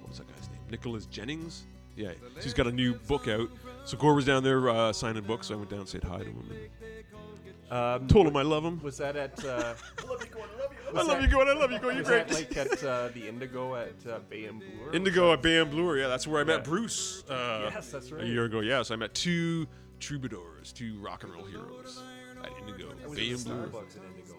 what 0.00 0.08
was 0.08 0.18
that 0.18 0.28
guy's 0.28 0.48
name? 0.48 0.58
Nicholas 0.70 1.06
Jennings. 1.06 1.64
Yeah, 1.96 2.12
so 2.36 2.40
he's 2.42 2.54
got 2.54 2.66
a 2.66 2.72
new 2.72 2.94
book 2.94 3.28
out. 3.28 3.50
So 3.84 3.98
Gord 3.98 4.16
was 4.16 4.24
down 4.24 4.42
there 4.42 4.70
uh, 4.70 4.92
signing 4.94 5.22
books. 5.24 5.48
So 5.48 5.54
I 5.54 5.56
went 5.58 5.68
down 5.70 5.80
and 5.80 5.88
said 5.88 6.02
hi 6.04 6.18
to 6.20 6.24
him. 6.24 6.42
And 6.50 7.72
Um, 8.02 8.06
Told 8.08 8.26
him 8.26 8.36
I 8.36 8.42
love 8.42 8.64
him. 8.64 8.80
Was 8.82 8.96
that 8.98 9.14
at? 9.16 9.44
Uh, 9.44 9.74
I 9.98 10.06
love 10.06 10.22
you, 10.22 10.28
Gordon. 10.30 10.54
I 10.58 10.62
love 10.62 10.72
you. 10.72 10.98
I 10.98 11.02
love 11.02 11.20
you, 11.22 11.28
Gordon. 11.28 11.56
I 11.56 11.60
love 11.60 11.70
you, 11.72 11.78
Gordon. 11.78 11.96
You're 12.04 12.24
great. 12.24 12.32
like 12.32 12.56
at 12.56 12.82
uh, 12.84 13.08
the 13.08 13.28
Indigo 13.28 13.74
at 13.76 13.92
uh, 14.10 14.18
Bay 14.30 14.44
and 14.46 14.60
Bloor? 14.60 14.94
Indigo 14.94 15.32
at 15.34 15.42
Bam 15.42 15.68
Bloor. 15.70 15.98
Yeah, 15.98 16.08
that's 16.08 16.26
where 16.26 16.40
I 16.40 16.44
met 16.44 16.58
Yeah. 16.60 16.64
Bruce. 16.70 17.24
Uh, 17.28 17.70
Yes, 17.74 17.90
that's 17.90 18.10
right. 18.10 18.24
A 18.24 18.26
year 18.26 18.44
ago. 18.44 18.60
Yes, 18.60 18.70
yeah, 18.70 18.82
so 18.84 18.94
I 18.94 18.96
met 18.96 19.12
two 19.14 19.66
troubadours, 20.00 20.72
two 20.72 20.98
rock 20.98 21.24
and 21.24 21.32
roll 21.34 21.44
heroes 21.44 22.00
at 22.42 22.50
Indigo. 22.58 22.88
I 23.04 23.06
was 23.06 23.18
Bam 23.18 23.36
Bloor. 23.42 23.66
Starbucks 23.68 23.96
in 23.96 24.02
Indigo. 24.04 24.34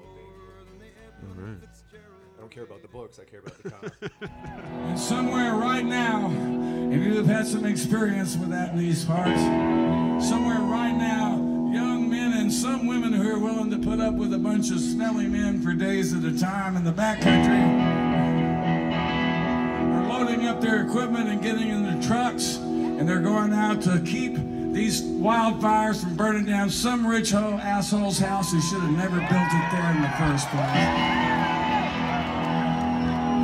babe. 1.36 1.62
I 1.64 1.73
don't 2.44 2.52
care 2.52 2.64
about 2.64 2.82
the 2.82 2.90
books. 2.90 3.20
I 3.20 3.24
care 3.24 3.40
about 3.40 3.64
the 3.64 3.70
coffee. 3.70 4.10
And 4.20 5.00
somewhere 5.00 5.54
right 5.54 5.86
now, 5.86 6.30
if 6.92 7.02
you 7.02 7.16
have 7.16 7.26
had 7.26 7.48
some 7.48 7.64
experience 7.64 8.36
with 8.36 8.50
that 8.50 8.72
in 8.72 8.80
these 8.80 9.06
parts, 9.06 9.40
somewhere 10.28 10.60
right 10.60 10.92
now, 10.92 11.38
young 11.72 12.10
men 12.10 12.34
and 12.34 12.52
some 12.52 12.86
women 12.86 13.14
who 13.14 13.30
are 13.30 13.40
willing 13.40 13.72
to 13.72 13.78
put 13.78 14.02
up 14.02 14.16
with 14.16 14.34
a 14.34 14.38
bunch 14.38 14.72
of 14.72 14.82
smelly 14.82 15.28
men 15.28 15.62
for 15.62 15.72
days 15.72 16.14
at 16.14 16.26
a 16.26 16.38
time 16.38 16.76
in 16.76 16.84
the 16.84 16.92
backcountry 16.92 17.64
are 19.94 20.10
loading 20.10 20.46
up 20.46 20.60
their 20.60 20.86
equipment 20.86 21.30
and 21.30 21.42
getting 21.42 21.70
in 21.70 21.84
their 21.84 22.02
trucks, 22.02 22.58
and 22.58 23.08
they're 23.08 23.22
going 23.22 23.54
out 23.54 23.82
to 23.84 24.02
keep 24.06 24.36
these 24.74 25.02
wildfires 25.02 26.02
from 26.04 26.18
burning 26.18 26.44
down 26.44 26.70
some 26.70 27.08
rich 27.08 27.32
ho- 27.32 27.58
asshole's 27.62 28.20
house 28.20 28.52
who 28.52 28.60
should 28.60 28.82
have 28.82 28.92
never 28.92 29.20
built 29.20 29.32
it 29.32 29.72
there 29.72 29.92
in 29.96 30.02
the 30.02 30.12
first 30.18 30.50
place. 30.50 31.53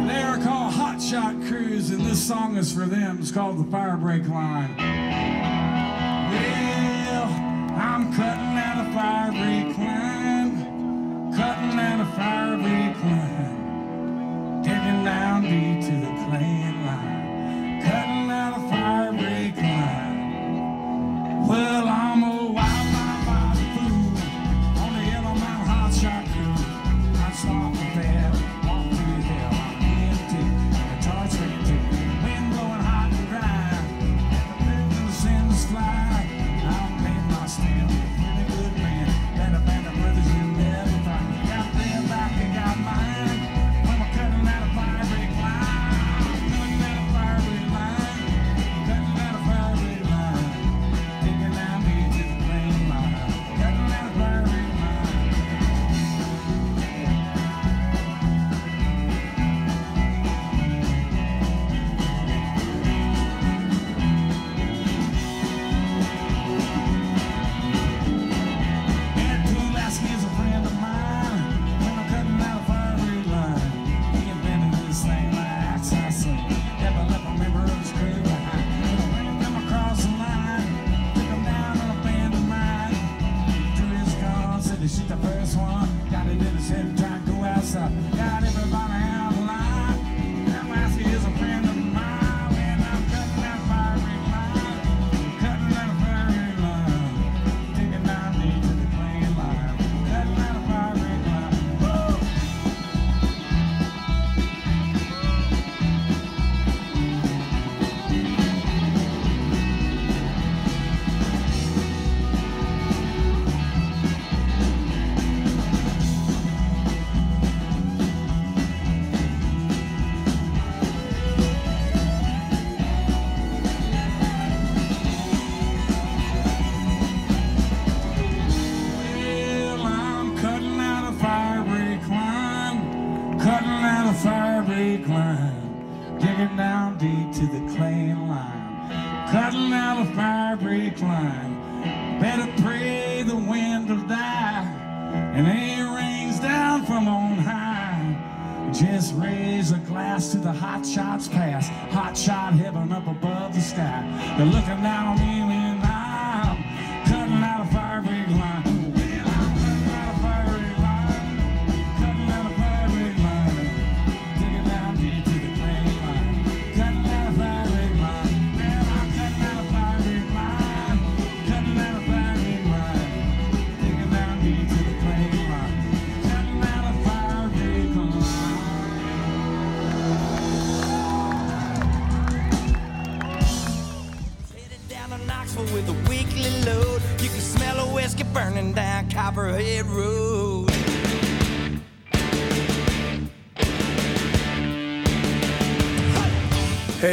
They 0.10 0.24
are 0.24 0.38
called 0.40 0.74
Hot 0.74 1.00
Shot 1.00 1.36
Crews, 1.46 1.92
and 1.92 2.04
this 2.04 2.20
song 2.20 2.58
is 2.58 2.74
for 2.74 2.88
them. 2.88 3.20
It's 3.22 3.32
called 3.32 3.60
The 3.60 3.64
Firebreak 3.66 4.28
Line. 4.28 4.76
Well, 6.34 7.26
I'm 7.78 8.12
cutting 8.16 8.58
out 8.58 8.88
a 8.88 8.90
firebreak 8.90 9.78
line, 9.78 11.32
cutting 11.38 11.80
out 11.80 12.00
a 12.02 12.06
firebreak 12.18 13.04
line, 13.04 14.64
digging 14.64 15.04
down 15.06 15.44
deep 15.44 15.82
to 15.86 15.92
the 15.92 16.12
clan 16.26 16.69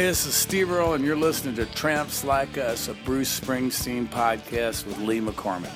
this 0.07 0.25
is 0.25 0.33
Steve 0.33 0.71
Earle, 0.71 0.93
and 0.93 1.03
you're 1.03 1.17
listening 1.17 1.53
to 1.55 1.65
Tramps 1.65 2.23
Like 2.23 2.57
Us, 2.57 2.87
a 2.87 2.93
Bruce 3.03 3.37
Springsteen 3.41 4.07
podcast 4.07 4.85
with 4.85 4.97
Lee 4.99 5.19
McCormick. 5.19 5.69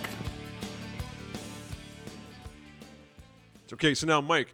Okay, 3.73 3.93
so 3.93 4.07
now 4.07 4.21
Mike, 4.21 4.53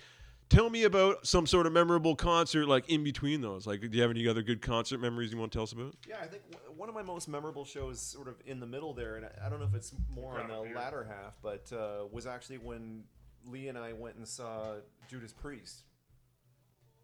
tell 0.50 0.72
me 0.72 0.86
about 0.86 1.28
some 1.28 1.46
sort 1.46 1.68
of 1.68 1.74
memorable 1.74 2.16
concert 2.16 2.66
like 2.68 2.90
in 2.90 3.04
between 3.04 3.42
those. 3.42 3.68
Like, 3.68 3.82
do 3.82 3.88
you 3.92 4.02
have 4.02 4.10
any 4.10 4.28
other 4.28 4.42
good 4.42 4.64
concert 4.64 5.00
memories 5.00 5.32
you 5.32 5.38
want 5.38 5.52
to 5.52 5.58
tell 5.58 5.64
us 5.64 5.74
about? 5.74 5.94
Yeah, 6.10 6.16
I 6.24 6.26
think 6.26 6.42
w- 6.52 6.72
one 6.76 6.90
of 6.90 6.96
my 6.96 7.04
most 7.04 7.28
memorable 7.28 7.64
shows, 7.64 8.02
sort 8.02 8.28
of 8.28 8.42
in 8.48 8.60
the 8.60 8.66
middle 8.66 8.96
there, 8.96 9.18
and 9.18 9.26
I, 9.26 9.46
I 9.46 9.50
don't 9.50 9.60
know 9.60 9.68
if 9.68 9.76
it's 9.76 9.94
more 10.10 10.40
on 10.40 10.48
the 10.48 10.74
latter 10.76 11.04
half, 11.08 11.36
but 11.44 11.72
uh, 11.72 12.08
was 12.12 12.26
actually 12.26 12.58
when 12.58 13.04
Lee 13.46 13.68
and 13.68 13.78
I 13.78 13.94
went 13.94 14.16
and 14.16 14.28
saw 14.28 14.78
Judas 15.08 15.34
Priest, 15.34 15.84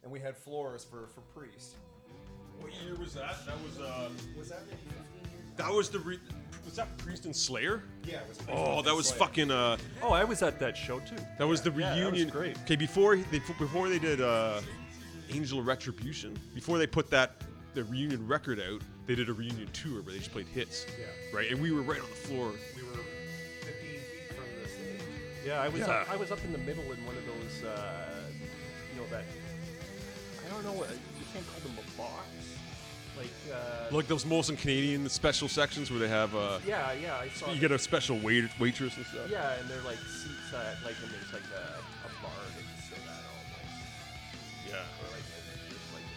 and 0.02 0.12
we 0.12 0.20
had 0.20 0.36
floors 0.36 0.84
for 0.84 1.06
for 1.06 1.22
Priest. 1.40 1.76
What 2.64 2.72
year 2.86 2.96
was 2.98 3.14
that? 3.16 3.46
That 3.46 3.56
was 3.62 3.78
uh, 3.80 4.10
Was 4.38 4.50
that 4.50 4.62
maybe 4.68 4.80
15 4.88 4.96
years? 5.32 5.58
that 5.58 5.72
was 5.72 5.90
the 5.90 6.00
re- 6.00 6.20
was 6.64 6.76
that 6.78 6.98
Priest 6.98 7.26
and 7.26 7.36
Slayer? 7.36 7.84
Yeah, 8.06 8.20
it 8.20 8.30
was. 8.30 8.38
Priest 8.38 8.52
Oh, 8.58 8.78
and 8.78 8.88
that 8.88 8.96
was 8.96 9.08
Slayer. 9.10 9.20
fucking 9.20 9.52
uh, 9.52 9.78
Oh, 10.02 10.14
I 10.14 10.24
was 10.24 10.42
at 10.42 10.60
that 10.60 10.78
show 10.78 11.00
too. 11.02 11.18
that 11.38 11.46
was 11.46 11.62
the 11.62 11.72
Yeah, 11.72 11.94
that 11.96 12.12
was 12.14 12.26
great. 12.26 12.58
Okay, 12.64 12.78
before 12.78 13.18
they 13.18 13.40
before 13.60 13.90
they 13.90 14.00
did 14.00 14.22
uh, 14.22 14.62
Angel 15.30 15.60
of 15.60 15.68
Retribution, 15.68 16.38
before 16.56 16.78
they 16.78 16.88
put 16.88 17.10
that 17.10 17.32
the 17.74 17.84
reunion 17.84 18.26
record 18.28 18.60
out, 18.62 18.82
they 19.08 19.16
did 19.16 19.28
a 19.30 19.34
reunion 19.34 19.68
tour 19.74 20.02
where 20.04 20.14
they 20.14 20.20
just 20.20 20.32
played 20.32 20.48
hits. 20.48 20.86
Yeah. 20.98 21.08
Right, 21.38 21.52
and 21.52 21.62
we 21.62 21.72
were 21.72 21.82
right 21.82 22.00
on 22.00 22.10
the 22.10 22.16
floor. 22.16 22.52
We 22.78 22.84
were 22.84 23.04
15 23.62 23.76
feet 23.76 24.00
from 24.30 24.46
the 24.64 24.70
stage. 24.70 25.02
Yeah, 25.46 25.60
I 25.62 25.68
was 25.68 25.82
Yeah. 25.82 25.88
Up, 25.92 26.10
I 26.12 26.16
was 26.16 26.32
up 26.32 26.44
in 26.46 26.52
the 26.54 26.60
middle 26.60 26.84
in 26.84 27.04
one 27.06 27.18
of 27.18 27.26
those, 27.26 27.64
uh, 27.70 28.10
you 28.94 29.02
know 29.02 29.08
that. 29.10 29.24
I 30.46 30.50
don't 30.54 30.64
know 30.64 30.74
what 30.74 30.90
you 30.92 30.98
can't 31.34 31.46
call 31.48 31.60
them 31.62 31.76
a 31.78 31.98
box, 31.98 32.28
like. 33.18 33.34
Uh, 33.54 33.96
Like 33.96 34.08
those 34.08 34.26
Molson 34.26 34.58
Canadian 34.58 35.08
special 35.10 35.48
sections 35.48 35.90
where 35.92 36.00
they 36.00 36.08
have 36.10 36.34
uh, 36.36 36.60
Yeah, 36.68 36.94
yeah, 36.94 37.16
I 37.18 37.30
saw. 37.30 37.52
you 37.52 37.60
get 37.60 37.72
a 37.72 37.78
special 37.80 38.18
wait- 38.20 38.50
waitress 38.60 38.96
and 38.98 39.06
stuff. 39.06 39.30
Yeah, 39.30 39.60
and 39.60 39.70
they're 39.70 39.82
like 39.82 39.98
seats 40.00 40.50
at 40.54 40.82
like, 40.86 40.96
and 41.04 41.12
there's 41.12 41.32
like 41.34 41.48
a, 41.54 41.66
a 42.08 42.12
bar 42.24 42.32
that 42.56 42.64
you 42.64 42.78
sit 42.90 42.98
at 43.06 43.24
almost. 43.34 44.70
Yeah. 44.70 44.76
Or 45.02 45.08
like, 45.14 45.26
it's 45.70 45.94
like 45.94 46.08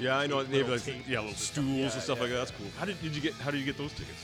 Yeah, 0.00 0.18
I 0.18 0.26
know. 0.26 0.42
They 0.42 0.58
have 0.58 0.68
like, 0.70 0.82
tables 0.82 1.06
yeah, 1.06 1.20
little 1.20 1.34
or 1.34 1.38
something. 1.38 1.62
stools 1.64 1.78
Yeah, 1.78 1.94
and 1.94 2.02
stuff 2.02 2.18
yeah, 2.18 2.22
like 2.24 2.32
that. 2.32 2.38
That's 2.42 2.50
yeah. 2.52 2.58
cool. 2.58 2.70
How 2.78 2.84
did, 2.86 2.96
did 3.02 3.14
you 3.14 3.22
get? 3.22 3.34
How 3.44 3.50
did 3.52 3.58
you 3.60 3.66
get 3.66 3.76
those 3.78 3.92
tickets? 3.92 4.22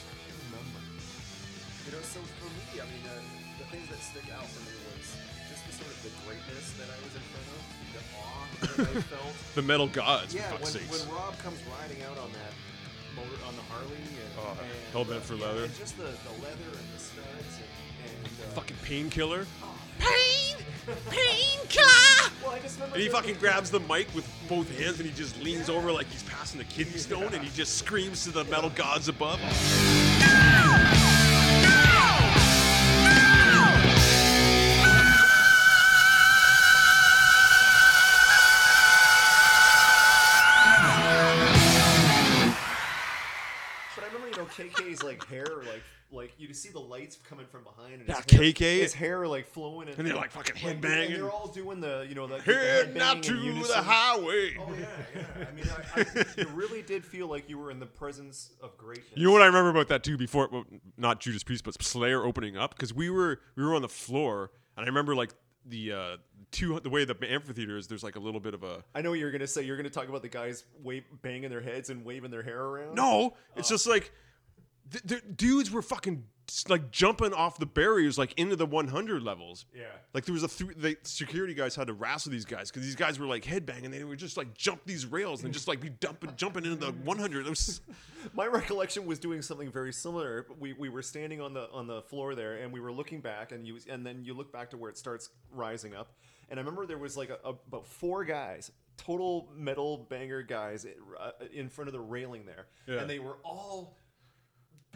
You 1.87 1.93
know, 1.95 2.03
so 2.03 2.19
for 2.43 2.51
me, 2.51 2.83
I 2.83 2.87
mean, 2.91 3.05
uh, 3.07 3.15
the 3.63 3.67
things 3.71 3.87
that 3.95 4.01
stick 4.03 4.27
out 4.35 4.43
for 4.51 4.61
me 4.67 4.75
just 4.75 4.96
the 6.07 6.15
sort 6.15 6.15
of 6.15 6.15
the 6.15 6.27
greatness 6.31 6.67
that 6.79 6.89
I 6.89 6.99
was 7.03 7.15
in 7.19 7.25
front 7.35 7.49
of, 7.51 7.61
the 7.93 8.03
awe 8.15 8.47
that 8.95 8.97
I 8.97 9.01
felt. 9.11 9.35
The 9.55 9.63
metal 9.63 9.89
gods, 9.89 10.35
yeah, 10.35 10.43
for 10.51 10.59
fuck's 10.59 10.75
when, 10.75 10.83
sakes. 10.87 11.07
when 11.07 11.15
Rob 11.17 11.39
comes 11.39 11.59
riding 11.81 12.03
out 12.05 12.19
on 12.19 12.31
that 12.33 12.53
motor 13.17 13.39
on 13.49 13.55
the 13.57 13.63
Harley 13.73 13.97
and, 13.97 14.31
Oh, 14.39 14.51
and 14.61 14.71
hell-bent 14.93 15.23
for 15.23 15.35
yeah, 15.35 15.47
leather. 15.47 15.65
and 15.65 15.75
just 15.77 15.97
the, 15.97 16.05
the 16.05 16.35
leather 16.45 16.71
and 16.71 16.89
the 16.95 17.01
studs 17.01 17.53
and, 17.59 18.11
and 18.23 18.27
uh, 18.27 18.55
fucking 18.55 18.77
painkiller. 18.85 19.47
Pain! 19.99 20.57
Painkiller! 21.11 22.31
Well, 22.45 22.53
I 22.53 22.59
just 22.61 22.77
remember 22.77 22.95
And 22.95 23.03
he 23.03 23.09
the- 23.09 23.15
fucking 23.15 23.37
grabs 23.37 23.71
the 23.71 23.81
mic 23.81 24.07
with 24.15 24.29
both 24.49 24.69
hands 24.79 25.01
and 25.01 25.09
he 25.09 25.15
just 25.17 25.41
leans 25.43 25.69
over 25.71 25.91
like 25.91 26.07
he's 26.09 26.23
passing 26.25 26.61
a 26.61 26.65
kidney 26.65 26.99
stone 26.99 27.33
and 27.35 27.43
he 27.43 27.51
just 27.57 27.79
screams 27.79 28.25
to 28.25 28.31
the 28.31 28.45
metal 28.45 28.71
gods 28.71 29.09
above. 29.09 29.41
But 29.41 30.96
remember, 44.87 45.05
you 45.09 45.13
know, 45.13 45.19
KK's 45.19 45.21
like 45.21 45.27
hair, 45.29 45.47
like 45.67 45.83
like 46.13 46.33
you 46.39 46.55
see 46.55 46.69
the 46.69 46.79
lights 46.79 47.19
coming 47.29 47.47
from 47.47 47.65
behind, 47.65 47.95
and 47.95 48.09
Yeah, 48.09 48.15
hair, 48.15 48.23
KK. 48.53 48.79
his 48.81 48.95
hair 48.95 49.27
like 49.27 49.47
flowing, 49.49 49.89
and, 49.89 49.99
And 49.99 50.07
they're, 50.07 50.15
like, 50.15 50.31
fucking 50.31 50.55
and 50.65 50.81
headbanging. 50.81 51.17
they're 51.17 51.29
all 51.31 51.49
doing 51.49 51.81
the, 51.81 52.07
you 52.09 52.15
know, 52.15 52.29
the, 52.29 52.37
the 52.37 52.43
Head 52.43 52.95
not 52.97 53.17
in 53.17 53.23
to 53.23 53.35
unison. 53.35 53.63
the 53.77 53.83
highway. 53.83 54.57
Oh 54.59 54.73
yeah, 54.79 54.87
yeah. 55.17 55.47
I 55.49 55.53
mean, 55.53 55.65
I, 55.97 56.01
I, 56.01 56.25
you 56.41 56.47
really 56.55 56.83
did 56.83 57.05
feel 57.05 57.27
like 57.27 57.51
you 57.51 57.59
were 57.59 57.73
in 57.73 57.81
the 57.81 57.87
presence 57.87 58.53
of 58.63 58.77
greatness. 58.79 59.09
You 59.17 59.27
know 59.27 59.33
what 59.33 59.43
I 59.43 59.47
remember 59.47 59.71
about 59.71 59.89
that 59.89 60.05
too? 60.05 60.17
Before, 60.17 60.49
well, 60.51 60.65
not 60.97 61.19
Judas 61.21 61.43
Priest, 61.43 61.65
but 61.65 61.83
Slayer 61.83 62.25
opening 62.25 62.57
up 62.57 62.77
because 62.77 62.95
we 62.95 63.11
were 63.11 63.41
we 63.57 63.65
were 63.65 63.75
on 63.75 63.83
the 63.83 63.89
floor, 63.89 64.53
and 64.77 64.85
I 64.85 64.87
remember 64.87 65.17
like 65.17 65.33
the 65.69 65.93
uh, 65.93 66.17
two 66.53 66.79
the 66.79 66.89
way 66.89 67.05
the 67.05 67.17
amphitheater 67.29 67.77
is. 67.77 67.89
There's 67.89 68.05
like 68.05 68.15
a 68.15 68.21
little 68.21 68.41
bit 68.41 68.55
of 68.55 68.63
a 68.63 68.85
I 68.95 69.03
know 69.03 69.11
what 69.11 69.19
you're 69.19 69.33
gonna 69.33 69.47
say. 69.49 69.63
You're 69.63 69.77
gonna 69.77 69.91
talk 69.91 70.09
about 70.09 70.23
the 70.23 70.29
guys 70.29 70.65
wave, 70.85 71.03
banging 71.23 71.51
their 71.51 71.61
heads 71.61 71.91
and 71.91 72.05
waving 72.05 72.31
their 72.31 72.45
hair 72.45 72.63
around. 72.63 72.95
no. 72.95 73.35
It's 73.57 73.69
just 73.69 73.89
like 73.89 74.13
the, 74.91 75.01
the 75.05 75.21
dudes 75.21 75.71
were 75.71 75.83
fucking 75.83 76.25
like 76.69 76.93
jumping 76.93 77.35
off 77.35 77.59
the 77.59 77.67
barriers 77.67 78.17
like 78.17 78.33
into 78.39 78.55
the 78.55 78.67
100 78.67 79.21
levels. 79.21 79.67
Yeah. 79.75 79.87
Like 80.15 80.25
there 80.27 80.33
was 80.33 80.45
a 80.45 80.49
th- 80.49 80.77
the 80.77 80.97
security 81.03 81.55
guys 81.55 81.75
had 81.75 81.89
to 81.89 81.93
wrestle 81.93 82.31
these 82.31 82.45
guys 82.45 82.71
because 82.71 82.85
these 82.85 82.95
guys 82.95 83.19
were 83.19 83.27
like 83.27 83.43
headbanging. 83.43 83.91
They 83.91 84.05
would 84.05 84.21
just 84.21 84.37
like 84.37 84.55
jump 84.55 84.83
these 84.87 85.07
rails 85.07 85.43
and 85.43 85.53
just 85.53 85.67
like 85.67 85.81
be 85.81 85.89
dumping 85.89 86.31
jumping 86.37 86.65
into 86.65 86.77
the 86.77 86.93
100. 86.93 87.47
It 87.47 87.51
was 87.51 87.81
My 88.35 88.47
recollection 88.47 89.07
was 89.07 89.19
doing 89.19 89.43
something 89.43 89.73
very 89.73 89.93
similar. 89.93 90.47
We, 90.61 90.73
we 90.73 90.89
were 90.89 91.03
standing 91.03 91.41
on 91.41 91.53
the 91.53 91.69
on 91.73 91.89
the 91.89 92.03
floor 92.03 92.35
there, 92.37 92.57
and 92.59 92.73
we 92.73 92.79
were 92.81 92.93
looking 92.93 93.21
back, 93.21 93.51
and 93.51 93.67
you 93.67 93.79
and 93.89 94.07
then 94.07 94.25
you 94.25 94.33
look 94.35 94.53
back 94.53 94.71
to 94.71 94.77
where 94.77 94.91
it 94.91 94.97
starts 94.99 95.31
rising 95.53 95.95
up. 95.97 96.13
And 96.49 96.61
I 96.61 96.63
remember 96.63 96.87
there 96.87 96.97
was 96.99 97.17
like 97.17 97.31
a, 97.31 97.39
a- 97.45 97.51
about 97.69 97.87
four 97.89 98.25
guys, 98.25 98.71
total 98.97 99.49
metal 99.57 100.07
banger 100.09 100.43
guys, 100.43 100.87
uh, 101.21 101.31
in 101.53 101.69
front 101.69 101.89
of 101.89 101.93
the 101.93 102.01
railing 102.01 102.47
there, 102.47 102.67
Yeah. 102.87 103.01
and 103.01 103.11
they 103.11 103.19
were 103.19 103.39
all 103.45 103.97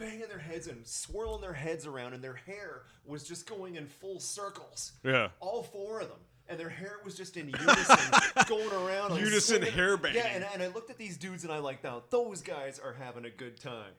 banging 0.01 0.27
their 0.27 0.39
heads 0.39 0.67
and 0.67 0.85
swirling 0.85 1.39
their 1.41 1.53
heads 1.53 1.85
around, 1.85 2.13
and 2.13 2.21
their 2.23 2.33
hair 2.33 2.81
was 3.05 3.23
just 3.23 3.47
going 3.47 3.75
in 3.75 3.85
full 3.87 4.19
circles. 4.19 4.91
Yeah. 5.03 5.29
all 5.39 5.63
four 5.63 6.01
of 6.01 6.09
them. 6.09 6.17
And 6.49 6.59
their 6.59 6.69
hair 6.69 6.97
was 7.05 7.15
just 7.15 7.37
in 7.37 7.49
unison, 7.59 7.97
going 8.49 8.71
around. 8.71 9.11
like, 9.11 9.21
Unison 9.21 9.57
swinging. 9.57 9.73
hair 9.73 9.95
banging. 9.97 10.17
Yeah, 10.17 10.27
and, 10.33 10.45
and 10.53 10.61
I 10.63 10.67
looked 10.67 10.89
at 10.89 10.97
these 10.97 11.15
dudes 11.17 11.43
and 11.45 11.53
I 11.53 11.59
like, 11.59 11.81
now 11.83 12.01
those 12.09 12.41
guys 12.41 12.79
are 12.79 12.93
having 12.93 13.23
a 13.25 13.29
good 13.29 13.57
time. 13.59 13.91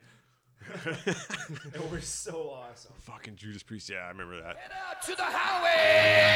it 0.86 1.90
was 1.90 2.05
so 2.07 2.50
awesome. 2.50 2.92
fucking 2.98 3.36
Judas 3.36 3.62
Priest. 3.62 3.88
Yeah, 3.90 3.98
I 4.05 4.09
remember 4.09 4.40
that. 4.42 4.57
To 5.07 5.14
the 5.16 5.22
highway! 5.24 6.32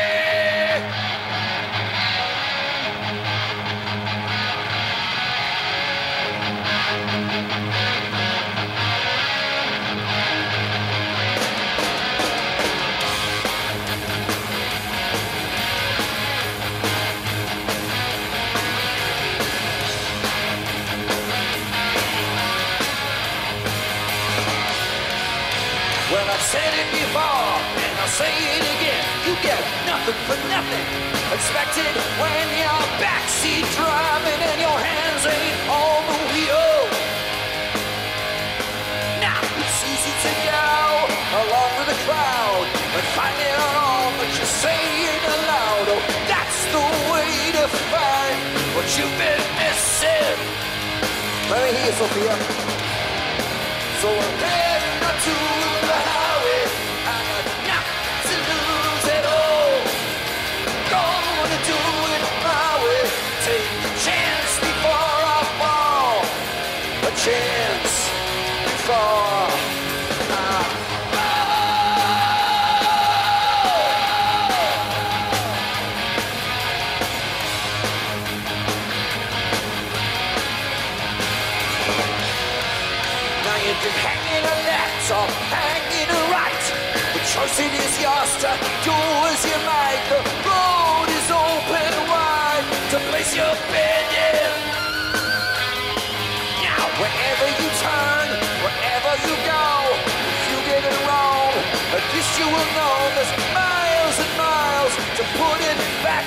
Find 47.69 48.39
what 48.77 48.87
you've 48.97 49.17
been 49.19 49.43
missing. 49.59 50.37
Let 51.51 51.63
me 51.65 51.79
hear 51.79 51.87
you, 51.87 51.93
Sophia. 51.93 52.35
So 54.01 54.09
I'm 54.09 54.39
heading 54.39 55.03
up 55.09 55.17
to 55.25 55.86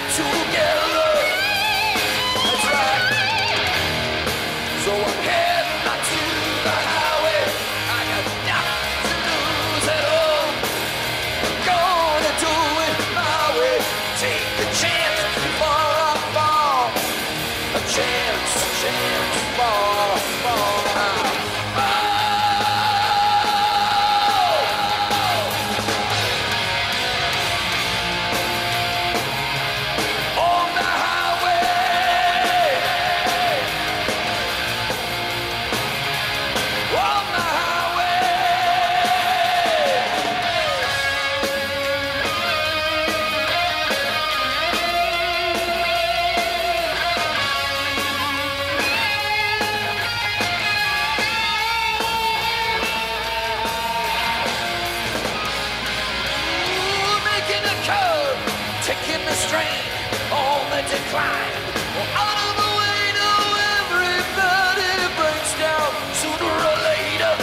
together. 0.08 0.49
Strain 59.40 59.88
on 60.36 60.60
the 60.68 60.84
decline. 60.84 61.54
Out 62.12 62.40
of 62.44 62.54
the 62.60 62.72
way, 62.76 63.00
now 63.16 63.40
everybody 63.80 64.92
breaks 65.16 65.54
down 65.56 65.90
sooner 66.20 66.44
or 66.44 66.78
later. 66.92 67.34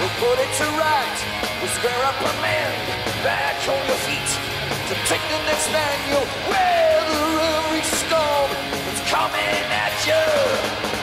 We'll 0.00 0.16
put 0.24 0.36
it 0.40 0.52
to 0.60 0.66
right, 0.80 1.18
we'll 1.60 1.74
square 1.76 2.02
up 2.08 2.16
a 2.16 2.34
man 2.40 2.72
back 3.20 3.60
on 3.68 3.80
your 3.84 4.00
feet. 4.08 4.30
To 4.88 4.94
take 5.04 5.24
the 5.28 5.40
next 5.44 5.68
stand, 5.68 6.00
you'll 6.08 6.30
weather 6.48 7.28
every 7.60 7.84
storm 7.84 8.48
that's 8.88 9.04
coming 9.10 9.64
at 9.68 9.94
you. 10.08 10.95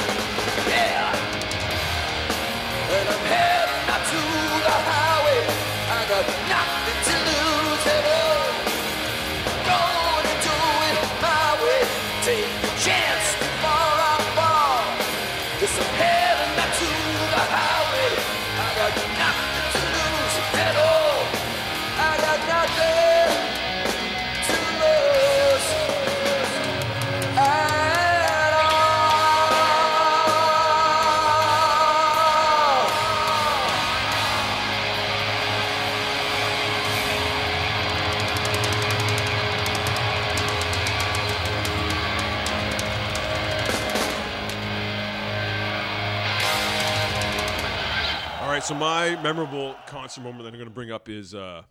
Right, 48.64 48.68
so 48.68 48.76
my 48.76 49.22
memorable 49.22 49.76
concert 49.88 50.22
moment 50.22 50.44
that 50.44 50.50
I'm 50.50 50.54
going 50.56 50.66
to 50.66 50.74
bring 50.74 50.92
up 50.92 51.10
is 51.10 51.34
uh, 51.36 51.64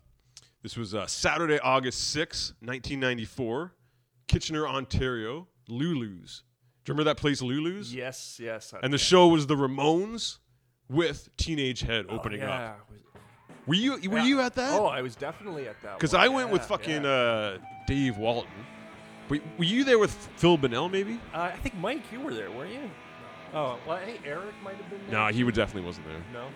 this 0.61 0.77
was 0.77 0.93
uh, 0.95 1.05
Saturday, 1.07 1.59
August 1.59 2.11
6, 2.11 2.53
1994, 2.61 3.73
Kitchener, 4.27 4.67
Ontario, 4.67 5.47
Lulu's. 5.67 6.43
Do 6.85 6.91
you 6.91 6.93
remember 6.95 7.09
that 7.09 7.17
place, 7.17 7.41
Lulu's? 7.41 7.93
Yes, 7.93 8.39
yes. 8.41 8.73
I- 8.73 8.79
And 8.83 8.93
the 8.93 8.97
show 8.97 9.27
was 9.27 9.47
the 9.47 9.55
Ramones 9.55 10.39
with 10.89 11.29
Teenage 11.37 11.81
Head 11.81 12.05
Oh, 12.09 12.15
opening 12.15 12.39
yeah. 12.41 12.71
up. 12.71 12.89
Were 13.65 13.75
you 13.75 13.93
were 14.09 14.17
Yeah. 14.17 14.25
you 14.25 14.41
at 14.41 14.55
that? 14.55 14.73
Oh, 14.77 14.87
I 14.87 15.01
was 15.01 15.15
definitely 15.15 15.69
at 15.69 15.81
that. 15.83 15.97
Because 15.97 16.11
one. 16.11 16.21
I 16.21 16.27
went 16.27 16.49
with 16.49 16.63
Yeah, 16.63 16.67
fucking 16.67 17.03
yeah. 17.03 17.09
uh, 17.09 17.57
Dave 17.87 18.17
Walton. 18.17 18.51
Were, 19.29 19.39
were 19.57 19.63
you 19.63 19.85
there 19.85 19.97
with 19.97 20.11
Phil 20.35 20.57
Bonnell, 20.57 20.89
maybe? 20.89 21.17
Uh, 21.33 21.43
I 21.43 21.51
think 21.51 21.75
Mike, 21.75 22.01
you 22.11 22.19
were 22.19 22.33
there, 22.33 22.51
weren't 22.51 22.73
you? 22.73 22.91
Oh, 23.53 23.79
well, 23.87 23.97
hey, 23.99 24.19
Eric 24.25 24.53
might 24.63 24.75
have 24.75 24.89
been 24.89 24.99
there. 25.09 25.27
No, 25.27 25.27
he 25.27 25.45
would 25.45 25.55
definitely 25.55 25.85
wasn't 25.87 26.07
there. 26.07 26.21
No. 26.33 26.47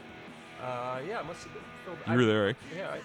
Uh, 0.61 0.99
yeah, 1.07 1.19
it 1.19 1.25
must 1.25 1.43
have 1.43 1.53
been. 1.53 1.61
Phil. 1.85 2.13
You 2.13 2.19
were 2.19 2.25
there, 2.25 2.45
right? 2.47 2.55
Yeah, 2.75 2.89
I, 2.89 2.95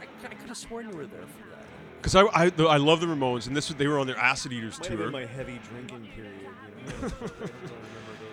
I, 0.00 0.04
I 0.24 0.34
could 0.34 0.48
have 0.48 0.56
sworn 0.56 0.88
you 0.90 0.96
were 0.96 1.06
there 1.06 1.20
for 1.22 1.48
that. 1.50 1.64
Because 1.98 2.16
I, 2.16 2.22
I, 2.32 2.50
the- 2.50 2.66
I 2.66 2.78
love 2.78 3.00
the 3.00 3.06
Ramones, 3.06 3.46
and 3.46 3.56
this 3.56 3.68
they 3.68 3.86
were 3.86 3.98
on 3.98 4.06
their 4.06 4.16
Acid 4.16 4.52
Eaters 4.52 4.78
Might 4.80 4.88
have 4.88 4.98
tour. 4.98 5.06
been 5.10 5.12
my 5.20 5.26
heavy 5.26 5.60
drinking 5.70 6.08
period. 6.14 6.32
You 6.42 6.92
know? 6.92 6.96
I 7.06 7.08
don't 7.08 7.10
those. 7.38 7.50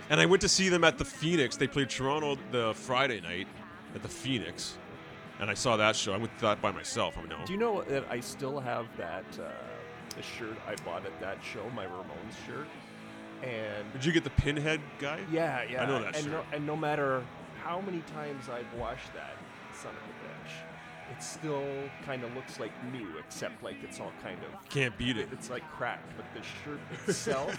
And 0.10 0.20
I 0.22 0.26
went 0.26 0.42
to 0.42 0.50
see 0.50 0.70
them 0.70 0.84
at 0.84 0.98
the 0.98 1.06
Phoenix. 1.06 1.58
They 1.58 1.68
played 1.68 1.90
Toronto 1.90 2.38
the 2.52 2.74
Friday 2.76 3.20
night 3.22 3.48
at 3.94 4.02
the 4.02 4.08
Phoenix, 4.10 4.78
and 5.40 5.50
I 5.50 5.54
saw 5.54 5.76
that 5.78 5.96
show. 5.96 6.14
I 6.14 6.18
went 6.18 6.34
to 6.38 6.42
that 6.46 6.62
by 6.62 6.72
myself. 6.72 7.18
I 7.18 7.22
mean, 7.22 7.30
no. 7.30 7.46
Do 7.46 7.52
you 7.54 7.60
know 7.60 7.84
that 7.84 8.06
I 8.10 8.22
still 8.22 8.60
have 8.60 8.88
that 8.98 9.26
uh, 9.40 9.50
the 10.16 10.24
shirt 10.24 10.58
I 10.68 10.76
bought 10.84 11.06
at 11.06 11.20
that 11.20 11.38
show, 11.44 11.70
my 11.76 11.86
Ramones 11.86 12.46
shirt? 12.48 12.68
And 13.44 13.92
Did 13.94 14.04
you 14.04 14.12
get 14.12 14.24
the 14.24 14.32
Pinhead 14.32 14.82
guy? 14.98 15.20
yeah, 15.32 15.62
yeah. 15.70 15.84
I 15.84 15.86
know 15.86 16.00
that 16.02 16.16
and 16.16 16.24
shirt. 16.24 16.32
No, 16.32 16.44
and 16.54 16.66
no 16.66 16.76
matter 16.76 17.24
how 17.68 17.82
many 17.82 18.00
times 18.14 18.46
I've 18.50 18.72
washed 18.80 19.14
that 19.14 19.36
son 19.74 19.92
of 19.92 19.98
a 19.98 20.14
bitch, 20.24 21.16
it 21.18 21.22
still 21.22 21.66
kind 22.06 22.24
of 22.24 22.34
looks 22.34 22.60
like 22.60 22.72
new, 22.94 23.08
except 23.20 23.62
like 23.62 23.76
it's 23.84 24.00
all 24.00 24.14
kind 24.24 24.40
of 24.44 24.70
Can't 24.70 24.98
beat 24.98 25.18
it. 25.18 25.28
it's 25.34 25.50
like 25.50 25.70
cracked. 25.72 26.14
But 26.16 26.26
the 26.34 26.42
shirt 26.64 26.80
itself 27.08 27.56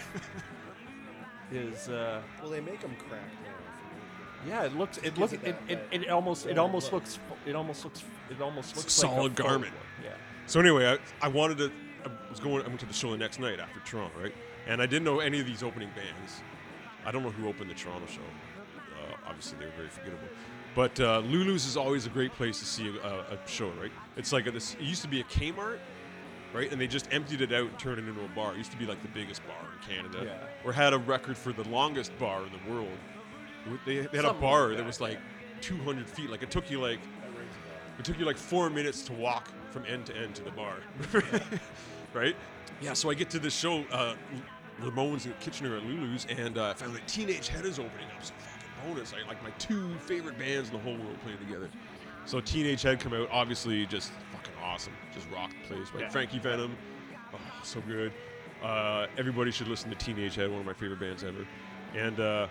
is. 1.51 1.89
Uh, 1.89 2.21
well, 2.41 2.49
they 2.49 2.59
make 2.59 2.81
them 2.81 2.95
cracked 3.07 3.23
now. 3.43 4.47
Yeah, 4.47 4.63
it 4.63 4.75
looks. 4.75 4.97
It 4.99 5.17
looks. 5.17 5.33
it 5.33 5.43
It, 5.43 5.55
it, 5.67 5.87
it 5.91 6.09
almost. 6.09 6.47
It 6.47 6.57
almost 6.57 6.91
look. 6.91 7.03
looks. 7.03 7.19
It 7.45 7.55
almost 7.55 7.83
looks. 7.83 8.03
It 8.31 8.41
almost 8.41 8.75
looks 8.75 9.01
a 9.01 9.05
like 9.05 9.15
solid 9.15 9.31
a 9.33 9.43
garment. 9.43 9.73
one, 9.73 10.05
Yeah. 10.05 10.11
So 10.47 10.59
anyway, 10.59 10.87
I, 10.87 11.25
I 11.25 11.27
wanted 11.27 11.57
to. 11.59 11.71
I 12.05 12.29
was 12.31 12.39
going. 12.39 12.63
I 12.63 12.67
went 12.67 12.79
to 12.79 12.85
the 12.87 12.93
show 12.93 13.11
the 13.11 13.17
next 13.17 13.39
night 13.39 13.59
after 13.59 13.79
Toronto, 13.81 14.19
right? 14.19 14.33
And 14.67 14.81
I 14.81 14.85
didn't 14.87 15.03
know 15.03 15.19
any 15.19 15.39
of 15.39 15.45
these 15.45 15.61
opening 15.61 15.89
bands. 15.95 16.41
I 17.05 17.11
don't 17.11 17.23
know 17.23 17.31
who 17.31 17.47
opened 17.47 17.69
the 17.69 17.75
Toronto 17.75 18.07
show. 18.07 18.21
Obviously, 19.29 19.57
they 19.59 19.65
were 19.65 19.71
very 19.77 19.89
forgettable. 19.89 20.27
But 20.75 20.99
uh, 20.99 21.19
Lulu's 21.19 21.65
is 21.65 21.77
always 21.77 22.05
a 22.05 22.09
great 22.09 22.31
place 22.33 22.59
to 22.59 22.65
see 22.65 22.87
a, 22.87 23.07
a, 23.07 23.19
a 23.35 23.47
show, 23.47 23.69
right? 23.81 23.91
It's 24.17 24.31
like 24.31 24.47
a, 24.47 24.51
this. 24.51 24.75
It 24.75 24.81
used 24.81 25.01
to 25.01 25.07
be 25.07 25.19
a 25.21 25.23
Kmart, 25.23 25.79
right? 26.53 26.71
And 26.71 26.79
they 26.79 26.87
just 26.87 27.07
emptied 27.11 27.41
it 27.41 27.51
out 27.51 27.69
and 27.69 27.79
turned 27.79 27.99
it 27.99 28.07
into 28.07 28.23
a 28.23 28.27
bar. 28.29 28.53
It 28.53 28.57
used 28.57 28.71
to 28.71 28.77
be 28.77 28.85
like 28.85 29.01
the 29.01 29.07
biggest 29.09 29.41
bar 29.47 29.57
in 29.73 29.95
Canada, 29.95 30.23
Yeah. 30.25 30.47
or 30.65 30.73
had 30.73 30.93
a 30.93 30.97
record 30.97 31.37
for 31.37 31.51
the 31.51 31.67
longest 31.69 32.17
bar 32.19 32.43
in 32.45 32.51
the 32.51 32.73
world. 32.73 32.97
They, 33.85 33.99
they 34.01 34.17
had 34.17 34.25
a 34.25 34.33
bar 34.33 34.69
like 34.69 34.69
that 34.71 34.77
that, 34.77 34.85
was 34.87 35.01
like 35.01 35.19
200 35.61 36.09
feet. 36.09 36.29
Like 36.29 36.43
it 36.43 36.51
took 36.51 36.69
you 36.71 36.79
like 36.79 36.99
it 37.97 38.05
took 38.05 38.17
you 38.17 38.25
like 38.25 38.37
four 38.37 38.69
minutes 38.69 39.01
to 39.03 39.13
walk 39.13 39.49
from 39.71 39.85
end 39.85 40.05
to 40.07 40.15
end 40.15 40.35
to 40.35 40.43
the 40.43 40.51
bar, 40.51 40.77
right? 42.13 42.35
Yeah. 42.81 42.93
So 42.93 43.09
I 43.09 43.13
get 43.13 43.29
to 43.31 43.39
this 43.39 43.53
show, 43.55 43.83
uh, 43.91 44.15
Ramones 44.81 45.25
and 45.25 45.37
Kitchener 45.39 45.75
at 45.75 45.83
Lulu's, 45.83 46.25
and 46.29 46.57
uh, 46.57 46.69
I 46.69 46.73
found 46.73 46.95
that 46.95 47.05
Teenage 47.07 47.49
Head 47.49 47.65
is 47.65 47.77
opening 47.77 48.07
up. 48.15 48.23
So 48.23 48.33
fucking 48.39 48.48
bonus! 48.83 49.13
I 49.13 49.27
like 49.27 49.41
my 49.43 49.51
two 49.51 49.93
favorite 49.99 50.37
bands 50.37 50.69
in 50.69 50.75
the 50.75 50.81
whole 50.81 50.97
world 50.97 51.17
playing 51.23 51.39
together. 51.39 51.69
So 52.25 52.39
Teenage 52.39 52.81
Head 52.81 52.99
come 52.99 53.13
out, 53.13 53.27
obviously 53.31 53.85
just 53.85 54.11
fucking 54.31 54.53
awesome, 54.63 54.93
just 55.13 55.29
rock 55.31 55.51
the 55.61 55.73
place. 55.73 55.87
Right? 55.93 56.03
Yeah. 56.03 56.09
Frankie 56.09 56.39
Venom, 56.39 56.75
oh, 57.33 57.37
so 57.63 57.81
good. 57.81 58.13
Uh, 58.63 59.07
everybody 59.17 59.51
should 59.51 59.67
listen 59.67 59.89
to 59.89 59.95
Teenage 59.95 60.35
Head, 60.35 60.51
one 60.51 60.59
of 60.59 60.65
my 60.65 60.73
favorite 60.73 60.99
bands 60.99 61.23
ever. 61.23 61.47
And 61.95 62.19
uh, 62.19 62.47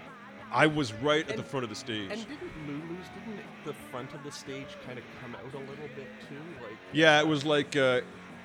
I 0.50 0.66
was 0.66 0.92
right 0.94 1.28
at 1.28 1.36
the 1.36 1.42
front 1.42 1.64
of 1.64 1.70
the 1.70 1.76
stage. 1.76 2.10
And 2.10 2.26
didn't 2.26 2.66
Lulu's? 2.66 3.06
Didn't 3.14 3.40
the 3.64 3.74
front 3.90 4.14
of 4.14 4.24
the 4.24 4.32
stage 4.32 4.68
kind 4.86 4.98
of 4.98 5.04
come 5.20 5.34
out 5.34 5.54
a 5.54 5.58
little 5.58 5.88
bit 5.94 6.08
too? 6.28 6.62
Like. 6.62 6.76
Yeah, 6.92 7.20
it 7.20 7.26
was 7.26 7.44
like 7.44 7.76
uh, 7.76 8.00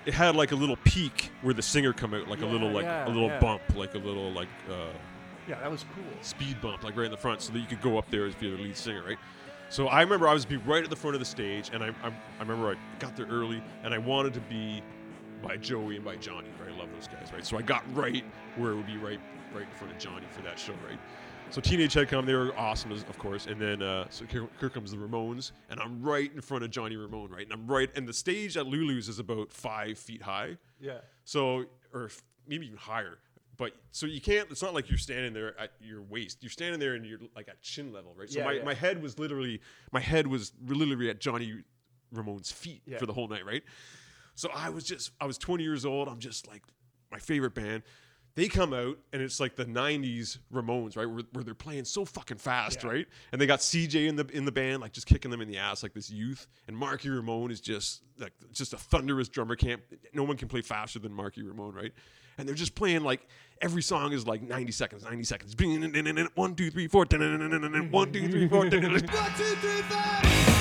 it 0.06 0.14
had 0.14 0.36
like 0.36 0.52
a 0.52 0.56
little 0.56 0.78
peak 0.84 1.32
where 1.42 1.54
the 1.54 1.62
singer 1.62 1.94
come 1.94 2.14
out, 2.14 2.28
like 2.28 2.42
a 2.42 2.46
little 2.46 2.70
like 2.70 2.84
yeah, 2.84 3.08
a 3.08 3.10
little 3.10 3.30
yeah. 3.30 3.40
bump, 3.40 3.62
like 3.76 3.96
a 3.96 4.00
little 4.00 4.32
like 4.32 4.50
uh, 4.70 4.90
Yeah, 5.48 5.60
that 5.60 5.70
was 5.72 5.86
cool. 5.96 6.04
speed 6.22 6.62
bump, 6.62 6.84
like 6.84 6.96
right 6.96 7.06
in 7.06 7.12
the 7.12 7.18
front, 7.18 7.42
so 7.42 7.52
that 7.54 7.60
you 7.60 7.66
could 7.66 7.82
go 7.82 7.98
up 7.98 8.10
there 8.10 8.26
as 8.26 8.34
you're 8.40 8.56
the 8.58 8.64
lead 8.64 8.78
singer, 8.78 9.04
right? 9.06 9.18
So 9.70 9.88
I 9.88 10.02
remember 10.02 10.28
I 10.28 10.34
was 10.34 10.46
be 10.46 10.58
right 10.58 10.84
at 10.84 10.90
the 10.90 10.96
front 10.96 11.16
of 11.16 11.20
the 11.20 11.26
stage, 11.26 11.70
and 11.74 11.84
I, 11.84 11.88
I, 12.04 12.08
I 12.08 12.40
remember 12.40 12.70
I 12.72 12.76
got 13.00 13.16
there 13.16 13.26
early, 13.26 13.62
and 13.84 13.94
I 13.94 13.98
wanted 13.98 14.34
to 14.36 14.40
be 14.42 14.82
by 15.42 15.58
Joey 15.58 15.96
and 15.98 16.06
by 16.06 16.16
Johnny, 16.16 16.48
right? 16.62 16.74
I 16.74 16.78
love 16.80 16.90
those 16.94 17.08
guys, 17.08 17.34
right? 17.34 17.46
So 17.46 17.58
I 17.58 17.62
got 17.62 17.84
right 17.96 18.24
where 18.56 18.72
it 18.72 18.76
would 18.76 18.88
be 18.88 18.98
right, 18.98 19.20
right 19.54 19.64
in 19.64 19.70
front 19.78 19.92
of 19.94 20.00
Johnny 20.00 20.26
for 20.32 20.42
that 20.44 20.58
show, 20.58 20.74
right? 20.88 21.00
So 21.50 21.60
Teenage 21.60 21.94
Head 21.94 22.08
come, 22.08 22.26
they 22.26 22.34
were 22.34 22.58
awesome, 22.58 22.92
of 22.94 23.18
course, 23.20 23.46
and 23.48 23.60
then 23.60 23.82
uh, 23.82 24.06
so 24.10 24.26
here, 24.26 24.48
here 24.60 24.70
comes 24.70 24.92
the 24.92 24.98
Ramones, 24.98 25.52
and 25.70 25.80
I'm 25.80 26.02
right 26.02 26.32
in 26.34 26.42
front 26.42 26.64
of 26.64 26.72
Johnny 26.72 26.96
Ramone, 26.96 27.30
right? 27.32 27.44
And 27.44 27.52
I'm 27.54 27.68
right, 27.68 27.90
and 27.96 28.08
the 28.08 28.14
stage 28.14 28.56
at 28.58 28.66
Lulu's 28.66 29.10
is 29.10 29.20
about 29.20 29.52
five 29.52 29.98
feet 29.98 30.22
high, 30.22 30.58
Yeah. 30.80 31.00
so, 31.26 31.66
or 31.94 32.10
maybe 32.48 32.66
even 32.68 32.78
higher. 32.78 33.18
But 33.58 33.74
so 33.92 34.06
you 34.08 34.20
can't. 34.20 34.50
It's 34.50 34.64
not 34.64 34.74
like 34.74 34.90
you're 34.90 34.98
standing 34.98 35.34
there 35.34 35.60
at 35.60 35.72
your 35.80 36.02
waist. 36.02 36.40
You're 36.42 36.50
standing 36.50 36.80
there 36.80 36.96
and 36.96 37.06
you're 37.06 37.20
like 37.36 37.48
at 37.48 37.62
chin 37.62 37.94
level, 37.94 38.14
right? 38.18 38.30
So 38.30 38.40
Yeah, 38.40 38.46
my, 38.46 38.52
yeah. 38.54 38.64
my 38.64 38.74
head 38.74 39.02
was 39.02 39.20
literally 39.20 39.62
my 39.92 40.00
head 40.00 40.26
was 40.28 40.54
literally 40.66 41.10
at 41.10 41.20
Johnny 41.20 41.62
Ramone's 42.12 42.52
feet 42.52 42.82
Yeah. 42.88 42.98
for 42.98 43.06
the 43.06 43.14
whole 43.14 43.28
night, 43.28 43.46
right? 43.46 43.64
So 44.36 44.50
I 44.54 44.70
was 44.70 44.84
just 44.86 45.12
I 45.22 45.26
was 45.26 45.38
20 45.38 45.64
years 45.64 45.86
old. 45.86 46.08
I'm 46.08 46.20
just 46.20 46.48
like 46.48 46.64
my 47.12 47.20
favorite 47.20 47.54
band. 47.54 47.84
They 48.36 48.48
come 48.48 48.74
out 48.74 48.98
and 49.12 49.22
it's 49.22 49.40
like 49.40 49.56
the 49.56 49.66
'90s 49.66 50.40
Ramones, 50.52 50.98
right? 50.98 51.06
Where, 51.08 51.24
where 51.34 51.44
they're 51.44 51.54
playing 51.54 51.86
so 51.86 52.04
fucking 52.04 52.38
fast, 52.38 52.84
Yeah. 52.84 52.90
right? 52.90 53.08
And 53.32 53.40
they 53.40 53.46
got 53.46 53.60
CJ 53.60 54.08
in 54.08 54.16
the 54.16 54.26
in 54.34 54.46
the 54.46 54.52
band, 54.52 54.82
like 54.82 54.92
just 54.92 55.06
kicking 55.06 55.30
them 55.30 55.40
in 55.42 55.48
the 55.48 55.58
ass, 55.58 55.84
like 55.84 55.94
this 55.94 56.10
youth. 56.10 56.48
And 56.68 56.76
Marky 56.76 57.10
Ramone 57.10 57.52
is 57.52 57.62
just 57.62 58.02
like 58.18 58.34
just 58.52 58.74
a 58.74 58.78
thunderous 58.78 59.30
drummer. 59.30 59.56
Can't 59.56 59.82
no 60.14 60.24
one 60.24 60.36
can 60.38 60.48
play 60.48 60.62
faster 60.62 60.98
than 60.98 61.14
Marky 61.14 61.44
Ramone, 61.44 61.76
right? 61.76 61.92
And 62.40 62.48
they're 62.48 62.56
just 62.56 62.74
playing 62.74 63.04
like 63.04 63.28
every 63.62 63.84
song 63.84 64.12
is 64.14 64.26
like 64.26 64.42
90 64.42 64.72
seconds, 64.72 65.04
90 65.04 65.24
seconds. 65.24 65.56
One, 66.34 66.56
two, 66.56 66.72
three, 66.72 66.88
four. 66.88 67.06
One, 67.06 68.12
two, 68.12 68.30
three, 68.32 68.48
four. 68.48 68.66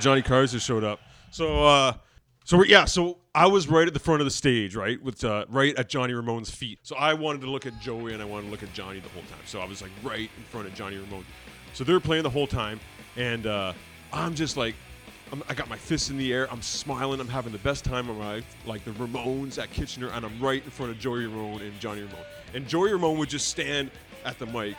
Johnny 0.00 0.22
Carson 0.22 0.58
showed 0.58 0.84
up. 0.84 1.00
So, 1.30 1.64
uh, 1.64 1.92
so 2.44 2.64
yeah, 2.64 2.84
so 2.86 3.18
I 3.34 3.46
was 3.46 3.68
right 3.68 3.86
at 3.86 3.94
the 3.94 4.00
front 4.00 4.20
of 4.20 4.24
the 4.24 4.30
stage, 4.30 4.74
right, 4.74 5.02
with 5.02 5.22
uh, 5.22 5.44
right 5.48 5.76
at 5.76 5.88
Johnny 5.88 6.14
Ramone's 6.14 6.50
feet. 6.50 6.78
So 6.82 6.96
I 6.96 7.14
wanted 7.14 7.42
to 7.42 7.50
look 7.50 7.66
at 7.66 7.78
Joey 7.80 8.14
and 8.14 8.22
I 8.22 8.24
wanted 8.24 8.46
to 8.46 8.50
look 8.50 8.62
at 8.62 8.72
Johnny 8.72 9.00
the 9.00 9.08
whole 9.10 9.22
time. 9.22 9.40
So 9.44 9.60
I 9.60 9.66
was 9.66 9.82
like 9.82 9.90
right 10.02 10.30
in 10.36 10.44
front 10.44 10.66
of 10.66 10.74
Johnny 10.74 10.96
Ramone. 10.96 11.24
So 11.74 11.84
they're 11.84 12.00
playing 12.00 12.22
the 12.22 12.30
whole 12.30 12.46
time, 12.46 12.80
and 13.16 13.46
uh, 13.46 13.72
I'm 14.12 14.34
just 14.34 14.56
like, 14.56 14.74
I'm, 15.30 15.42
I 15.48 15.54
got 15.54 15.68
my 15.68 15.76
fists 15.76 16.08
in 16.08 16.16
the 16.16 16.32
air. 16.32 16.50
I'm 16.50 16.62
smiling. 16.62 17.20
I'm 17.20 17.28
having 17.28 17.52
the 17.52 17.58
best 17.58 17.84
time 17.84 18.08
of 18.08 18.16
my 18.16 18.34
life. 18.34 18.56
Like 18.66 18.84
the 18.84 18.92
Ramones 18.92 19.62
at 19.62 19.70
Kitchener, 19.70 20.08
and 20.08 20.24
I'm 20.24 20.40
right 20.40 20.64
in 20.64 20.70
front 20.70 20.90
of 20.90 20.98
Joey 20.98 21.26
Ramone 21.26 21.60
and 21.60 21.78
Johnny 21.78 22.00
Ramone. 22.00 22.24
And 22.54 22.66
Joey 22.66 22.92
Ramone 22.92 23.18
would 23.18 23.28
just 23.28 23.48
stand 23.48 23.90
at 24.24 24.38
the 24.38 24.46
mic 24.46 24.76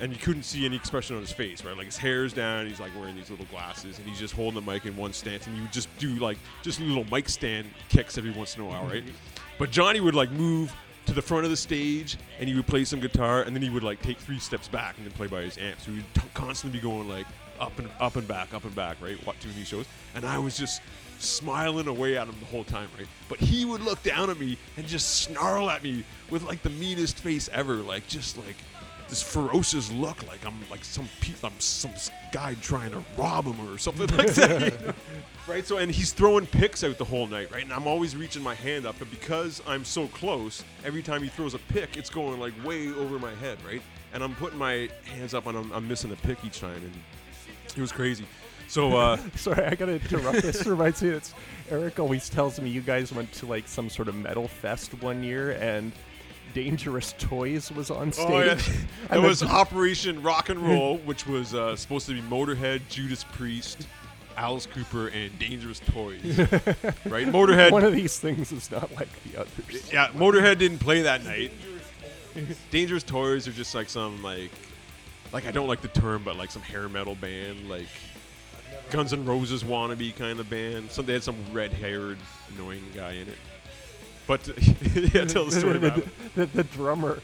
and 0.00 0.12
you 0.12 0.18
couldn't 0.18 0.42
see 0.42 0.64
any 0.64 0.76
expression 0.76 1.16
on 1.16 1.22
his 1.22 1.32
face, 1.32 1.64
right? 1.64 1.76
Like 1.76 1.86
his 1.86 1.96
hair's 1.96 2.32
down, 2.32 2.66
he's 2.66 2.80
like 2.80 2.92
wearing 2.98 3.14
these 3.14 3.30
little 3.30 3.46
glasses, 3.46 3.98
and 3.98 4.08
he's 4.08 4.18
just 4.18 4.34
holding 4.34 4.62
the 4.62 4.72
mic 4.72 4.86
in 4.86 4.96
one 4.96 5.12
stance, 5.12 5.46
and 5.46 5.56
you 5.56 5.62
would 5.62 5.72
just 5.72 5.88
do 5.98 6.14
like 6.16 6.38
just 6.62 6.80
little 6.80 7.04
mic 7.10 7.28
stand 7.28 7.68
kicks 7.88 8.18
every 8.18 8.30
once 8.32 8.56
in 8.56 8.62
a 8.62 8.64
while, 8.66 8.84
right? 8.84 9.04
Mm-hmm. 9.04 9.44
but 9.58 9.70
Johnny 9.70 10.00
would 10.00 10.14
like 10.14 10.30
move 10.30 10.74
to 11.06 11.12
the 11.12 11.22
front 11.22 11.44
of 11.44 11.50
the 11.50 11.56
stage, 11.56 12.16
and 12.38 12.48
he 12.48 12.54
would 12.54 12.66
play 12.66 12.84
some 12.84 12.98
guitar, 13.00 13.42
and 13.42 13.54
then 13.54 13.62
he 13.62 13.70
would 13.70 13.82
like 13.84 14.00
take 14.02 14.18
three 14.18 14.38
steps 14.38 14.68
back 14.68 14.96
and 14.96 15.06
then 15.06 15.12
play 15.12 15.26
by 15.26 15.42
his 15.42 15.58
amp. 15.58 15.80
So 15.80 15.90
he 15.90 15.98
would 15.98 16.14
t- 16.14 16.22
constantly 16.32 16.78
be 16.78 16.82
going 16.82 17.08
like 17.08 17.26
up 17.60 17.78
and 17.78 17.88
up 18.00 18.16
and 18.16 18.26
back, 18.26 18.52
up 18.54 18.64
and 18.64 18.74
back, 18.74 18.96
right? 19.00 19.24
Watching 19.26 19.52
these 19.54 19.68
shows, 19.68 19.86
and 20.14 20.24
I 20.24 20.38
was 20.38 20.56
just 20.56 20.80
smiling 21.18 21.86
away 21.88 22.16
at 22.16 22.26
him 22.26 22.34
the 22.40 22.46
whole 22.46 22.64
time, 22.64 22.88
right? 22.98 23.06
But 23.28 23.38
he 23.38 23.64
would 23.64 23.80
look 23.80 24.02
down 24.02 24.30
at 24.30 24.38
me 24.38 24.58
and 24.76 24.86
just 24.86 25.22
snarl 25.22 25.70
at 25.70 25.82
me 25.82 26.04
with 26.30 26.42
like 26.42 26.62
the 26.62 26.70
meanest 26.70 27.18
face 27.18 27.48
ever, 27.52 27.76
like 27.76 28.06
just 28.08 28.36
like 28.38 28.56
this 29.08 29.22
ferocious 29.22 29.90
look, 29.92 30.26
like 30.26 30.44
I'm 30.46 30.54
like 30.70 30.84
some 30.84 31.08
pe- 31.20 31.34
I'm 31.42 31.52
some 31.58 31.92
guy 32.32 32.54
trying 32.60 32.90
to 32.92 33.02
rob 33.16 33.44
him 33.44 33.68
or 33.68 33.78
something 33.78 34.06
like 34.16 34.34
that, 34.34 34.60
you 34.60 34.86
know? 34.86 34.94
right? 35.46 35.66
So 35.66 35.78
and 35.78 35.90
he's 35.90 36.12
throwing 36.12 36.46
picks 36.46 36.82
out 36.84 36.98
the 36.98 37.04
whole 37.04 37.26
night, 37.26 37.50
right? 37.52 37.62
And 37.64 37.72
I'm 37.72 37.86
always 37.86 38.16
reaching 38.16 38.42
my 38.42 38.54
hand 38.54 38.86
up, 38.86 38.96
but 38.98 39.10
because 39.10 39.62
I'm 39.66 39.84
so 39.84 40.06
close, 40.08 40.64
every 40.84 41.02
time 41.02 41.22
he 41.22 41.28
throws 41.28 41.54
a 41.54 41.58
pick, 41.58 41.96
it's 41.96 42.10
going 42.10 42.40
like 42.40 42.52
way 42.64 42.88
over 42.88 43.18
my 43.18 43.34
head, 43.36 43.58
right? 43.66 43.82
And 44.12 44.22
I'm 44.22 44.34
putting 44.36 44.58
my 44.58 44.88
hands 45.16 45.34
up 45.34 45.46
and 45.46 45.56
I'm, 45.58 45.72
I'm 45.72 45.88
missing 45.88 46.12
a 46.12 46.16
pick 46.16 46.44
each 46.44 46.60
time, 46.60 46.76
and 46.76 46.92
it 47.76 47.80
was 47.80 47.92
crazy. 47.92 48.26
So 48.68 48.96
uh, 48.96 49.18
Sorry, 49.36 49.64
I 49.64 49.74
gotta 49.74 49.94
interrupt. 49.94 50.42
This 50.42 50.66
reminds 50.66 51.02
me. 51.02 51.10
It's 51.10 51.34
Eric 51.70 51.98
always 52.00 52.28
tells 52.28 52.60
me 52.60 52.70
you 52.70 52.80
guys 52.80 53.12
went 53.12 53.32
to 53.34 53.46
like 53.46 53.68
some 53.68 53.88
sort 53.90 54.08
of 54.08 54.14
metal 54.14 54.48
fest 54.48 54.92
one 55.02 55.22
year 55.22 55.52
and 55.52 55.92
Dangerous 56.52 57.14
Toys 57.18 57.72
was 57.72 57.90
on 57.90 58.12
stage. 58.12 58.26
Oh, 58.28 58.40
yeah. 58.40 59.16
It 59.16 59.22
was 59.22 59.42
Operation 59.42 60.22
Rock 60.22 60.48
and 60.48 60.60
Roll, 60.60 60.98
which 61.04 61.26
was 61.26 61.54
uh, 61.54 61.74
supposed 61.76 62.06
to 62.06 62.14
be 62.14 62.20
Motorhead, 62.22 62.82
Judas 62.88 63.24
Priest, 63.32 63.86
Alice 64.36 64.66
Cooper, 64.66 65.08
and 65.08 65.36
Dangerous 65.38 65.80
Toys. 65.80 66.22
right? 67.06 67.26
Motorhead. 67.26 67.72
One 67.72 67.84
of 67.84 67.92
these 67.92 68.18
things 68.18 68.52
is 68.52 68.70
not 68.70 68.94
like 68.94 69.08
the 69.24 69.40
others. 69.40 69.92
yeah, 69.92 70.08
Motorhead 70.08 70.58
didn't 70.58 70.78
play 70.78 71.02
that 71.02 71.24
night. 71.24 71.52
Dangerous 72.70 73.04
Toys 73.04 73.46
are 73.46 73.52
just 73.52 73.74
like 73.74 73.88
some 73.88 74.22
like, 74.22 74.50
like 75.32 75.46
I 75.46 75.50
don't 75.52 75.68
like 75.68 75.82
the 75.82 75.88
term, 75.88 76.22
but 76.24 76.36
like 76.36 76.50
some 76.50 76.62
hair 76.62 76.88
metal 76.88 77.14
band, 77.14 77.68
like 77.68 77.86
Guns 78.90 79.12
N' 79.12 79.24
Roses 79.24 79.64
wannabe 79.64 80.14
kind 80.16 80.38
of 80.40 80.50
band. 80.50 80.90
Some 80.90 81.06
they 81.06 81.14
had 81.14 81.22
some 81.22 81.36
red-haired 81.52 82.18
annoying 82.54 82.84
guy 82.94 83.12
in 83.12 83.28
it. 83.28 83.38
But 84.26 84.46
yeah, 85.14 85.24
tell 85.26 85.44
the 85.44 85.52
story 85.52 85.78
the, 85.78 85.86
about 85.88 85.98
it. 85.98 86.34
the, 86.34 86.46
the 86.46 86.64
drummer 86.64 87.20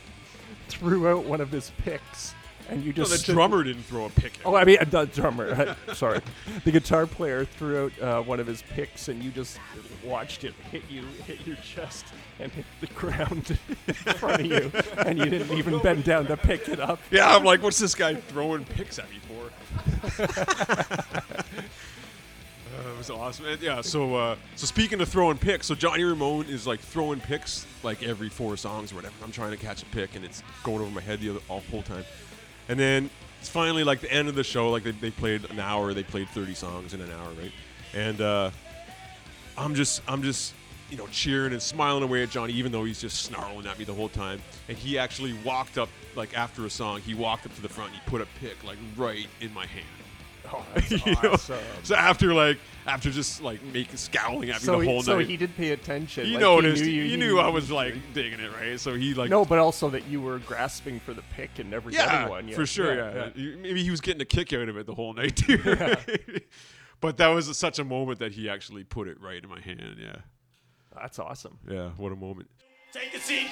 threw 0.68 1.08
out 1.08 1.24
one 1.24 1.40
of 1.40 1.50
his 1.50 1.72
picks, 1.78 2.34
and 2.68 2.82
you 2.82 2.88
No, 2.92 2.96
just 2.96 3.10
the 3.12 3.18
stood- 3.18 3.32
drummer 3.34 3.64
didn't 3.64 3.82
throw 3.84 4.04
a 4.04 4.10
pick. 4.10 4.32
Oh, 4.44 4.54
I 4.54 4.64
mean, 4.64 4.78
uh, 4.80 4.84
the 4.84 5.06
drummer. 5.06 5.74
Sorry, 5.94 6.20
the 6.64 6.70
guitar 6.70 7.06
player 7.06 7.44
threw 7.44 7.86
out 7.86 8.02
uh, 8.02 8.22
one 8.22 8.38
of 8.40 8.46
his 8.46 8.62
picks, 8.62 9.08
and 9.08 9.22
you 9.22 9.30
just 9.30 9.58
watched 10.04 10.44
it 10.44 10.54
hit 10.70 10.82
you, 10.90 11.02
hit 11.26 11.46
your 11.46 11.56
chest, 11.56 12.04
and 12.38 12.52
hit 12.52 12.64
the 12.80 12.86
ground 12.88 13.58
in 13.86 13.94
front 13.94 14.40
of 14.42 14.46
you, 14.46 14.70
and 14.98 15.18
you 15.18 15.24
didn't 15.26 15.56
even 15.56 15.78
bend 15.80 16.04
down 16.04 16.26
to 16.26 16.36
pick 16.36 16.68
it 16.68 16.80
up. 16.80 17.00
Yeah, 17.10 17.34
I'm 17.34 17.44
like, 17.44 17.62
what's 17.62 17.78
this 17.78 17.94
guy 17.94 18.14
throwing 18.14 18.64
picks 18.64 18.98
at 18.98 19.08
me 19.10 19.18
for? 19.26 19.50
Was 23.00 23.08
awesome. 23.08 23.46
And 23.46 23.62
yeah, 23.62 23.80
so 23.80 24.14
uh, 24.14 24.36
so 24.56 24.66
speaking 24.66 25.00
of 25.00 25.08
throwing 25.08 25.38
picks, 25.38 25.66
so 25.66 25.74
Johnny 25.74 26.04
Ramone 26.04 26.44
is 26.50 26.66
like 26.66 26.80
throwing 26.80 27.18
picks 27.18 27.64
like 27.82 28.02
every 28.02 28.28
four 28.28 28.58
songs 28.58 28.92
or 28.92 28.96
whatever. 28.96 29.14
I'm 29.24 29.32
trying 29.32 29.52
to 29.52 29.56
catch 29.56 29.82
a 29.82 29.86
pick 29.86 30.16
and 30.16 30.22
it's 30.22 30.42
going 30.64 30.82
over 30.82 30.90
my 30.90 31.00
head 31.00 31.20
the 31.20 31.30
other, 31.30 31.38
all 31.48 31.62
whole 31.70 31.80
time. 31.80 32.04
And 32.68 32.78
then 32.78 33.08
it's 33.38 33.48
finally 33.48 33.84
like 33.84 34.02
the 34.02 34.12
end 34.12 34.28
of 34.28 34.34
the 34.34 34.44
show. 34.44 34.68
Like 34.68 34.82
they, 34.82 34.90
they 34.90 35.10
played 35.10 35.50
an 35.50 35.58
hour, 35.58 35.94
they 35.94 36.02
played 36.02 36.28
30 36.28 36.52
songs 36.52 36.92
in 36.92 37.00
an 37.00 37.10
hour, 37.10 37.28
right? 37.40 37.52
And 37.94 38.20
uh, 38.20 38.50
I'm 39.56 39.74
just 39.74 40.02
I'm 40.06 40.22
just 40.22 40.52
you 40.90 40.98
know 40.98 41.06
cheering 41.06 41.54
and 41.54 41.62
smiling 41.62 42.02
away 42.02 42.22
at 42.22 42.28
Johnny, 42.28 42.52
even 42.52 42.70
though 42.70 42.84
he's 42.84 43.00
just 43.00 43.22
snarling 43.22 43.66
at 43.66 43.78
me 43.78 43.86
the 43.86 43.94
whole 43.94 44.10
time. 44.10 44.42
And 44.68 44.76
he 44.76 44.98
actually 44.98 45.32
walked 45.42 45.78
up 45.78 45.88
like 46.16 46.36
after 46.36 46.66
a 46.66 46.70
song, 46.70 47.00
he 47.00 47.14
walked 47.14 47.46
up 47.46 47.54
to 47.54 47.62
the 47.62 47.68
front, 47.70 47.92
and 47.92 48.02
he 48.02 48.10
put 48.10 48.20
a 48.20 48.26
pick 48.40 48.62
like 48.62 48.76
right 48.98 49.26
in 49.40 49.54
my 49.54 49.64
hand. 49.64 49.86
Oh, 50.52 50.64
You 50.88 50.96
know? 51.22 51.32
awesome. 51.32 51.58
So 51.82 51.94
after 51.94 52.34
like 52.34 52.58
after 52.86 53.10
just 53.10 53.40
like 53.42 53.62
making 53.62 53.96
scowling 53.96 54.50
at 54.50 54.56
me 54.60 54.66
So, 54.66 54.72
the 54.72 54.78
he, 54.84 54.86
whole 54.90 55.02
so 55.02 55.18
night, 55.18 55.26
he 55.28 55.36
did 55.36 55.54
pay 55.56 55.70
attention. 55.70 56.26
he 56.26 56.32
like, 56.32 56.40
noticed. 56.40 56.84
He 56.84 56.90
He, 56.92 56.96
knew, 56.98 57.04
you, 57.04 57.16
knew 57.16 57.38
I 57.38 57.48
was 57.48 57.70
like 57.70 57.94
digging 58.14 58.40
it, 58.40 58.50
right? 58.60 58.78
So 58.80 58.94
he 58.94 59.14
like 59.14 59.30
No, 59.30 59.44
but 59.44 59.58
also 59.58 59.90
that 59.90 60.06
you 60.06 60.20
were 60.20 60.38
grasping 60.40 60.98
for 61.00 61.14
the 61.14 61.22
pick 61.34 61.58
and 61.58 61.70
never 61.70 61.90
yeah, 61.90 62.06
getting 62.10 62.28
one. 62.30 62.48
Yeah, 62.48 62.54
for 62.56 62.66
sure. 62.66 62.94
Yeah, 62.94 63.28
You- 63.34 63.58
maybe 63.58 63.82
he 63.84 63.90
was 63.90 64.00
getting 64.00 64.22
a 64.22 64.24
kick 64.24 64.52
out 64.52 64.68
of 64.68 64.76
it 64.76 64.86
the 64.86 64.94
whole 64.94 65.12
night 65.14 65.36
too. 65.36 65.58
right? 65.64 66.42
but 67.00 67.16
that 67.18 67.28
was 67.28 67.56
such 67.56 67.78
a 67.78 67.84
moment 67.84 68.18
that 68.18 68.32
he 68.32 68.48
actually 68.50 68.84
put 68.84 69.08
it 69.08 69.20
right 69.20 69.42
in 69.42 69.48
my 69.48 69.60
hand. 69.60 69.96
Yeah, 70.00 70.16
That's 70.94 71.18
awesome. 71.18 71.58
yeah. 71.68 71.90
What 71.96 72.12
a 72.12 72.16
moment. 72.16 72.48
Take 72.92 73.14
a 73.14 73.20
seat, 73.20 73.50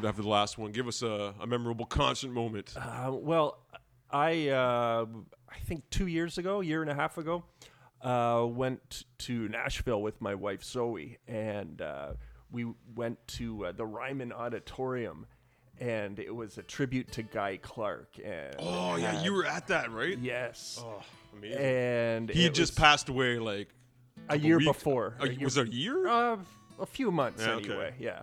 You, 0.00 0.06
have 0.06 0.16
the 0.16 0.28
last 0.28 0.58
one. 0.58 0.72
Give 0.72 0.86
us 0.88 1.02
a, 1.02 1.34
a 1.40 1.46
memorable 1.46 1.86
concert 1.86 2.30
moment. 2.30 2.74
Uh, 2.76 3.10
well, 3.12 3.58
I 4.10 4.48
uh, 4.48 5.06
I 5.48 5.58
think 5.66 5.88
two 5.90 6.06
years 6.06 6.38
ago, 6.38 6.60
year 6.60 6.82
and 6.82 6.90
a 6.90 6.94
half 6.94 7.18
ago, 7.18 7.44
uh, 8.02 8.44
went 8.48 9.04
to 9.18 9.48
Nashville 9.48 10.02
with 10.02 10.20
my 10.20 10.34
wife 10.34 10.62
Zoe, 10.62 11.18
and 11.26 11.80
uh, 11.80 12.12
we 12.50 12.66
went 12.94 13.18
to 13.28 13.66
uh, 13.66 13.72
the 13.72 13.86
Ryman 13.86 14.32
Auditorium, 14.32 15.26
and 15.80 16.18
it 16.18 16.34
was 16.34 16.58
a 16.58 16.62
tribute 16.62 17.10
to 17.12 17.22
Guy 17.22 17.58
Clark. 17.62 18.16
And 18.24 18.54
Oh 18.58 18.96
yeah, 18.96 19.22
you 19.24 19.32
were 19.32 19.46
at 19.46 19.68
that, 19.68 19.90
right? 19.90 20.18
yes, 20.18 20.78
Oh, 20.84 21.02
amazing. 21.36 21.58
and 21.58 22.28
he 22.30 22.48
just 22.50 22.72
was 22.72 22.78
passed 22.78 23.08
away 23.08 23.38
like 23.38 23.68
a 24.28 24.38
year 24.38 24.58
week- 24.58 24.66
before. 24.66 25.14
a- 25.20 25.24
A 25.24 25.28
year- 25.30 25.44
was 25.44 25.56
it 25.56 25.68
a 25.68 25.72
year? 25.72 26.06
Uh, 26.06 26.36
a 26.78 26.86
few 26.86 27.10
months 27.10 27.42
Yeah, 27.42 27.54
okay. 27.54 27.70
anyway. 27.70 27.94
Yeah. 27.98 28.22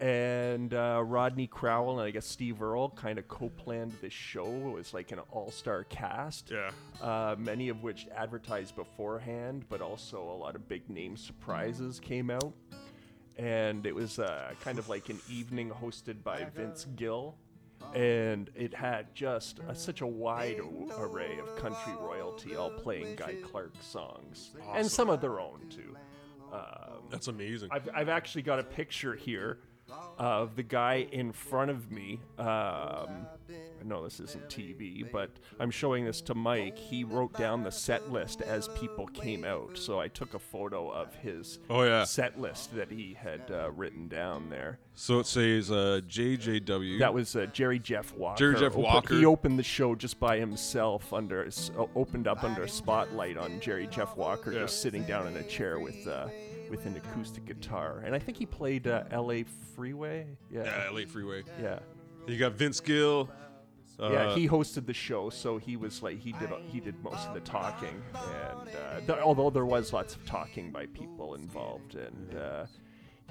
And 0.00 0.74
uh, 0.74 1.02
Rodney 1.04 1.48
Crowell 1.48 1.98
and 1.98 2.06
I 2.06 2.12
guess 2.12 2.26
Steve 2.26 2.62
Earle 2.62 2.90
kind 2.90 3.18
of 3.18 3.26
co-planned 3.26 3.92
this 4.00 4.12
show. 4.12 4.46
It 4.46 4.72
was 4.74 4.94
like 4.94 5.10
an 5.10 5.18
all-star 5.30 5.84
cast. 5.84 6.52
Yeah. 6.52 6.70
Uh, 7.02 7.34
many 7.36 7.68
of 7.68 7.82
which 7.82 8.06
advertised 8.14 8.76
beforehand, 8.76 9.64
but 9.68 9.80
also 9.80 10.22
a 10.22 10.36
lot 10.36 10.54
of 10.54 10.68
big 10.68 10.88
name 10.88 11.16
surprises 11.16 11.98
came 11.98 12.30
out. 12.30 12.52
And 13.36 13.86
it 13.86 13.94
was 13.94 14.18
uh, 14.20 14.52
kind 14.62 14.78
of 14.78 14.88
like 14.88 15.08
an 15.08 15.18
evening 15.28 15.70
hosted 15.70 16.22
by 16.22 16.44
Vince 16.54 16.86
Gill. 16.94 17.36
And 17.94 18.50
it 18.54 18.74
had 18.74 19.14
just 19.14 19.60
a, 19.68 19.74
such 19.74 20.00
a 20.00 20.06
wide 20.06 20.58
a- 20.60 21.00
array 21.00 21.38
of 21.38 21.56
country 21.56 21.92
royalty, 22.00 22.54
all 22.56 22.70
playing 22.70 23.16
Guy 23.16 23.36
Clark 23.42 23.74
songs, 23.80 24.50
and 24.74 24.86
some 24.90 25.08
of 25.08 25.20
their 25.20 25.40
own 25.40 25.60
too. 25.70 25.96
Um, 26.52 27.02
That's 27.10 27.28
amazing. 27.28 27.68
I've, 27.70 27.88
I've 27.94 28.08
actually 28.08 28.42
got 28.42 28.58
a 28.58 28.64
picture 28.64 29.14
here 29.14 29.58
of 30.18 30.56
the 30.56 30.62
guy 30.62 31.06
in 31.12 31.32
front 31.32 31.70
of 31.70 31.90
me. 31.90 32.20
Um, 32.38 32.46
I 33.80 33.84
know 33.84 34.02
this 34.04 34.20
isn't 34.20 34.48
TV, 34.48 35.10
but 35.10 35.30
I'm 35.60 35.70
showing 35.70 36.04
this 36.04 36.20
to 36.22 36.34
Mike. 36.34 36.76
He 36.76 37.04
wrote 37.04 37.32
down 37.38 37.62
the 37.62 37.70
set 37.70 38.10
list 38.10 38.42
as 38.42 38.68
people 38.68 39.06
came 39.06 39.44
out. 39.44 39.78
So 39.78 40.00
I 40.00 40.08
took 40.08 40.34
a 40.34 40.38
photo 40.38 40.90
of 40.90 41.14
his 41.16 41.60
Oh, 41.70 41.82
yeah. 41.84 42.04
set 42.04 42.40
list 42.40 42.74
that 42.74 42.90
he 42.90 43.14
had 43.14 43.42
uh, 43.50 43.70
written 43.70 44.08
down 44.08 44.50
there. 44.50 44.78
so 44.94 45.20
it 45.20 45.26
says 45.26 45.70
uh, 45.70 46.00
JJW. 46.08 46.98
That 46.98 47.14
was 47.14 47.36
uh, 47.36 47.46
Jerry 47.52 47.78
Jeff 47.78 48.12
Walker. 48.16 48.38
Jerry 48.38 48.54
Jeff 48.54 48.72
Open- 48.72 48.82
Walker. 48.82 49.14
He 49.14 49.24
opened 49.24 49.58
the 49.58 49.62
show 49.62 49.94
just 49.94 50.18
by 50.18 50.38
himself 50.38 51.12
under 51.12 51.48
opened 51.94 52.26
up 52.26 52.42
under 52.44 52.64
a 52.64 52.68
spotlight 52.68 53.36
on 53.36 53.60
Jerry 53.60 53.86
Jeff 53.86 54.16
Walker, 54.16 54.52
Yeah. 54.52 54.60
just 54.62 54.82
sitting 54.82 55.04
down 55.04 55.26
in 55.28 55.36
a 55.36 55.42
chair 55.44 55.78
with 55.78 56.06
uh, 56.06 56.26
with 56.70 56.86
an 56.86 56.96
acoustic 56.96 57.44
guitar. 57.46 58.02
And 58.04 58.14
I 58.14 58.18
think 58.18 58.36
he 58.38 58.46
played 58.46 58.86
uh, 58.86 59.04
L.A. 59.10 59.44
Freeway. 59.74 60.26
Yeah. 60.50 60.64
yeah, 60.64 60.90
LA 60.90 61.02
Freeway. 61.06 61.44
Yeah. 61.60 61.78
You 62.26 62.38
got 62.38 62.52
Vince 62.52 62.80
Gill. 62.80 63.28
Uh, 64.00 64.10
yeah, 64.12 64.34
he 64.36 64.48
hosted 64.48 64.86
the 64.86 64.94
show, 64.94 65.28
so 65.28 65.58
he 65.58 65.76
was 65.76 66.04
like 66.04 66.20
he 66.20 66.30
did 66.32 66.50
he 66.68 66.78
did 66.78 66.94
most 67.02 67.26
of 67.26 67.34
the 67.34 67.40
talking, 67.40 68.00
and 68.14 68.68
uh, 68.76 69.00
th- 69.00 69.18
although 69.18 69.50
there 69.50 69.66
was 69.66 69.92
lots 69.92 70.14
of 70.14 70.24
talking 70.24 70.70
by 70.70 70.86
people 70.86 71.34
involved, 71.34 71.96
and 71.96 72.36
uh, 72.38 72.66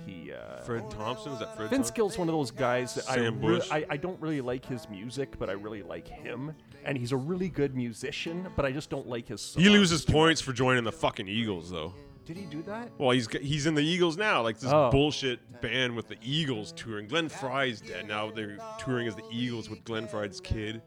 he 0.06 0.34
uh, 0.34 0.58
Fred 0.64 0.92
Thompson 0.92 1.32
is 1.32 1.40
that 1.40 1.56
Fred? 1.56 1.70
Vince 1.70 1.88
Thompson? 1.88 1.96
Gill's 1.96 2.18
one 2.18 2.28
of 2.28 2.34
those 2.34 2.52
guys 2.52 2.96
that 2.96 3.10
I, 3.10 3.28
re- 3.28 3.62
I 3.72 3.86
I 3.92 3.96
don't 3.98 4.20
really 4.20 4.42
like 4.42 4.66
his 4.66 4.90
music, 4.90 5.40
but 5.40 5.50
I 5.50 5.54
really 5.54 5.84
like 5.84 6.06
him, 6.06 6.54
and 6.84 6.98
he's 6.98 7.14
a 7.14 7.18
really 7.18 7.48
good 7.48 7.74
musician, 7.74 8.48
but 8.58 8.66
I 8.66 8.74
just 8.74 8.90
don't 8.90 9.08
like 9.08 9.30
his. 9.30 9.56
He 9.58 9.70
loses 9.70 10.04
points 10.04 10.42
for 10.42 10.52
joining 10.52 10.84
the 10.84 10.92
fucking 10.92 11.30
Eagles, 11.30 11.70
though. 11.70 11.94
Did 12.28 12.36
he 12.38 12.44
do 12.45 12.62
that? 12.64 12.91
Well, 12.98 13.12
he's 13.12 13.28
he's 13.41 13.66
in 13.68 13.74
the 13.74 13.82
Eagles 13.84 14.18
now, 14.18 14.44
like 14.44 14.60
this 14.60 14.70
Oh. 14.72 14.91
bullshit 14.91 15.40
band 15.62 15.95
with 15.95 16.10
the 16.10 16.18
Eagles 16.22 16.74
touring. 16.74 17.08
Glenn 17.08 17.30
Frey's 17.30 17.80
dead 17.82 18.06
now. 18.08 18.30
They're 18.32 18.58
touring 18.80 19.08
as 19.08 19.16
the 19.16 19.24
Eagles 19.32 19.70
with 19.70 19.84
Glenn 19.86 20.08
Frey's 20.10 20.41
kid, 20.41 20.82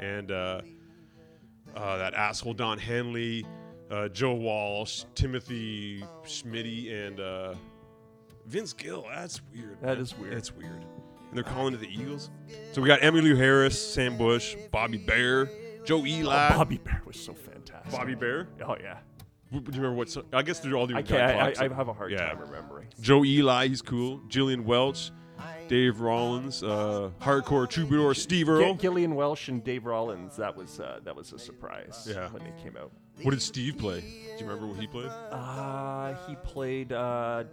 and 0.00 0.32
uh, 0.32 0.62
uh, 1.76 1.96
that 1.98 2.14
asshole 2.14 2.54
Don 2.54 2.76
Henley, 2.78 3.46
uh, 3.90 4.08
Joe 4.08 4.34
Walsh, 4.34 5.04
Timothy 5.14 6.02
Schmitty, 6.24 6.92
and 7.06 7.20
uh, 7.20 7.54
Vince 8.46 8.72
Gill. 8.72 9.06
That's 9.14 9.40
weird. 9.54 9.76
That 9.80 9.94
man. 9.94 9.98
is 9.98 10.18
weird. 10.18 10.36
That's 10.36 10.52
weird. 10.54 10.84
And 11.28 11.36
they're 11.36 11.44
calling 11.44 11.72
it 11.74 11.78
the 11.80 11.88
Eagles. 11.88 12.30
So 12.72 12.82
we 12.82 12.88
got 12.88 12.98
Emmylou 13.00 13.36
Harris, 13.36 13.80
Sam 13.94 14.16
Bush, 14.18 14.56
Bobby 14.72 14.98
Bare, 14.98 15.48
Joe 15.84 16.04
Ely, 16.04 16.48
Oh, 16.52 16.56
Bobby 16.58 16.78
Bare 16.78 17.02
was 17.06 17.18
so 17.18 17.32
fantastic. 17.32 17.92
Bobby 17.92 18.16
Bare. 18.16 18.48
Oh 18.66 18.76
yeah. 18.82 18.98
Do 19.52 19.58
you 19.58 19.62
remember 19.66 19.94
what? 19.94 20.08
song- 20.10 20.24
I 20.32 20.42
guess 20.42 20.60
they're 20.60 20.76
all 20.76 20.86
doing. 20.86 20.98
I 20.98 21.02
can't. 21.02 21.22
I, 21.22 21.64
I, 21.64 21.70
I 21.70 21.74
have 21.74 21.88
a 21.88 21.92
hard 21.92 22.12
Yeah. 22.12 22.26
time 22.28 22.38
remembering. 22.38 22.88
Joe 23.00 23.24
Ely, 23.24 23.66
he's 23.68 23.82
cool. 23.82 24.20
Gillian 24.28 24.64
Welch, 24.64 25.10
Dave 25.68 26.00
Rawlings, 26.00 26.62
uh, 26.62 27.10
hardcore 27.20 27.68
troubadour 27.68 28.14
Steve 28.14 28.48
Earle. 28.48 28.74
Gillian 28.74 29.14
Welch 29.16 29.48
and 29.48 29.62
Dave 29.64 29.86
Rawlings. 29.86 30.36
That 30.36 30.56
was 30.56 30.78
uh, 30.78 31.00
that 31.04 31.16
was 31.16 31.32
a 31.32 31.38
surprise. 31.38 32.06
Yeah. 32.08 32.28
When 32.28 32.44
they 32.44 32.52
came 32.62 32.76
out. 32.76 32.92
what 33.22 33.32
did 33.32 33.42
Steve 33.42 33.76
play? 33.78 34.00
Do 34.00 34.06
you 34.44 34.46
remember 34.50 34.66
what 34.68 34.78
he 34.78 34.86
played? 34.86 35.08
Uh, 35.08 36.14
he 36.28 36.36
played 36.36 36.92
uh, 36.92 37.44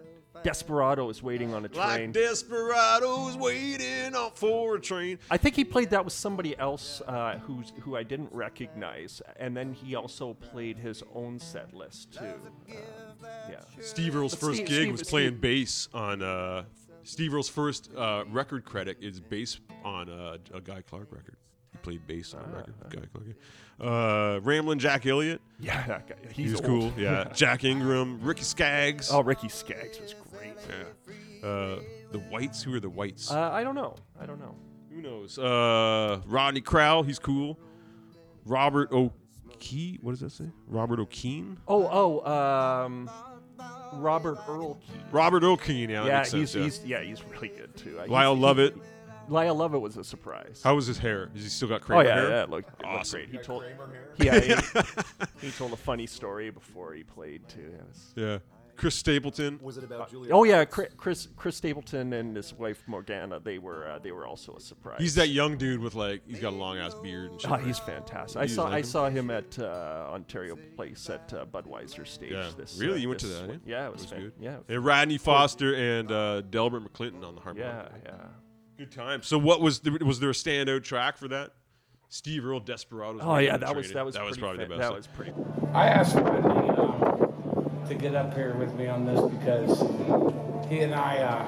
Desperados 0.43 1.21
Waiting 1.23 1.53
on 1.53 1.65
a 1.65 1.67
Train. 1.67 1.87
Like 1.87 2.13
desperados 2.13 3.35
waiting 3.37 4.15
on 4.15 4.31
for 4.33 4.75
a 4.75 4.79
train. 4.81 5.19
I 5.29 5.37
think 5.37 5.55
he 5.55 5.63
played 5.63 5.89
that 5.91 6.03
with 6.03 6.13
somebody 6.13 6.57
else 6.57 7.01
uh, 7.07 7.39
who's 7.39 7.73
who 7.81 7.95
I 7.95 8.03
didn't 8.03 8.31
recognize, 8.31 9.21
and 9.37 9.55
then 9.55 9.73
he 9.73 9.95
also 9.95 10.33
played 10.33 10.77
his 10.77 11.03
own 11.13 11.39
set 11.39 11.73
list 11.73 12.13
too. 12.13 12.25
Um, 12.25 12.77
yeah. 13.49 13.59
Steve 13.81 14.15
Earle's 14.15 14.31
But 14.35 14.39
first 14.41 14.55
Steve- 14.57 14.67
gig 14.67 14.75
Steve- 14.83 14.91
was 14.91 15.03
playing 15.03 15.29
Steve- 15.31 15.41
bass 15.41 15.89
on. 15.93 16.21
Uh, 16.21 16.63
Steve 17.03 17.33
Earle's 17.33 17.47
first 17.49 17.89
uh, 17.95 18.25
record 18.29 18.65
credit 18.65 18.97
is 19.01 19.19
bass 19.21 19.59
on 19.85 20.09
uh, 20.09 20.37
a 20.53 20.59
Guy 20.59 20.81
Clark 20.81 21.07
record. 21.11 21.37
He 21.71 21.77
played 21.77 22.05
bass 22.05 22.33
on 22.33 22.41
a 22.43 22.47
record. 22.55 22.73
with 22.79 22.89
Guy 22.89 23.07
Clark. 23.13 23.27
Uh, 23.79 24.39
Ramblin' 24.41 24.79
Jack 24.79 25.05
Elliott. 25.05 25.39
Yeah, 25.59 25.85
that 25.87 26.07
guy. 26.09 26.15
He 26.33 26.43
He's 26.43 26.55
old. 26.55 26.65
cool. 26.65 26.93
Yeah. 26.97 27.25
Jack 27.35 27.63
Ingram, 27.63 28.19
Ricky 28.21 28.41
Skaggs. 28.43 29.09
Oh, 29.11 29.21
Ricky 29.21 29.47
Skaggs 29.49 30.01
was 30.01 30.13
great. 30.15 30.26
Yeah. 30.69 31.47
Uh, 31.47 31.79
the 32.11 32.19
Whites. 32.29 32.63
Who 32.63 32.73
are 32.75 32.79
the 32.79 32.89
Whites? 32.89 33.31
Uh, 33.31 33.49
I 33.51 33.63
don't 33.63 33.75
know. 33.75 33.95
I 34.19 34.25
don't 34.25 34.39
know. 34.39 34.55
Who 34.91 35.01
knows? 35.01 35.37
Uh, 35.37 36.21
Rodney 36.25 36.61
Crowell. 36.61 37.03
He's 37.03 37.19
cool. 37.19 37.59
Robert 38.45 38.91
O'Kee. 38.91 39.99
What 40.01 40.11
does 40.11 40.21
that 40.21 40.31
say? 40.31 40.49
Robert 40.67 40.99
O'Keen. 40.99 41.57
Oh, 41.67 42.21
oh, 42.23 42.31
um, 42.85 43.09
Robert 43.93 44.37
Earl 44.47 44.75
Keen. 44.75 45.01
Robert 45.11 45.43
O'Keen. 45.43 45.89
Yeah, 45.89 46.03
that 46.03 46.07
yeah, 46.07 46.17
makes 46.17 46.29
sense, 46.31 46.53
he's, 46.53 46.55
yeah. 46.55 46.63
he's 46.63 46.85
yeah, 46.85 47.01
he's 47.21 47.23
really 47.25 47.49
good 47.49 47.75
too. 47.75 47.95
Uh, 47.97 48.01
he's- 48.01 48.09
Lyle 48.09 48.35
he- 48.35 48.41
Lovett. 48.41 48.75
Lyle 49.29 49.55
Lovett 49.55 49.81
was 49.81 49.97
a 49.97 50.05
surprise. 50.05 50.61
How 50.63 50.73
was 50.75 50.87
his 50.87 50.97
hair? 50.97 51.29
Has 51.33 51.43
he 51.43 51.49
still 51.49 51.67
got 51.67 51.81
oh 51.81 51.85
Kramer 51.85 52.03
yeah, 52.05 52.15
hair? 52.15 52.29
yeah, 52.29 52.43
it 52.43 52.49
looked, 52.49 52.69
it 52.69 52.85
looked 52.85 52.99
Awesome. 52.99 53.19
great. 53.19 53.29
He 53.29 53.37
told 53.39 53.63
hair? 53.63 53.77
yeah, 54.17 54.39
he, 54.39 54.55
he 55.47 55.51
told 55.51 55.73
a 55.73 55.77
funny 55.77 56.07
story 56.07 56.49
before 56.49 56.93
he 56.93 57.03
played 57.03 57.45
too. 57.49 57.59
Yeah, 57.59 57.75
it 57.75 57.87
was- 57.87 58.13
Yeah. 58.15 58.37
Chris 58.77 58.95
Stapleton. 58.95 59.59
Was 59.61 59.77
it 59.77 59.83
about 59.83 60.09
Julia? 60.11 60.31
Oh 60.33 60.43
yeah, 60.43 60.63
Chris, 60.65 60.89
Chris 60.97 61.27
Chris 61.35 61.57
Stapleton 61.57 62.13
and 62.13 62.35
his 62.35 62.53
wife 62.53 62.83
Morgana, 62.87 63.39
they 63.39 63.57
were 63.57 63.87
uh, 63.89 63.99
they 63.99 64.11
were 64.11 64.25
also 64.25 64.55
a 64.55 64.59
surprise. 64.59 64.97
He's 64.99 65.15
that 65.15 65.29
young 65.29 65.57
dude 65.57 65.79
with 65.81 65.95
like 65.95 66.21
he's 66.27 66.39
got 66.39 66.53
a 66.53 66.55
long 66.55 66.77
ass 66.77 66.93
beard 66.95 67.31
and 67.31 67.41
shit. 67.41 67.51
Oh, 67.51 67.55
he's 67.55 67.79
fantastic. 67.79 68.39
I 68.41 68.45
saw 68.45 68.63
like 68.65 68.73
I 68.73 68.77
him? 68.77 68.83
saw 68.83 69.09
him 69.09 69.31
at 69.31 69.59
uh, 69.59 70.09
Ontario 70.11 70.57
Place 70.75 71.09
at 71.09 71.33
uh, 71.33 71.45
Budweiser 71.45 72.05
stage. 72.07 72.31
yeah. 72.31 72.49
This 72.55 72.77
really, 72.79 72.93
uh, 72.93 72.97
you 72.97 73.07
went 73.09 73.19
to 73.21 73.27
that? 73.27 73.47
win- 73.47 73.55
eh? 73.57 73.59
Yeah, 73.65 73.87
it 73.87 73.93
was, 73.93 74.03
It 74.03 74.09
fan- 74.11 74.21
good. 74.21 74.33
Yeah, 74.39 74.57
And 74.69 74.85
Radney 74.85 75.17
Foster 75.17 75.73
and 75.75 76.11
uh, 76.11 76.41
Delbert 76.41 76.83
McClinton 76.83 77.23
on 77.23 77.35
the 77.35 77.41
harmonica. 77.41 77.91
yeah, 78.05 78.11
yeah. 78.13 78.25
Good 78.77 78.91
time. 78.91 79.23
So 79.23 79.39
what 79.39 79.59
was 79.59 79.79
the, 79.79 79.91
was 80.05 80.19
there 80.19 80.29
a 80.29 80.33
standout 80.33 80.83
track 80.83 81.17
for 81.17 81.27
that? 81.29 81.53
Steve 82.09 82.45
Earle 82.45 82.59
Desperados. 82.61 83.21
Oh 83.23 83.37
yeah, 83.37 83.55
on 83.55 83.59
the 83.59 83.65
that 83.65 83.75
was 83.75 83.91
that 83.91 84.05
was 84.05 84.15
that 84.15 84.23
was 84.23 84.37
probably 84.37 84.63
fa- 84.63 84.69
the 84.69 84.77
That 84.77 84.91
best. 84.93 84.95
was 84.95 85.07
pretty. 85.07 85.33
I 85.73 85.87
asked 85.87 86.15
Rodney 86.15 86.66
to 87.87 87.95
get 87.95 88.15
up 88.15 88.33
here 88.33 88.53
with 88.55 88.73
me 88.75 88.87
on 88.87 89.05
this 89.05 89.21
because 89.31 89.79
he 90.69 90.79
and 90.81 90.93
I 90.93 91.19
uh, 91.19 91.47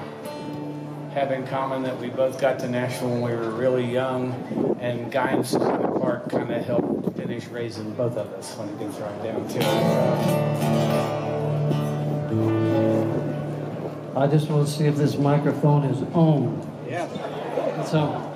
have 1.10 1.32
in 1.32 1.46
common 1.46 1.82
that 1.82 1.98
we 2.00 2.08
both 2.08 2.40
got 2.40 2.58
to 2.60 2.68
Nashville 2.68 3.10
when 3.10 3.20
we 3.22 3.32
were 3.32 3.50
really 3.50 3.84
young, 3.84 4.76
and 4.80 5.12
Guy 5.12 5.32
and 5.32 5.46
Susanna 5.46 5.90
Clark 5.98 6.30
kind 6.30 6.50
of 6.50 6.64
helped 6.64 7.16
finish 7.16 7.46
raising 7.48 7.92
both 7.94 8.16
of 8.16 8.32
us 8.32 8.56
when 8.56 8.68
it 8.70 8.78
gets 8.78 8.96
right 8.98 9.22
down 9.22 9.46
to 9.48 9.58
it. 9.58 9.64
I 14.16 14.26
just 14.26 14.48
want 14.48 14.66
to 14.66 14.72
see 14.72 14.84
if 14.84 14.96
this 14.96 15.18
microphone 15.18 15.84
is 15.84 16.02
on. 16.14 16.66
Yeah. 16.88 17.06
It's 17.80 17.92
on. 17.92 18.29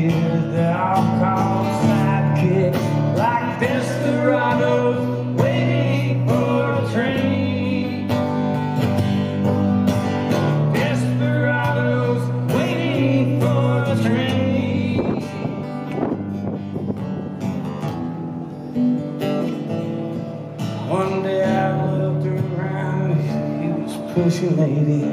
Kid 0.00 0.52
that 0.52 0.76
I'll 0.76 1.04
call 1.20 1.64
sidekick, 1.82 2.74
like 3.16 3.60
desperados 3.60 5.00
waiting 5.40 6.28
for 6.28 6.72
a 6.74 6.92
train. 6.92 8.08
Desperados 10.74 12.22
waiting 12.52 13.40
for 13.40 13.84
a 13.86 13.96
train. 14.02 15.22
One 20.90 21.22
day 21.22 21.42
I 21.42 21.96
looked 21.96 22.26
around, 22.26 23.12
and 23.12 23.64
he 23.64 23.68
was 23.82 23.94
pushing 24.12 24.58
80. 24.58 25.05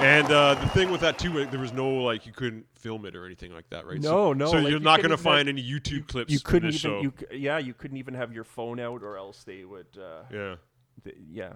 And 0.00 0.30
uh, 0.30 0.54
the 0.54 0.68
thing 0.70 0.90
with 0.90 1.00
that 1.00 1.18
too, 1.18 1.46
there 1.46 1.60
was 1.60 1.72
no 1.72 1.88
like 1.88 2.26
you 2.26 2.32
couldn't 2.32 2.66
film 2.74 3.06
it 3.06 3.16
or 3.16 3.24
anything 3.24 3.54
like 3.54 3.70
that, 3.70 3.86
right? 3.86 4.00
No, 4.00 4.08
so, 4.10 4.32
no. 4.34 4.46
So 4.46 4.52
like, 4.58 4.62
you're 4.64 4.72
you 4.72 4.78
not 4.80 4.98
going 4.98 5.10
to 5.10 5.14
even 5.14 5.16
have- 5.16 5.20
find 5.20 5.48
any 5.48 5.62
YouTube 5.62 6.08
clips. 6.08 6.30
You 6.32 6.40
couldn't 6.40 6.70
even. 6.70 6.78
show. 6.78 7.00
You, 7.00 7.12
yeah, 7.32 7.58
you 7.58 7.72
couldn't 7.72 7.96
even 7.96 8.12
have 8.14 8.32
your 8.32 8.44
phone 8.44 8.80
out, 8.80 9.02
or 9.02 9.16
else 9.16 9.44
they 9.44 9.64
would. 9.64 9.86
Uh, 9.96 10.24
Yeah. 10.30 10.56
th- 11.04 11.16
yeah, 11.30 11.52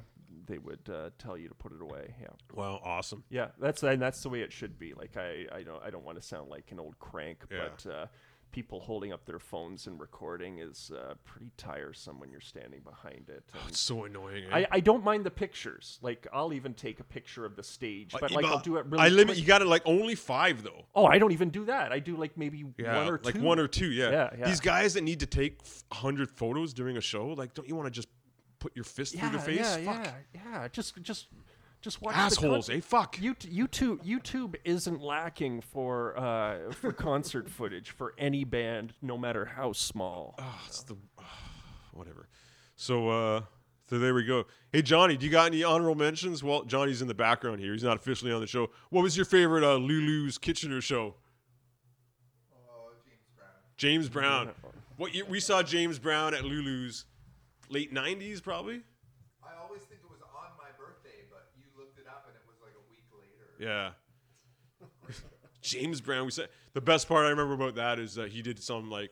they 0.47 0.57
would 0.59 0.89
uh, 0.91 1.11
tell 1.19 1.37
you 1.37 1.49
to 1.49 1.55
put 1.55 1.73
it 1.73 1.83
away. 1.83 2.15
Yeah. 2.21 2.29
Wow, 2.55 2.81
awesome. 2.83 3.23
Yeah, 3.29 3.49
that's 3.61 3.83
and 3.83 4.01
that's 4.01 4.23
the 4.23 4.31
way 4.31 4.41
it 4.41 4.53
should 4.53 4.79
be. 4.79 4.95
Like 4.95 5.17
I, 5.19 5.45
I 5.55 5.63
don't, 5.63 5.83
I 5.85 5.91
don't 5.91 6.05
want 6.05 6.19
to 6.19 6.27
sound 6.27 6.49
like 6.49 6.71
an 6.71 6.81
old 6.81 6.99
crank, 6.99 7.45
Yeah. 7.51 7.59
but 7.83 7.91
uh, 7.93 8.07
people 8.51 8.81
holding 8.81 9.13
up 9.13 9.25
their 9.27 9.39
phones 9.39 9.87
and 9.87 10.01
recording 10.01 10.59
is 10.59 10.91
uh, 10.97 11.15
pretty 11.25 11.51
tiresome 11.57 12.19
when 12.19 12.31
you're 12.31 12.41
standing 12.41 12.81
behind 12.81 13.25
it. 13.29 13.45
And 13.53 13.63
It's 13.69 13.81
so 13.81 14.05
annoying. 14.05 14.45
eh? 14.51 14.57
I, 14.61 14.67
I 14.71 14.81
don't 14.81 15.05
mind 15.05 15.25
the 15.25 15.31
pictures. 15.31 15.99
Like 16.03 16.27
I'll 16.33 16.53
even 16.53 16.75
take 16.75 17.01
a 17.01 17.05
picture 17.05 17.45
of 17.45 17.57
the 17.57 17.63
stage, 17.63 18.15
but 18.19 18.31
like 18.31 18.45
I'll 18.45 18.59
do 18.61 18.77
it 18.77 18.87
really. 18.87 19.05
I 19.05 19.09
limit. 19.09 19.27
quick. 19.29 19.39
You 19.39 19.45
got 19.45 19.63
it 19.63 19.67
like 19.67 19.83
only 19.85 20.15
five 20.15 20.63
though. 20.63 20.85
Oh, 20.95 21.07
I 21.07 21.19
don't 21.19 21.33
even 21.33 21.51
do 21.51 21.67
that. 21.67 21.93
I 21.93 21.99
do 21.99 22.17
like 22.17 22.37
maybe 22.37 22.65
Yeah, 22.79 22.97
one 22.97 23.09
or 23.13 23.19
two. 23.19 23.31
like 23.33 23.43
one 23.43 23.59
or 23.59 23.69
two. 23.69 23.91
Yeah. 23.91 24.11
Yeah, 24.11 24.31
yeah. 24.39 24.47
These 24.47 24.61
guys 24.61 24.95
that 24.95 25.03
need 25.03 25.21
to 25.21 25.27
take 25.27 25.59
hundred 25.93 26.31
photos 26.31 26.73
during 26.73 26.97
a 26.97 27.01
show, 27.03 27.29
like, 27.29 27.55
don't 27.55 27.69
you 27.69 27.77
want 27.77 27.87
to 27.87 27.91
just 27.93 28.09
put 28.59 28.75
your 28.75 28.85
fist 28.85 29.15
yeah, 29.15 29.21
through 29.29 29.39
the 29.39 29.45
face? 29.45 29.59
Yeah, 29.79 29.93
Fuck. 29.93 30.05
yeah, 30.35 30.41
yeah. 30.53 30.69
Just, 30.69 31.01
just, 31.03 31.29
just 31.81 32.03
watch 32.03 32.15
the 32.15 32.21
Assholes, 32.21 32.69
con- 32.69 32.77
eh? 32.77 32.81
Fuck. 32.81 33.17
Yout- 33.19 33.47
YouTube, 33.51 34.05
YouTube 34.05 34.57
isn't 34.65 35.01
lacking 35.01 35.61
for 35.61 36.19
uh, 36.19 36.73
for 36.73 36.93
concert 36.93 37.49
footage 37.59 37.91
for 37.91 38.15
any 38.19 38.45
band, 38.45 38.95
no 39.03 39.17
matter 39.17 39.45
how 39.45 39.73
small. 39.73 40.35
Oh, 40.39 40.61
it's 40.67 40.83
the 40.83 40.97
whatever. 41.93 42.29
So 42.77 43.09
uh 43.09 43.41
so 43.89 43.99
there 43.99 44.15
we 44.15 44.25
go. 44.25 44.45
Hey 44.73 44.83
Johnny, 44.83 45.17
do 45.17 45.25
you 45.27 45.33
got 45.33 45.47
any 45.47 45.65
honorable 45.65 45.95
mentions? 45.95 46.43
Well, 46.45 46.63
Johnny's 46.65 47.01
in 47.03 47.09
the 47.09 47.15
background 47.15 47.61
here. 47.61 47.73
He's 47.73 47.83
not 47.83 47.97
officially 47.97 48.33
on 48.33 48.41
the 48.41 48.47
show. 48.47 48.71
What 48.91 49.03
was 49.03 49.17
your 49.17 49.25
favorite 49.25 49.65
uh, 49.65 49.77
Lulu's 49.77 50.39
Kitchener 50.39 50.81
show? 50.81 51.15
James 53.77 54.09
Brown. 54.09 54.51
What 54.97 55.15
year, 55.15 55.25
we 55.25 55.39
saw 55.39 55.63
James 55.63 56.01
Brown 56.01 56.35
at 56.35 56.43
Lulu's 56.45 57.07
late 57.71 57.95
90s 57.95 58.43
probably? 58.43 58.83
I 59.39 59.55
always 59.63 59.83
think 59.87 60.03
it 60.03 60.11
was 60.11 60.19
on 60.35 60.51
my 60.59 60.75
birthday, 60.75 61.23
but 61.31 61.55
you 61.55 61.63
looked 61.79 61.95
it 61.95 62.11
up 62.11 62.27
and 62.27 62.35
it 62.35 62.43
was 62.43 62.59
Yeah. 63.59 63.91
James 65.63 66.01
Brown. 66.01 66.25
We 66.25 66.31
said 66.31 66.49
the 66.75 66.81
best 66.81 67.09
part 67.09 67.27
I 67.27 67.31
remember 67.31 67.55
about 67.55 67.75
that 67.77 67.99
is 67.99 68.15
that 68.15 68.31
he 68.31 68.43
did 68.43 68.63
some 68.63 68.91
like 68.91 69.11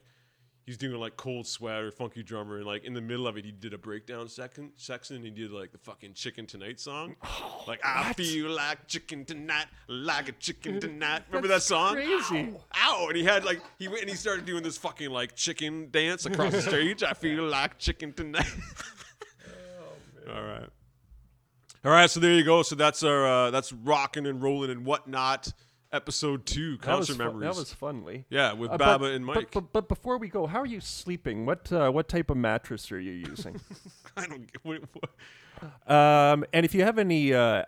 he's 0.67 0.77
doing 0.77 1.01
like 1.01 1.17
cold 1.17 1.47
sweat 1.47 1.83
or 1.83 1.91
funky 1.91 2.23
drummer, 2.23 2.57
and 2.57 2.67
like 2.67 2.85
in 2.85 2.93
the 2.95 3.01
middle 3.01 3.27
of 3.27 3.37
it, 3.37 3.45
he 3.45 3.53
did 3.53 3.73
a 3.73 3.79
breakdown 3.79 4.29
second 4.29 4.73
section. 4.77 5.17
And 5.17 5.25
he 5.25 5.31
did 5.31 5.51
like 5.51 5.73
the 5.73 5.79
fucking 5.79 6.15
Chicken 6.15 6.47
Tonight 6.47 6.81
song, 6.81 7.17
oh, 7.25 7.65
like 7.67 7.81
I 7.85 8.13
feel 8.13 8.51
like 8.51 8.87
chicken 8.87 9.25
tonight, 9.25 9.67
like 9.89 10.29
a 10.29 10.33
chicken 10.33 10.81
tonight. 10.81 11.23
Remember 11.29 11.49
that 11.49 11.63
song? 11.63 11.95
Crazy. 11.95 12.55
Ow! 12.77 13.07
And 13.09 13.17
he 13.17 13.25
had 13.25 13.45
like 13.45 13.63
he 13.79 13.89
went 13.89 14.03
and 14.03 14.11
he 14.11 14.17
started 14.17 14.45
doing 14.45 14.63
this 14.63 14.79
fucking 14.79 15.11
like 15.11 15.35
chicken 15.35 15.89
dance 15.91 16.27
across 16.27 16.53
the 16.53 16.63
stage. 16.71 17.03
I 17.03 17.13
feel 17.13 17.45
like 17.45 17.79
chicken 17.79 18.13
tonight. 18.13 18.55
All 20.29 20.43
right. 20.43 20.69
All 21.87 21.93
right, 21.93 22.11
so 22.11 22.19
there 22.19 22.33
you 22.33 22.43
go. 22.43 22.63
So 22.65 22.75
that's 22.75 23.05
our 23.05 23.25
uh, 23.25 23.51
that's 23.53 23.73
rocking 23.73 24.27
and 24.27 24.43
rolling 24.43 24.71
and 24.73 24.85
whatnot. 24.85 25.53
Episode 25.93 26.45
two, 26.45 26.73
That 26.79 26.83
concert 26.83 27.17
fun, 27.17 27.27
memories. 27.27 27.43
that 27.55 27.61
was 27.61 27.73
fun, 27.73 28.05
Lee. 28.05 28.25
Yeah, 28.29 28.55
with 28.55 28.73
Uh, 28.73 28.77
Baba 28.77 29.05
but, 29.05 29.13
and 29.13 29.25
but- 29.25 29.35
Mike. 29.37 29.51
But, 29.53 29.73
but, 29.73 29.89
before 29.89 30.19
we 30.19 30.27
go, 30.29 30.49
how 30.49 30.59
are 30.61 30.67
you 30.67 30.81
sleeping? 30.81 31.47
What 31.47 31.71
uh, 31.71 31.91
what 31.91 32.09
type 32.09 32.29
of 32.29 32.39
mattress 32.39 32.91
are 32.91 32.99
you 32.99 33.13
using? 33.13 33.61
I 34.17 34.27
don't 34.27 34.53
get 34.53 34.65
what, 34.65 34.81
what, 34.95 35.91
um, 35.95 36.45
and 36.53 36.65
if 36.67 36.75
you 36.75 36.83
have 36.83 36.99
any 36.99 37.33
uh, 37.33 37.63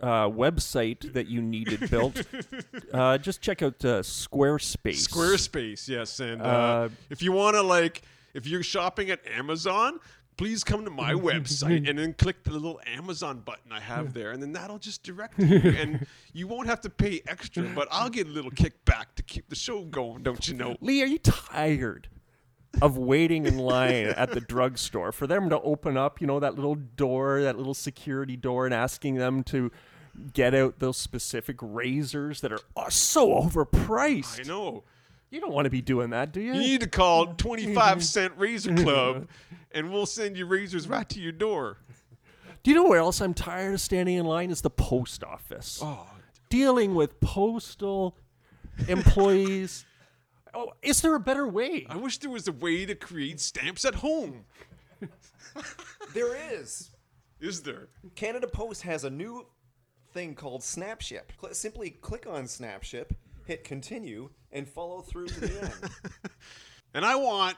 uh, 0.00 0.28
website 0.28 1.12
that 1.14 1.26
you 1.26 1.42
needed 1.42 1.90
built, 1.90 2.22
uh, 2.92 3.18
just 3.18 3.40
check 3.42 3.60
out 3.60 3.84
uh, 3.84 4.02
Squarespace. 4.02 5.08
Squarespace, 5.08 5.88
yes. 5.88 6.20
And 6.20 6.40
uh, 6.40 6.44
Uh, 6.44 6.88
if 7.10 7.22
you 7.22 7.32
want 7.32 7.56
to 7.56 7.62
like, 7.62 8.02
if 8.34 8.46
you're 8.46 8.62
shopping 8.62 9.10
at 9.10 9.18
Amazon, 9.36 9.98
please 10.36 10.64
come 10.64 10.84
to 10.84 10.90
my 10.90 11.12
website 11.14 11.88
and 11.88 11.98
then 11.98 12.14
click 12.14 12.44
the 12.44 12.52
little 12.52 12.80
Amazon 12.86 13.40
button 13.40 13.72
I 13.72 13.80
have 13.80 14.14
there, 14.14 14.32
and 14.32 14.42
then 14.42 14.52
that'll 14.52 14.78
just 14.78 15.02
direct 15.02 15.38
you, 15.38 15.56
and 15.76 16.06
you 16.32 16.46
won't 16.46 16.66
have 16.66 16.80
to 16.82 16.90
pay 16.90 17.22
extra. 17.26 17.64
But 17.74 17.88
I'll 17.90 18.10
get 18.10 18.26
a 18.26 18.30
little 18.30 18.50
kickback 18.50 19.14
to 19.16 19.22
keep 19.22 19.48
the 19.48 19.56
show 19.56 19.82
going, 19.82 20.22
don't 20.22 20.46
you 20.48 20.54
know? 20.54 20.76
Lee, 20.80 21.02
are 21.02 21.06
you 21.06 21.18
tired 21.18 22.08
of 22.82 22.98
waiting 22.98 23.46
in 23.46 23.58
line 23.58 24.06
at 24.06 24.32
the 24.32 24.40
drugstore 24.40 25.12
for 25.12 25.26
them 25.26 25.48
to 25.50 25.60
open 25.60 25.96
up, 25.96 26.20
you 26.20 26.26
know, 26.26 26.40
that 26.40 26.56
little 26.56 26.74
door, 26.74 27.42
that 27.42 27.56
little 27.56 27.74
security 27.74 28.36
door, 28.36 28.64
and 28.64 28.74
asking 28.74 29.16
them 29.16 29.42
to 29.44 29.70
get 30.32 30.54
out 30.54 30.78
those 30.78 30.96
specific 30.96 31.56
razors 31.60 32.40
that 32.40 32.52
are 32.52 32.60
oh, 32.76 32.88
so 32.88 33.28
overpriced? 33.28 34.40
I 34.40 34.48
know. 34.48 34.84
You 35.34 35.40
don't 35.40 35.52
want 35.52 35.64
to 35.66 35.70
be 35.70 35.82
doing 35.82 36.10
that, 36.10 36.30
do 36.30 36.40
you? 36.40 36.54
You 36.54 36.60
need 36.60 36.80
to 36.82 36.86
call 36.88 37.26
25 37.34 38.04
Cent 38.04 38.34
Razor 38.36 38.72
Club, 38.76 39.26
and 39.72 39.92
we'll 39.92 40.06
send 40.06 40.38
you 40.38 40.46
razors 40.46 40.88
right 40.88 41.08
to 41.08 41.18
your 41.20 41.32
door. 41.32 41.78
Do 42.62 42.70
you 42.70 42.76
know 42.76 42.84
where 42.88 43.00
else 43.00 43.20
I'm 43.20 43.34
tired 43.34 43.74
of 43.74 43.80
standing 43.80 44.14
in 44.16 44.26
line? 44.26 44.52
Is 44.52 44.60
the 44.60 44.70
post 44.70 45.24
office. 45.24 45.80
Oh, 45.82 46.06
Dealing 46.50 46.94
with 46.94 47.18
postal 47.18 48.16
employees. 48.88 49.84
oh, 50.54 50.70
is 50.82 51.00
there 51.00 51.16
a 51.16 51.20
better 51.20 51.48
way? 51.48 51.84
I 51.90 51.96
wish 51.96 52.18
there 52.18 52.30
was 52.30 52.46
a 52.46 52.52
way 52.52 52.86
to 52.86 52.94
create 52.94 53.40
stamps 53.40 53.84
at 53.84 53.96
home. 53.96 54.44
There 56.14 56.36
is. 56.52 56.92
Is 57.40 57.62
there? 57.62 57.88
Canada 58.14 58.46
Post 58.46 58.82
has 58.82 59.02
a 59.02 59.10
new 59.10 59.46
thing 60.12 60.36
called 60.36 60.62
Snapship. 60.62 61.32
Cl- 61.40 61.54
simply 61.54 61.90
click 61.90 62.24
on 62.28 62.46
Snapship, 62.46 63.14
hit 63.46 63.64
continue, 63.64 64.30
and 64.54 64.66
follow 64.68 65.02
through 65.02 65.26
to 65.26 65.40
the 65.40 65.62
end. 65.62 65.90
and 66.94 67.04
I 67.04 67.16
want 67.16 67.56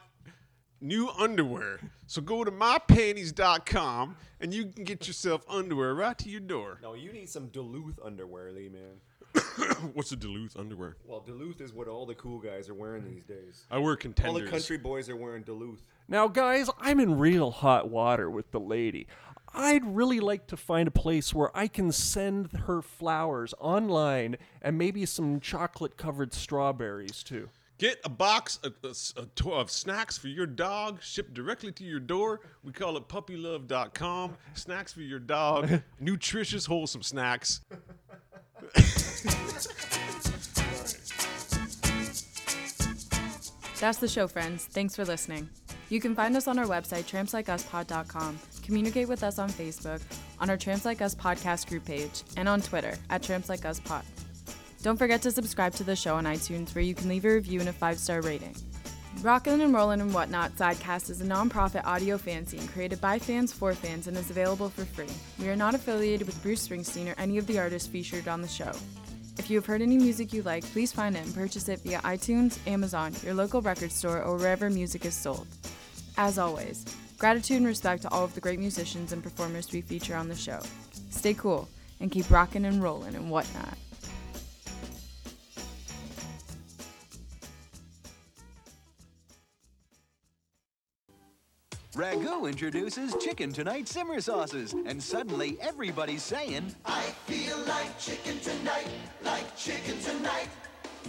new 0.81 1.09
underwear. 1.11 1.79
So 2.07 2.21
go 2.21 2.43
to 2.43 2.51
mypanties.com 2.51 4.17
and 4.41 4.53
you 4.53 4.67
can 4.67 4.85
get 4.85 5.07
yourself 5.07 5.43
underwear 5.49 5.95
right 5.95 6.19
to 6.19 6.29
your 6.29 6.41
door. 6.41 6.79
No, 6.83 6.95
you 6.95 7.13
need 7.13 7.29
some 7.29 7.49
Duluth 7.49 7.99
underwear, 8.05 8.51
Lee, 8.53 8.69
man. 8.69 9.01
What's 9.95 10.13
a 10.13 10.17
Duluth 10.17 10.57
underwear? 10.57 10.97
Well, 11.05 11.21
Duluth 11.21 11.61
is 11.61 11.73
what 11.73 11.89
all 11.89 12.07
the 12.07 12.15
cool 12.15 12.39
guys 12.39 12.69
are 12.69 12.75
wearing 12.75 13.05
these 13.05 13.25
days. 13.25 13.65
I 13.71 13.79
wear 13.79 13.97
contenders. 13.97 14.35
All 14.35 14.41
the 14.41 14.51
country 14.51 14.79
boys 14.79 15.09
are 15.11 15.17
wearing 15.17 15.43
Duluth. 15.43 15.83
Now, 16.09 16.29
guys, 16.29 16.71
I'm 16.81 17.01
in 17.01 17.19
real 17.19 17.51
hot 17.51 17.91
water 17.91 18.31
with 18.31 18.51
the 18.51 18.61
lady. 18.61 19.07
I'd 19.59 19.85
really 19.97 20.21
like 20.21 20.47
to 20.49 20.57
find 20.57 20.87
a 20.87 20.91
place 20.91 21.33
where 21.33 21.57
I 21.57 21.67
can 21.67 21.91
send 21.91 22.53
her 22.67 22.83
flowers 22.83 23.55
online 23.59 24.37
and 24.61 24.77
maybe 24.77 25.07
some 25.07 25.41
chocolate 25.41 25.97
covered 25.97 26.35
strawberries 26.35 27.23
too. 27.23 27.49
Get 27.79 27.99
a 28.05 28.09
box 28.09 28.59
of, 28.63 28.75
uh, 28.85 28.89
of- 28.89 29.47
uh, 29.47 29.51
of 29.53 29.71
snacks 29.71 30.17
for 30.17 30.29
your 30.29 30.47
dog 30.47 31.03
shipped 31.03 31.35
directly 31.35 31.73
to 31.73 31.85
your 31.85 32.01
door. 32.01 32.41
We 32.63 32.73
call 32.73 32.97
it 32.97 33.09
puppylove.com. 33.09 34.37
Snacks 34.55 34.93
for 34.93 35.03
your 35.03 35.19
dog. 35.19 35.83
Nutritious, 36.01 36.67
wholesome 36.67 37.03
snacks. 37.03 37.61
That's 43.79 43.99
the 43.99 44.09
show, 44.09 44.27
friends. 44.27 44.65
Thanks 44.65 44.97
for 44.97 45.05
listening. 45.05 45.49
You 45.89 46.01
can 46.01 46.17
find 46.17 46.37
us 46.37 46.49
on 46.49 46.59
our 46.59 46.67
website, 46.67 47.05
trampslikeUspod.com, 47.05 48.39
communicate 48.65 49.09
with 49.09 49.23
us 49.23 49.39
on 49.39 49.49
Facebook, 49.49 50.01
on 50.41 50.51
our 50.51 50.57
Tramps 50.57 50.85
Like 50.85 51.01
Us 51.01 51.15
podcast 51.15 51.69
group 51.69 51.85
page, 51.85 52.25
and 52.37 52.49
on 52.49 52.61
Twitter 52.61 52.95
at 53.09 53.23
Tramps 53.23 53.49
Like 53.49 53.65
Us 53.65 53.79
Pod. 53.79 54.05
Don't 54.83 54.97
forget 54.97 55.23
to 55.23 55.31
subscribe 55.31 55.75
to 55.75 55.85
the 55.85 55.95
show 55.95 56.17
on 56.17 56.25
iTunes, 56.25 56.75
where 56.75 56.83
you 56.83 56.95
can 56.95 57.09
leave 57.09 57.25
a 57.25 57.33
review 57.33 57.61
and 57.61 57.69
a 57.69 57.73
five 57.73 57.99
star 57.99 58.21
rating. 58.21 58.55
Rockin' 59.23 59.61
and 59.61 59.73
Rollin' 59.73 60.01
and 60.01 60.13
Whatnot 60.13 60.53
Sidecast 60.57 61.09
is 61.09 61.21
a 61.21 61.25
non-profit 61.25 61.85
audio 61.87 62.19
fanzine 62.19 62.71
created 62.73 63.01
by 63.01 63.19
fans 63.19 63.53
for 63.53 63.73
fans 63.73 64.09
and 64.09 64.17
is 64.17 64.31
available 64.31 64.69
for 64.69 64.85
free. 64.85 65.09
We 65.39 65.49
are 65.49 65.57
not 65.57 65.75
affiliated 65.75 66.27
with 66.27 66.43
Bruce 66.43 66.69
Springsteen 66.69 67.11
or 67.11 67.19
any 67.19 67.39
of 67.39 67.47
the 67.47 67.59
artists 67.59 67.89
featured 67.89 68.29
on 68.29 68.43
the 68.43 68.49
show. 68.49 68.73
If 69.39 69.49
you 69.51 69.57
have 69.57 69.67
heard 69.67 69.83
any 69.83 69.97
music 69.97 70.33
you 70.33 70.43
like, 70.43 70.65
please 70.65 70.93
find 70.93 71.17
it 71.17 71.25
and 71.25 71.35
purchase 71.35 71.69
it 71.69 71.81
via 71.81 72.01
iTunes, 72.01 72.59
Amazon, 72.67 73.15
your 73.23 73.35
local 73.35 73.63
record 73.63 73.93
store, 73.93 74.23
or 74.23 74.37
wherever 74.37 74.69
music 74.69 75.05
is 75.05 75.15
sold. 75.15 75.47
As 76.19 76.39
always, 76.39 76.85
gratitude 77.19 77.59
and 77.59 77.67
respect 77.67 78.03
to 78.03 78.09
all 78.11 78.25
of 78.25 78.35
the 78.35 78.41
great 78.41 78.59
musicians 78.59 79.13
and 79.13 79.23
performers 79.23 79.71
we 79.71 79.83
feature 79.83 80.17
on 80.17 80.29
the 80.29 80.35
show. 80.35 80.61
Stay 81.11 81.35
cool 81.35 81.69
and 82.01 82.11
keep 82.11 82.31
rockin' 82.31 82.65
and 82.65 82.83
rollin' 82.83 83.15
and 83.15 83.31
whatnot. 83.31 83.77
Ragu 91.95 92.47
introduces 92.47 93.15
Chicken 93.23 93.55
Tonight 93.55 93.89
Simmer 93.89 94.21
Sauces, 94.21 94.75
and 94.75 95.03
suddenly 95.03 95.57
everybody's 95.63 96.23
saying, 96.23 96.75
I 96.85 97.01
feel 97.27 97.59
like 97.61 97.99
chicken 97.99 98.39
tonight, 98.41 98.89
like 99.25 99.57
chicken 99.57 99.99
tonight, 100.01 100.49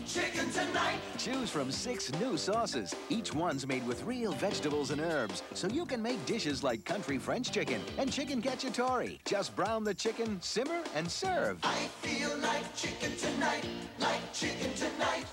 chicken 0.06 0.50
tonight. 0.52 1.00
Choose 1.18 1.50
from 1.50 1.72
six 1.72 2.12
new 2.20 2.38
sauces. 2.38 2.94
Each 3.10 3.34
one's 3.34 3.66
made 3.66 3.86
with 3.88 4.04
real 4.04 4.34
vegetables 4.34 4.92
and 4.92 5.02
herbs, 5.02 5.44
so 5.54 5.68
you 5.68 5.86
can 5.86 6.02
make 6.02 6.24
dishes 6.26 6.64
like 6.64 6.86
country 6.86 7.18
French 7.18 7.52
chicken 7.52 7.82
and 7.98 8.12
chicken 8.12 8.42
cacciatore. 8.42 9.20
Just 9.26 9.56
brown 9.56 9.84
the 9.84 9.94
chicken, 9.94 10.42
simmer, 10.42 10.82
and 10.96 11.10
serve. 11.10 11.60
I 11.64 11.88
feel 12.02 12.38
like 12.38 12.76
chicken 12.76 13.16
tonight, 13.18 13.66
like 14.00 14.34
chicken 14.34 14.74
tonight, 14.74 15.26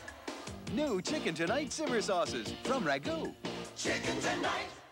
New 0.75 1.01
Chicken 1.01 1.35
Tonight 1.35 1.73
Simmer 1.73 2.01
Sauces 2.01 2.53
from 2.65 2.85
Ragu. 2.85 3.33
chicken 3.77 4.21
tonight. 4.21 4.84